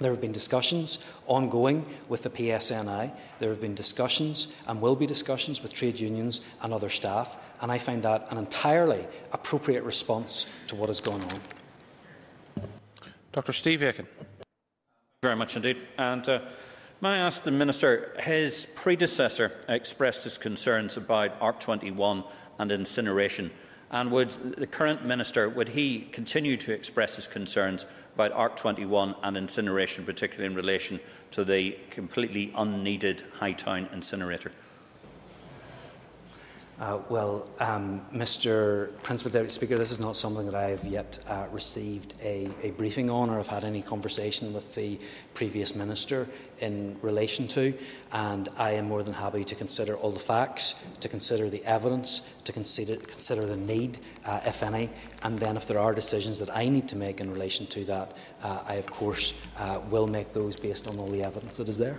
There 0.00 0.12
have 0.12 0.20
been 0.20 0.32
discussions 0.32 1.00
ongoing 1.26 1.84
with 2.08 2.22
the 2.22 2.30
PSNI. 2.30 3.10
There 3.40 3.50
have 3.50 3.60
been 3.60 3.74
discussions 3.74 4.54
and 4.66 4.80
will 4.80 4.94
be 4.94 5.06
discussions 5.06 5.60
with 5.60 5.72
trade 5.72 5.98
unions 5.98 6.40
and 6.62 6.72
other 6.72 6.88
staff, 6.88 7.36
and 7.60 7.72
I 7.72 7.78
find 7.78 8.02
that 8.04 8.30
an 8.30 8.38
entirely 8.38 9.04
appropriate 9.32 9.82
response 9.82 10.46
to 10.68 10.76
what 10.76 10.88
is 10.88 11.00
going 11.00 11.22
on. 11.24 11.40
Dr. 13.32 13.52
Steve 13.52 13.82
Aiken. 13.82 14.06
Thank 14.06 14.28
you 14.30 15.28
Very 15.28 15.36
much 15.36 15.56
indeed. 15.56 15.78
And 15.98 16.28
uh, 16.28 16.40
May 17.00 17.10
I 17.10 17.18
ask 17.18 17.44
the 17.44 17.52
Minister, 17.52 18.12
his 18.18 18.66
predecessor 18.74 19.52
expressed 19.68 20.24
his 20.24 20.36
concerns 20.36 20.96
about 20.96 21.38
ARC21 21.38 22.24
and 22.58 22.72
incineration, 22.72 23.52
and 23.92 24.10
would 24.10 24.30
the 24.30 24.66
current 24.66 25.04
Minister, 25.04 25.48
would 25.48 25.68
he 25.68 26.00
continue 26.10 26.56
to 26.56 26.72
express 26.72 27.14
his 27.14 27.28
concerns 27.28 27.86
about 28.16 28.32
ARC21 28.32 29.16
and 29.22 29.36
incineration, 29.36 30.04
particularly 30.04 30.50
in 30.50 30.56
relation 30.56 30.98
to 31.30 31.44
the 31.44 31.78
completely 31.90 32.52
unneeded 32.56 33.22
Hightown 33.38 33.88
incinerator? 33.92 34.50
Uh, 36.80 37.00
well, 37.08 37.44
um, 37.58 38.00
Mr. 38.14 38.90
Principal 39.02 39.32
Deputy 39.32 39.50
Speaker, 39.50 39.76
this 39.76 39.90
is 39.90 39.98
not 39.98 40.16
something 40.16 40.46
that 40.46 40.54
I 40.54 40.70
have 40.70 40.84
yet 40.84 41.18
uh, 41.26 41.46
received 41.50 42.14
a, 42.22 42.48
a, 42.62 42.70
briefing 42.70 43.10
on 43.10 43.30
or 43.30 43.38
have 43.38 43.48
had 43.48 43.64
any 43.64 43.82
conversation 43.82 44.52
with 44.52 44.76
the 44.76 44.96
previous 45.34 45.74
minister 45.74 46.28
in 46.60 46.96
relation 47.02 47.48
to, 47.48 47.74
and 48.12 48.48
I 48.56 48.72
am 48.72 48.86
more 48.86 49.02
than 49.02 49.14
happy 49.14 49.42
to 49.42 49.56
consider 49.56 49.96
all 49.96 50.12
the 50.12 50.20
facts, 50.20 50.76
to 51.00 51.08
consider 51.08 51.50
the 51.50 51.64
evidence, 51.64 52.22
to 52.44 52.52
consider, 52.52 52.94
consider 52.94 53.42
the 53.42 53.56
need, 53.56 53.98
uh, 54.24 54.38
if 54.46 54.62
any, 54.62 54.88
and 55.24 55.36
then 55.36 55.56
if 55.56 55.66
there 55.66 55.80
are 55.80 55.92
decisions 55.92 56.38
that 56.38 56.56
I 56.56 56.68
need 56.68 56.86
to 56.88 56.96
make 56.96 57.20
in 57.20 57.32
relation 57.32 57.66
to 57.66 57.84
that, 57.86 58.16
uh, 58.44 58.62
I 58.68 58.74
of 58.74 58.86
course 58.86 59.34
uh, 59.58 59.80
will 59.90 60.06
make 60.06 60.32
those 60.32 60.54
based 60.54 60.86
on 60.86 61.00
all 61.00 61.10
the 61.10 61.24
evidence 61.24 61.56
that 61.56 61.68
is 61.68 61.78
there. 61.78 61.98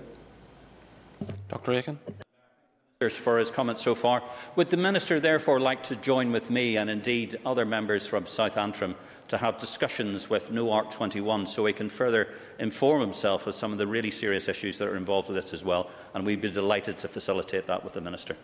Dr. 1.50 1.74
Aiken 1.74 2.00
for 3.00 3.38
his 3.38 3.50
comments 3.50 3.82
so 3.82 3.96
far. 3.96 4.22
Would 4.58 4.70
the 4.70 4.76
Minister 4.76 5.22
therefore 5.22 5.62
like 5.62 5.84
to 5.84 5.96
join 5.96 6.34
with 6.34 6.52
me 6.52 6.76
and 6.76 6.90
indeed 6.90 7.40
other 7.46 7.66
members 7.66 8.06
from 8.06 8.26
South 8.26 8.58
Antrim 8.58 8.94
to 9.30 9.38
have 9.38 9.58
discussions 9.58 10.30
with 10.30 10.52
No 10.52 10.70
ARC 10.74 10.92
21 10.92 11.46
so 11.46 11.66
he 11.66 11.72
can 11.72 11.88
further 11.88 12.28
inform 12.60 13.00
himself 13.00 13.48
of 13.48 13.56
some 13.56 13.72
of 13.72 13.78
the 13.78 13.88
really 13.88 14.12
serious 14.12 14.50
issues 14.50 14.78
that 14.80 14.90
are 14.90 14.98
involved 14.98 15.30
with 15.30 15.42
this 15.42 15.54
as 15.54 15.64
well? 15.64 15.90
And 16.14 16.26
we'd 16.26 16.42
be 16.42 16.52
delighted 16.52 16.98
to 16.98 17.08
facilitate 17.08 17.68
that 17.68 17.86
with 17.86 17.94
the 17.94 18.02
Minister. 18.02 18.36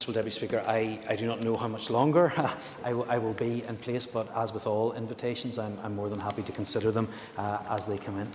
Deputy 0.00 0.30
Speaker, 0.30 0.62
I, 0.66 1.00
I, 1.08 1.16
do 1.16 1.26
not 1.26 1.40
know 1.40 1.56
how 1.56 1.66
much 1.66 1.88
longer 1.88 2.30
I, 2.84 2.92
will 2.92 3.32
be 3.32 3.64
in 3.66 3.76
place, 3.78 4.04
but 4.04 4.30
as 4.36 4.52
with 4.52 4.66
all 4.66 4.92
invitations, 4.92 5.58
I'm, 5.58 5.78
I'm 5.82 5.96
more 5.96 6.10
than 6.10 6.20
happy 6.20 6.42
to 6.42 6.52
consider 6.52 6.92
them 6.92 7.08
uh, 7.38 7.58
as 7.70 7.86
they 7.86 7.96
come 7.96 8.20
in. 8.20 8.28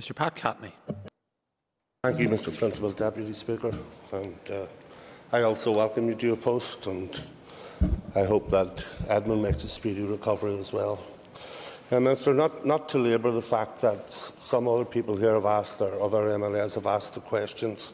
Mr 0.00 0.14
Pat 0.16 0.34
Catney. 0.34 0.72
Thank 2.02 2.18
you, 2.18 2.30
Mr 2.30 2.56
Principal 2.56 2.92
Deputy 2.92 3.34
Speaker. 3.34 3.70
And 4.12 4.34
uh, 4.50 4.64
I 5.32 5.42
also 5.42 5.70
welcome 5.70 6.08
you 6.08 6.14
to 6.14 6.26
your 6.28 6.36
post 6.38 6.86
and 6.86 7.10
I 8.14 8.24
hope 8.24 8.48
that 8.48 8.86
Edwin 9.08 9.42
makes 9.42 9.64
a 9.64 9.68
speedy 9.68 10.00
recovery 10.04 10.58
as 10.58 10.72
well. 10.72 10.98
And 11.90 12.04
Minister, 12.04 12.32
not, 12.32 12.64
not 12.64 12.88
to 12.88 12.98
labour 12.98 13.32
the 13.32 13.42
fact 13.42 13.82
that 13.82 14.10
some 14.10 14.66
other 14.66 14.86
people 14.86 15.14
here 15.14 15.34
have 15.34 15.44
asked, 15.44 15.82
or 15.82 16.00
other 16.00 16.20
MLAs 16.20 16.76
have 16.76 16.86
asked 16.86 17.16
the 17.16 17.20
questions, 17.20 17.92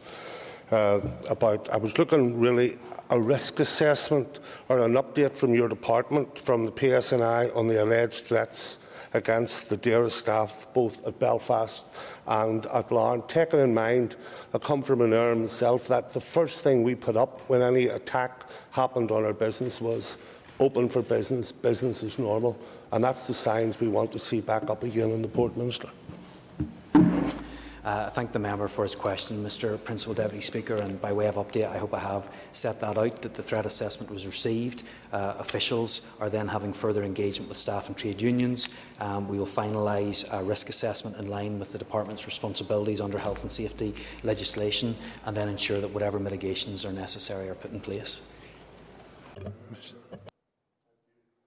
uh, 0.70 1.00
about. 1.28 1.68
I 1.70 1.76
was 1.76 1.98
looking 1.98 2.38
really 2.38 2.78
a 3.10 3.20
risk 3.20 3.58
assessment 3.58 4.38
or 4.68 4.84
an 4.84 4.92
update 4.92 5.32
from 5.32 5.52
your 5.52 5.66
department, 5.66 6.38
from 6.38 6.64
the 6.64 6.70
PSNI, 6.70 7.56
on 7.56 7.66
the 7.66 7.82
alleged 7.82 8.26
threats 8.26 8.78
against 9.16 9.68
the 9.68 9.76
DAERA 9.76 10.10
staff, 10.10 10.66
both 10.74 11.04
at 11.06 11.18
Belfast 11.18 11.86
and 12.26 12.66
at 12.66 12.92
Larne, 12.92 13.22
taking 13.26 13.60
in 13.60 13.74
mind, 13.74 14.16
I 14.54 14.58
come 14.58 14.82
from 14.82 15.00
an 15.00 15.12
area 15.12 15.34
myself, 15.34 15.88
that 15.88 16.12
the 16.12 16.20
first 16.20 16.62
thing 16.62 16.82
we 16.82 16.94
put 16.94 17.16
up 17.16 17.40
when 17.48 17.62
any 17.62 17.86
attack 17.86 18.48
happened 18.70 19.10
on 19.10 19.24
our 19.24 19.34
business 19.34 19.80
was 19.80 20.18
open 20.60 20.88
for 20.88 21.02
business, 21.02 21.52
business 21.52 22.02
is 22.02 22.18
normal, 22.18 22.56
and 22.92 23.02
that's 23.02 23.26
the 23.26 23.34
signs 23.34 23.80
we 23.80 23.88
want 23.88 24.12
to 24.12 24.18
see 24.18 24.40
back 24.40 24.70
up 24.70 24.82
again 24.82 25.10
in 25.10 25.22
the 25.22 25.28
Port 25.28 25.56
Minister. 25.56 25.88
Uh, 27.86 28.06
I 28.08 28.10
thank 28.10 28.32
the 28.32 28.40
member 28.40 28.66
for 28.66 28.82
his 28.82 28.96
question, 28.96 29.44
Mr 29.44 29.82
Principal 29.84 30.12
Deputy 30.12 30.40
Speaker, 30.40 30.74
and 30.74 31.00
by 31.00 31.12
way 31.12 31.28
of 31.28 31.36
update, 31.36 31.70
I 31.70 31.78
hope 31.78 31.94
I 31.94 32.00
have 32.00 32.28
set 32.50 32.80
that 32.80 32.98
out, 32.98 33.22
that 33.22 33.34
the 33.34 33.44
threat 33.44 33.64
assessment 33.64 34.10
was 34.10 34.26
received. 34.26 34.82
Uh, 35.12 35.34
officials 35.38 36.10
are 36.18 36.28
then 36.28 36.48
having 36.48 36.72
further 36.72 37.04
engagement 37.04 37.48
with 37.48 37.56
staff 37.56 37.86
and 37.86 37.96
trade 37.96 38.20
unions. 38.20 38.70
Um, 38.98 39.28
we 39.28 39.38
will 39.38 39.46
finalise 39.46 40.26
a 40.36 40.42
risk 40.42 40.68
assessment 40.68 41.16
in 41.18 41.28
line 41.28 41.60
with 41.60 41.70
the 41.70 41.78
Department's 41.78 42.26
responsibilities 42.26 43.00
under 43.00 43.18
health 43.18 43.42
and 43.42 43.52
safety 43.52 43.94
legislation, 44.24 44.96
and 45.24 45.36
then 45.36 45.48
ensure 45.48 45.80
that 45.80 45.92
whatever 45.94 46.18
mitigations 46.18 46.84
are 46.84 46.92
necessary 46.92 47.48
are 47.48 47.54
put 47.54 47.70
in 47.70 47.78
place. 47.78 48.20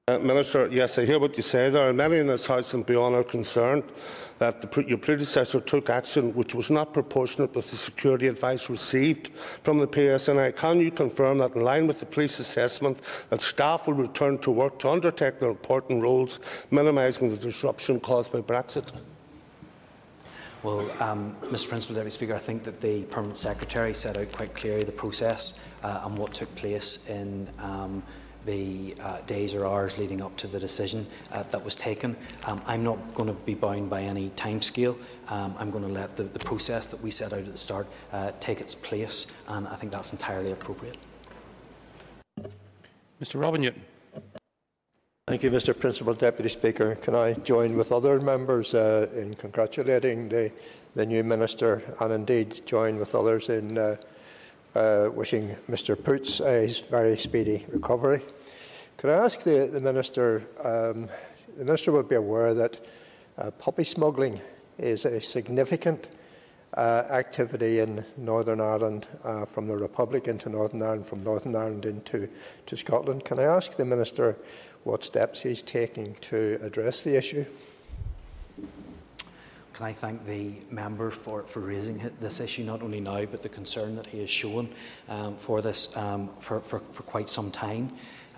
Uh, 0.09 0.17
Minister, 0.17 0.67
yes, 0.71 0.97
I 0.97 1.05
hear 1.05 1.19
what 1.19 1.37
you 1.37 1.43
say 1.43 1.69
there. 1.69 1.87
are 1.87 1.93
Many 1.93 2.17
in 2.17 2.25
this 2.25 2.47
House 2.47 2.73
and 2.73 2.83
beyond 2.83 3.13
are 3.13 3.23
concerned 3.23 3.83
that 4.39 4.59
the, 4.59 4.83
your 4.87 4.97
predecessor 4.97 5.59
took 5.59 5.91
action 5.91 6.33
which 6.33 6.55
was 6.55 6.71
not 6.71 6.95
proportionate 6.95 7.53
with 7.53 7.69
the 7.69 7.77
security 7.77 8.25
advice 8.25 8.71
received 8.71 9.27
from 9.61 9.77
the 9.77 9.87
PSNI. 9.87 10.55
Can 10.55 10.79
you 10.79 10.89
confirm 10.89 11.37
that, 11.37 11.53
in 11.53 11.61
line 11.61 11.85
with 11.85 11.99
the 11.99 12.07
police 12.07 12.39
assessment, 12.39 12.99
that 13.29 13.39
staff 13.41 13.85
will 13.85 13.93
return 13.93 14.39
to 14.39 14.49
work 14.49 14.79
to 14.79 14.89
undertake 14.89 15.37
their 15.37 15.51
important 15.51 16.01
roles, 16.01 16.39
minimising 16.71 17.29
the 17.29 17.37
disruption 17.37 17.99
caused 17.99 18.31
by 18.31 18.41
Brexit? 18.41 18.91
Well, 20.63 20.89
um, 20.99 21.35
Mr 21.43 21.69
Principal 21.69 21.97
Deputy 21.97 22.15
Speaker, 22.15 22.33
I 22.33 22.39
think 22.39 22.63
that 22.63 22.81
the 22.81 23.03
Permanent 23.03 23.37
Secretary 23.37 23.93
set 23.93 24.17
out 24.17 24.31
quite 24.31 24.55
clearly 24.55 24.85
the 24.85 24.91
process 24.91 25.59
uh, 25.83 26.01
and 26.03 26.17
what 26.17 26.33
took 26.33 26.53
place 26.55 27.07
in 27.07 27.47
um, 27.59 28.01
the 28.45 28.93
uh, 29.01 29.21
days 29.21 29.53
or 29.53 29.65
hours 29.65 29.97
leading 29.97 30.21
up 30.21 30.35
to 30.37 30.47
the 30.47 30.59
decision 30.59 31.05
uh, 31.31 31.43
that 31.43 31.63
was 31.63 31.75
taken. 31.75 32.15
Um, 32.45 32.61
I'm 32.65 32.83
not 32.83 33.13
going 33.13 33.27
to 33.27 33.35
be 33.35 33.53
bound 33.53 33.89
by 33.89 34.01
any 34.01 34.29
timescale. 34.31 34.97
Um, 35.27 35.55
I'm 35.57 35.71
going 35.71 35.83
to 35.83 35.89
let 35.89 36.15
the, 36.15 36.23
the, 36.23 36.39
process 36.39 36.87
that 36.87 37.01
we 37.01 37.11
set 37.11 37.33
out 37.33 37.39
at 37.39 37.51
the 37.51 37.57
start 37.57 37.87
uh, 38.11 38.31
take 38.39 38.61
its 38.61 38.73
place, 38.73 39.27
and 39.47 39.67
I 39.67 39.75
think 39.75 39.91
that's 39.91 40.11
entirely 40.11 40.51
appropriate. 40.51 40.97
Mr 43.21 43.39
Robin 43.39 43.61
Newton. 43.61 43.81
Thank 45.27 45.43
you, 45.43 45.51
Mr 45.51 45.77
Principal 45.77 46.15
Deputy 46.15 46.49
Speaker. 46.49 46.95
Can 46.95 47.13
I 47.13 47.33
join 47.33 47.77
with 47.77 47.91
other 47.91 48.19
members 48.19 48.73
uh, 48.73 49.07
in 49.13 49.35
congratulating 49.35 50.27
the, 50.27 50.51
the 50.95 51.05
new 51.05 51.23
Minister 51.23 51.83
and 51.99 52.11
indeed 52.11 52.65
join 52.65 52.97
with 52.97 53.13
others 53.13 53.49
in 53.49 53.77
uh, 54.75 55.09
wishing 55.13 55.55
Mr 55.69 56.01
Poots 56.01 56.41
a 56.41 56.67
very 56.89 57.17
speedy 57.17 57.65
recovery. 57.69 58.21
Could 58.97 59.09
I 59.09 59.23
ask 59.23 59.41
the, 59.41 59.69
the 59.71 59.79
Minister, 59.79 60.43
um, 60.63 61.07
the 61.57 61.65
Minister 61.65 61.91
will 61.91 62.03
be 62.03 62.15
aware 62.15 62.53
that 62.53 62.85
uh, 63.37 63.51
puppy 63.51 63.83
smuggling 63.83 64.39
is 64.77 65.05
a 65.05 65.21
significant 65.21 66.09
uh, 66.75 67.03
activity 67.09 67.79
in 67.79 68.05
Northern 68.17 68.61
Ireland 68.61 69.07
uh, 69.23 69.45
from 69.45 69.67
the 69.67 69.75
Republic 69.75 70.27
into 70.27 70.49
Northern 70.49 70.81
Ireland, 70.81 71.07
from 71.07 71.23
Northern 71.23 71.55
Ireland 71.55 71.85
into 71.85 72.29
to 72.65 72.77
Scotland. 72.77 73.25
Can 73.25 73.39
I 73.39 73.43
ask 73.43 73.75
the 73.75 73.85
Minister 73.85 74.37
what 74.83 75.03
steps 75.03 75.41
he's 75.41 75.61
taking 75.61 76.15
to 76.21 76.59
address 76.61 77.01
the 77.01 77.17
issue? 77.17 77.45
Can 79.79 79.87
I 79.87 79.93
thank 79.93 80.25
the 80.25 80.51
member 80.69 81.09
for, 81.09 81.43
for 81.43 81.61
raising 81.61 82.11
this 82.19 82.41
issue, 82.41 82.65
not 82.65 82.81
only 82.81 82.99
now, 82.99 83.23
but 83.23 83.41
the 83.41 83.47
concern 83.47 83.95
that 83.95 84.07
he 84.07 84.19
has 84.19 84.29
shown 84.29 84.67
um, 85.07 85.37
for 85.37 85.61
this 85.61 85.95
um, 85.95 86.29
for, 86.41 86.59
for, 86.59 86.79
for 86.91 87.03
quite 87.03 87.29
some 87.29 87.49
time 87.49 87.87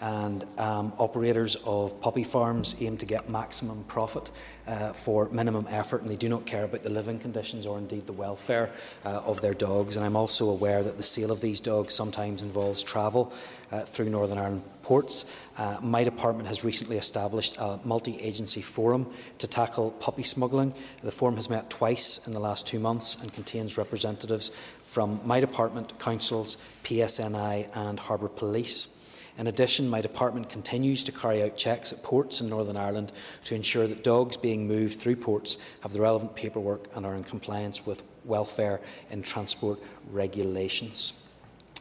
and 0.01 0.43
um, 0.57 0.91
operators 0.97 1.55
of 1.63 1.99
puppy 2.01 2.23
farms 2.23 2.75
aim 2.81 2.97
to 2.97 3.05
get 3.05 3.29
maximum 3.29 3.83
profit 3.83 4.31
uh, 4.67 4.93
for 4.93 5.29
minimum 5.29 5.67
effort 5.69 6.01
and 6.01 6.09
they 6.09 6.15
do 6.15 6.27
not 6.27 6.45
care 6.45 6.63
about 6.63 6.81
the 6.83 6.89
living 6.89 7.19
conditions 7.19 7.65
or 7.65 7.77
indeed 7.77 8.05
the 8.07 8.13
welfare 8.13 8.71
uh, 9.05 9.09
of 9.09 9.41
their 9.41 9.53
dogs. 9.53 9.95
And 9.95 10.05
I'm 10.05 10.15
also 10.15 10.49
aware 10.49 10.81
that 10.81 10.97
the 10.97 11.03
sale 11.03 11.31
of 11.31 11.39
these 11.39 11.59
dogs 11.59 11.93
sometimes 11.93 12.41
involves 12.41 12.81
travel 12.81 13.31
uh, 13.71 13.81
through 13.81 14.09
Northern 14.09 14.39
Ireland 14.39 14.63
ports. 14.81 15.25
Uh, 15.57 15.77
my 15.81 16.03
department 16.03 16.47
has 16.47 16.63
recently 16.63 16.97
established 16.97 17.57
a 17.59 17.79
multi-agency 17.83 18.61
forum 18.61 19.11
to 19.37 19.47
tackle 19.47 19.91
puppy 19.91 20.23
smuggling. 20.23 20.73
The 21.03 21.11
forum 21.11 21.35
has 21.35 21.49
met 21.49 21.69
twice 21.69 22.25
in 22.25 22.33
the 22.33 22.39
last 22.39 22.65
two 22.65 22.79
months 22.79 23.21
and 23.21 23.31
contains 23.31 23.77
representatives 23.77 24.49
from 24.83 25.21
my 25.23 25.39
department, 25.39 25.99
councils, 25.99 26.57
PSNI 26.83 27.67
and 27.75 27.99
Harbour 27.99 28.27
Police. 28.27 28.87
In 29.41 29.47
addition, 29.47 29.89
my 29.89 30.01
department 30.01 30.49
continues 30.49 31.03
to 31.03 31.11
carry 31.11 31.41
out 31.41 31.57
checks 31.57 31.91
at 31.91 32.03
ports 32.03 32.41
in 32.41 32.47
Northern 32.47 32.77
Ireland 32.77 33.11
to 33.45 33.55
ensure 33.55 33.87
that 33.87 34.03
dogs 34.03 34.37
being 34.37 34.67
moved 34.67 34.99
through 34.99 35.15
ports 35.15 35.57
have 35.79 35.93
the 35.93 35.99
relevant 35.99 36.35
paperwork 36.35 36.95
and 36.95 37.07
are 37.07 37.15
in 37.15 37.23
compliance 37.23 37.83
with 37.83 38.03
welfare 38.23 38.81
and 39.09 39.25
transport 39.25 39.79
regulations. 40.11 41.23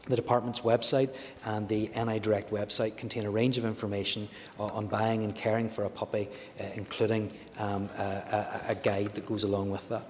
The 0.06 0.16
Department's 0.16 0.60
website 0.60 1.14
and 1.44 1.68
the 1.68 1.90
NI 1.94 2.18
Direct 2.18 2.50
website 2.50 2.96
contain 2.96 3.26
a 3.26 3.30
range 3.30 3.58
of 3.58 3.66
information 3.66 4.30
uh, 4.58 4.64
on 4.64 4.86
buying 4.86 5.22
and 5.22 5.34
caring 5.34 5.68
for 5.68 5.84
a 5.84 5.90
puppy, 5.90 6.30
uh, 6.58 6.64
including 6.76 7.30
um, 7.58 7.90
a, 7.98 8.62
a, 8.68 8.74
guide 8.74 9.14
that 9.16 9.26
goes 9.26 9.42
along 9.42 9.68
with 9.68 9.86
that. 9.90 10.06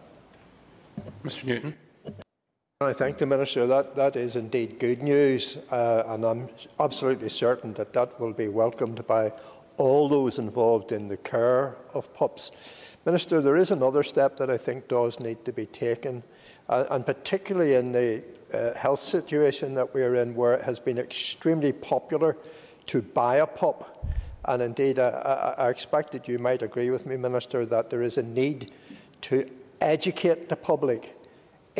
Mr 1.25 1.47
Newton. 1.47 1.75
I 2.83 2.95
thank 2.95 3.19
the 3.19 3.27
Minister. 3.27 3.67
That, 3.67 3.95
that 3.97 4.17
is 4.17 4.37
indeed 4.37 4.79
good 4.79 5.03
news, 5.03 5.59
uh, 5.71 6.03
and 6.07 6.25
I'm 6.25 6.49
absolutely 6.79 7.29
certain 7.29 7.75
that 7.75 7.93
that 7.93 8.19
will 8.19 8.33
be 8.33 8.49
welcomed 8.49 9.07
by 9.07 9.35
all 9.77 10.09
those 10.09 10.39
involved 10.39 10.91
in 10.91 11.07
the 11.07 11.19
care 11.19 11.77
of 11.93 12.11
pups. 12.15 12.53
Minister, 13.05 13.43
there 13.43 13.57
is 13.57 13.71
another 13.71 14.03
step 14.03 14.39
that 14.39 14.49
I 14.49 14.57
think 14.57 14.89
does 14.89 15.21
need 15.21 15.45
to 15.45 15.53
be 15.53 15.67
taken, 15.67 16.23
uh, 16.71 16.87
and 16.91 17.05
particularly 17.05 17.75
in 17.75 17.93
the 17.93 18.23
uh, 18.55 18.73
health 18.79 19.01
situation 19.01 19.75
that 19.75 19.93
we're 19.93 20.15
in, 20.15 20.35
where 20.35 20.55
it 20.55 20.63
has 20.63 20.81
been 20.81 20.97
extremely 20.97 21.73
popular 21.73 22.39
to 22.87 23.03
buy 23.03 23.37
a 23.37 23.47
pup. 23.47 24.07
And 24.47 24.63
indeed, 24.63 24.99
I, 24.99 25.11
I, 25.11 25.67
I 25.67 25.69
expect 25.69 26.13
that 26.13 26.29
you 26.29 26.39
might 26.39 26.63
agree 26.63 26.89
with 26.89 27.05
me, 27.05 27.19
Minister, 27.19 27.67
that 27.67 27.91
there 27.91 28.01
is 28.01 28.17
a 28.17 28.23
need 28.23 28.73
to 29.21 29.47
educate 29.83 30.49
the 30.49 30.57
public 30.57 31.20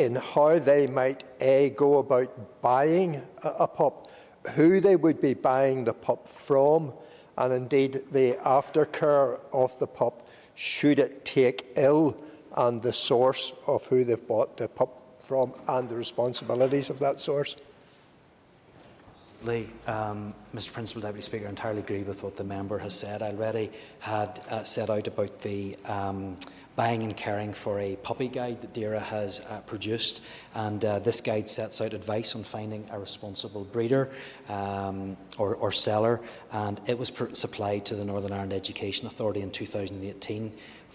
in 0.01 0.15
how 0.15 0.59
they 0.59 0.87
might 0.87 1.23
A, 1.39 1.69
go 1.71 1.99
about 1.99 2.61
buying 2.61 3.21
a, 3.43 3.67
pup, 3.67 4.11
who 4.55 4.79
they 4.79 4.95
would 4.95 5.21
be 5.21 5.33
buying 5.33 5.85
the 5.85 5.93
pup 5.93 6.27
from, 6.27 6.93
and 7.37 7.53
indeed 7.53 8.03
the 8.11 8.37
aftercare 8.43 9.39
of 9.53 9.77
the 9.79 9.87
pup 9.87 10.27
should 10.55 10.99
it 10.99 11.23
take 11.25 11.67
ill 11.75 12.17
and 12.55 12.81
the 12.81 12.93
source 12.93 13.53
of 13.67 13.85
who 13.87 14.03
they've 14.03 14.27
bought 14.27 14.57
the 14.57 14.67
pup 14.67 15.01
from 15.23 15.53
and 15.67 15.87
the 15.87 15.95
responsibilities 15.95 16.89
of 16.89 16.99
that 16.99 17.19
source. 17.19 17.55
Um, 19.43 20.35
Mr 20.53 20.71
Principal 20.71 21.01
Deputy 21.01 21.21
Speaker, 21.21 21.47
I 21.47 21.49
entirely 21.49 21.79
agree 21.79 22.03
with 22.03 22.21
what 22.21 22.37
the 22.37 22.43
member 22.43 22.77
has 22.77 22.93
said. 22.93 23.23
I 23.23 23.31
already 23.31 23.71
had 23.99 24.39
uh, 24.51 24.63
set 24.63 24.91
out 24.91 25.07
about 25.07 25.39
the 25.39 25.75
um, 25.85 26.37
buying 26.75 27.01
and 27.01 27.17
caring 27.17 27.51
for 27.51 27.79
a 27.79 27.95
puppy 27.97 28.27
guide 28.27 28.61
that 28.61 28.73
DAERA 28.73 29.01
has 29.01 29.39
uh, 29.49 29.61
produced. 29.61 30.23
And 30.53 30.85
uh, 30.85 30.99
this 30.99 31.21
guide 31.21 31.49
sets 31.49 31.81
out 31.81 31.93
advice 31.93 32.35
on 32.35 32.43
finding 32.43 32.87
a 32.91 32.99
responsible 32.99 33.63
breeder 33.63 34.09
um, 34.47 35.17
or, 35.39 35.55
or, 35.55 35.71
seller. 35.71 36.21
And 36.51 36.79
it 36.85 36.99
was 36.99 37.11
supplied 37.33 37.85
to 37.85 37.95
the 37.95 38.05
Northern 38.05 38.33
Ireland 38.33 38.53
Education 38.53 39.07
Authority 39.07 39.41
in 39.41 39.49
2018 39.49 40.51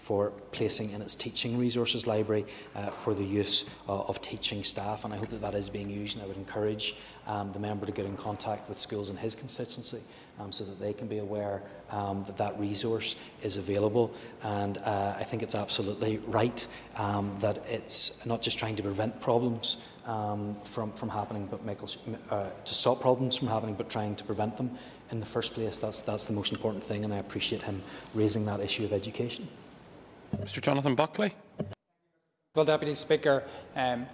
for 0.07 0.31
placing 0.53 0.91
in 0.91 1.01
its 1.01 1.15
teaching 1.15 1.57
resources 1.57 2.07
library 2.07 2.45
uh, 2.75 2.85
for 2.91 3.13
the 3.13 3.25
use 3.25 3.65
uh, 3.89 4.09
of 4.09 4.21
teaching 4.21 4.63
staff. 4.63 5.03
And 5.03 5.13
I 5.13 5.17
hope 5.17 5.27
that 5.27 5.41
that 5.41 5.53
is 5.53 5.69
being 5.69 5.89
used. 5.89 6.15
And 6.15 6.23
I 6.23 6.27
would 6.27 6.37
encourage 6.37 6.95
um, 7.25 7.51
the 7.51 7.59
member 7.59 7.85
to 7.85 7.91
get 7.91 8.05
in 8.05 8.15
contact 8.15 8.69
with 8.69 8.79
schools 8.79 9.09
in 9.09 9.17
his 9.17 9.35
constituency 9.35 10.01
um, 10.39 10.53
so 10.53 10.63
that 10.63 10.79
they 10.79 10.93
can 10.93 11.07
be 11.07 11.17
aware 11.17 11.61
um, 11.89 12.23
that 12.23 12.37
that 12.37 12.57
resource 12.57 13.17
is 13.43 13.57
available. 13.57 14.13
And 14.43 14.77
uh, 14.77 15.15
I 15.19 15.25
think 15.25 15.43
it's 15.43 15.55
absolutely 15.55 16.19
right 16.27 16.65
um, 16.95 17.35
that 17.39 17.57
it's 17.67 18.25
not 18.25 18.41
just 18.41 18.57
trying 18.57 18.77
to 18.77 18.83
prevent 18.83 19.19
problems 19.19 19.83
um, 20.05 20.55
from, 20.63 20.93
from 20.93 21.09
happening, 21.09 21.47
but 21.51 21.65
make, 21.65 21.79
uh, 21.81 22.45
to 22.63 22.73
stop 22.73 23.01
problems 23.01 23.35
from 23.35 23.49
happening, 23.49 23.75
but 23.75 23.89
trying 23.89 24.15
to 24.15 24.23
prevent 24.23 24.55
them 24.55 24.71
in 25.11 25.19
the 25.19 25.25
first 25.25 25.53
place. 25.53 25.79
That's, 25.79 25.99
that's 25.99 26.27
the 26.27 26.33
most 26.33 26.53
important 26.53 26.81
thing, 26.81 27.03
and 27.03 27.13
I 27.13 27.17
appreciate 27.17 27.61
him 27.61 27.81
raising 28.15 28.45
that 28.45 28.61
issue 28.61 28.85
of 28.85 28.93
education. 28.93 29.49
Mr 30.41 30.61
Jonathan 30.61 30.95
Buckley. 30.95 31.33
Well, 32.55 32.65
Deputy 32.65 32.95
Speaker, 32.95 33.43
um, 33.75 34.07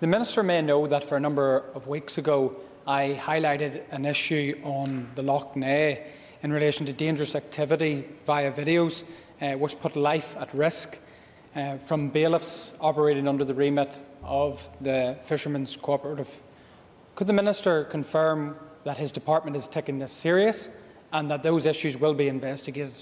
The 0.00 0.06
Minister 0.06 0.42
may 0.42 0.62
know 0.62 0.86
that 0.86 1.04
for 1.04 1.16
a 1.16 1.20
number 1.20 1.64
of 1.74 1.86
weeks 1.86 2.18
ago 2.18 2.56
I 2.86 3.18
highlighted 3.20 3.82
an 3.90 4.04
issue 4.04 4.60
on 4.62 5.08
the 5.14 5.22
Lough 5.22 5.52
Neagh 5.54 6.02
in 6.42 6.52
relation 6.52 6.86
to 6.86 6.92
dangerous 6.92 7.34
activity 7.34 8.04
via 8.24 8.52
videos 8.52 9.04
uh, 9.40 9.52
which 9.52 9.78
put 9.80 9.96
life 9.96 10.36
at 10.38 10.52
risk 10.54 10.98
uh, 11.56 11.78
from 11.78 12.10
bailiffs 12.10 12.72
operating 12.80 13.26
under 13.26 13.44
the 13.44 13.54
remit 13.54 13.96
of 14.22 14.68
the 14.80 15.16
Fishermen's 15.22 15.76
Cooperative. 15.76 16.42
Could 17.14 17.26
the 17.26 17.32
Minister 17.32 17.84
confirm 17.84 18.56
that 18.84 18.98
his 18.98 19.12
department 19.12 19.56
is 19.56 19.68
taking 19.68 19.98
this 19.98 20.12
serious 20.12 20.68
and 21.12 21.30
that 21.30 21.42
those 21.42 21.66
issues 21.66 21.96
will 21.96 22.14
be 22.14 22.28
investigated? 22.28 22.92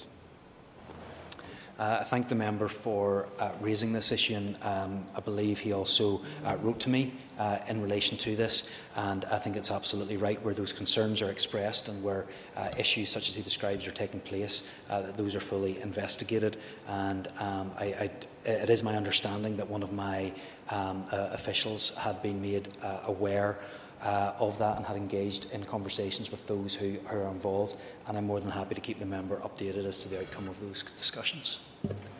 Uh, 1.79 1.99
I 2.01 2.05
thank 2.05 2.29
the 2.29 2.35
member 2.35 2.69
for 2.69 3.29
uh, 3.39 3.51
raising 3.61 3.93
this 3.93 4.13
issue, 4.13 4.35
and 4.35 4.59
um, 4.63 5.05
I 5.17 5.21
believe 5.21 5.59
he 5.59 5.73
also 5.73 6.21
uh, 6.45 6.57
wrote 6.61 6.79
to 6.81 6.91
me 6.91 7.15
uh, 7.39 7.59
in 7.67 7.81
relation 7.81 8.19
to 8.19 8.37
this. 8.37 8.71
And 8.95 9.25
I 9.25 9.39
think 9.39 9.57
it's 9.57 9.71
absolutely 9.71 10.19
right 10.19 10.43
where 10.45 10.53
those 10.53 10.73
concerns 10.73 11.23
are 11.23 11.31
expressed 11.31 11.89
and 11.89 12.03
where 12.03 12.27
uh, 12.57 12.69
issues 12.77 13.09
such 13.09 13.31
as 13.31 13.37
he 13.37 13.43
describes 13.43 13.87
are 13.87 13.91
taking 13.93 14.21
place, 14.21 14.69
uh, 14.91 15.01
that 15.03 15.17
those 15.17 15.35
are 15.35 15.41
fully 15.41 15.81
investigated. 15.81 16.59
And 16.89 17.29
um, 17.39 17.73
I, 17.79 17.85
I, 17.85 18.11
it 18.45 18.69
is 18.69 18.83
my 18.83 18.95
understanding 18.95 19.57
that 19.57 19.69
one 19.69 19.83
of 19.83 19.93
my 19.93 20.31
um, 20.69 21.05
officials 21.11 21.97
had 21.97 22.23
been 22.23 22.41
made 22.41 22.69
aware 23.07 23.59
uh, 24.03 24.33
of 24.39 24.59
that 24.59 24.77
and 24.77 24.87
had 24.87 24.97
engaged 24.97 25.51
in 25.53 25.65
conversations 25.65 26.31
with 26.31 26.47
those 26.47 26.75
who, 26.75 26.97
who 27.07 27.19
are 27.19 27.29
involved. 27.29 27.77
And 28.07 28.19
I'm 28.19 28.27
more 28.27 28.41
than 28.41 28.51
happy 28.51 28.75
to 28.75 28.81
keep 28.81 28.99
the 28.99 29.07
member 29.07 29.37
updated 29.39 29.85
as 29.85 30.01
to 30.01 30.09
the 30.09 30.21
outcome 30.21 30.49
of 30.49 30.61
those 30.61 30.83
discussions. 30.97 31.61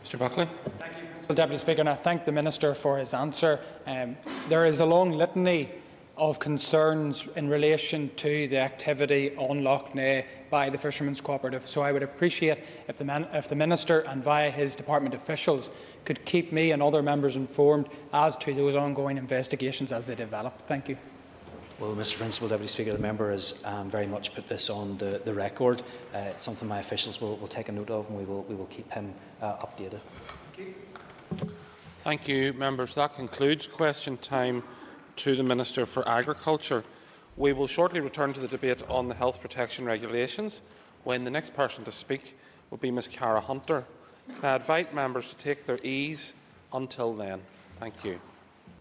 Mr 0.05 0.19
Buckley. 0.19 0.49
Thank 0.79 0.93
you, 0.97 1.27
Mr. 1.27 1.35
Deputy 1.35 1.59
Speaker, 1.59 1.81
and 1.81 1.89
I 1.89 1.95
thank 1.95 2.25
the 2.25 2.33
Minister 2.33 2.75
for 2.75 2.99
his 2.99 3.15
answer. 3.15 3.61
Um, 3.87 4.17
there 4.49 4.65
is 4.65 4.81
a 4.81 4.87
long 4.87 5.13
litany 5.13 5.71
of 6.17 6.39
concerns 6.39 7.27
in 7.37 7.49
relation 7.49 8.11
to 8.17 8.47
the 8.49 8.59
activity 8.59 9.35
on 9.37 9.65
Lough 9.65 9.89
Neagh 9.95 10.27
by 10.51 10.69
the 10.69 10.77
Fishermen's 10.77 11.21
Cooperative. 11.21 11.69
So 11.69 11.83
I 11.83 11.91
would 11.91 12.03
appreciate 12.03 12.59
if 12.87 12.99
the, 12.99 13.05
man, 13.05 13.27
if 13.33 13.49
the 13.49 13.55
Minister 13.55 14.01
and 14.01 14.23
via 14.23 14.51
his 14.51 14.77
department 14.77 15.15
officials 15.15 15.71
could 16.05 16.25
keep 16.25 16.53
me 16.53 16.73
and 16.73 16.83
other 16.83 17.03
members 17.03 17.37
informed 17.37 17.89
as 18.13 18.37
to 18.37 18.53
those 18.53 18.75
ongoing 18.75 19.17
investigations 19.17 19.91
as 19.91 20.07
they 20.07 20.15
develop. 20.15 20.61
Thank 20.63 20.91
you. 20.91 20.99
Well, 21.83 21.97
Mr 21.97 22.19
Principal 22.19 22.47
Deputy 22.47 22.69
Speaker, 22.69 22.93
the 22.93 22.99
member 22.99 23.33
has 23.33 23.61
um, 23.65 23.91
very 23.91 24.07
much 24.07 24.37
put 24.37 24.47
this 24.47 24.71
on 24.71 24.97
the, 24.99 25.21
the 25.25 25.35
record. 25.35 25.83
Uh, 26.15 26.19
it's 26.19 26.45
something 26.45 26.69
my 26.69 26.79
officials 26.79 27.21
will, 27.21 27.37
will 27.39 27.49
take 27.49 27.69
a 27.69 27.73
note 27.73 27.91
of 27.91 28.09
and 28.09 28.17
we 28.17 28.25
will, 28.25 28.45
we 28.45 28.55
will 28.55 28.67
keep 28.67 28.89
him 28.93 29.13
uh, 29.41 29.67
updated. 29.67 29.99
Thank 31.97 32.29
you, 32.29 32.53
members. 32.53 32.95
That 32.95 33.15
concludes 33.15 33.67
question 33.67 34.17
time 34.19 34.63
to 35.17 35.35
the 35.35 35.43
Minister 35.43 35.85
for 35.85 36.09
Agriculture. 36.09 36.85
We 37.37 37.53
will 37.53 37.67
shortly 37.67 37.99
return 37.99 38.33
to 38.35 38.39
the 38.39 38.47
debate 38.47 38.85
on 38.89 39.09
the 39.09 39.17
health 39.17 39.41
protection 39.41 39.85
regulations 39.85 40.63
when 41.03 41.25
the 41.25 41.33
next 41.33 41.53
person 41.53 41.83
to 41.83 41.91
speak 41.91 42.39
will 42.71 42.79
be 42.79 42.93
Ms 42.93 43.09
Cara 43.09 43.41
Hunter. 43.41 43.87
Can 44.29 44.45
I 44.45 44.55
invite 44.55 44.95
members 44.95 45.31
to 45.31 45.37
take 45.37 45.67
their 45.67 45.81
ease 45.83 46.33
until 46.73 47.13
then? 47.13 47.41
Thank 47.81 48.05
you. 48.05 48.21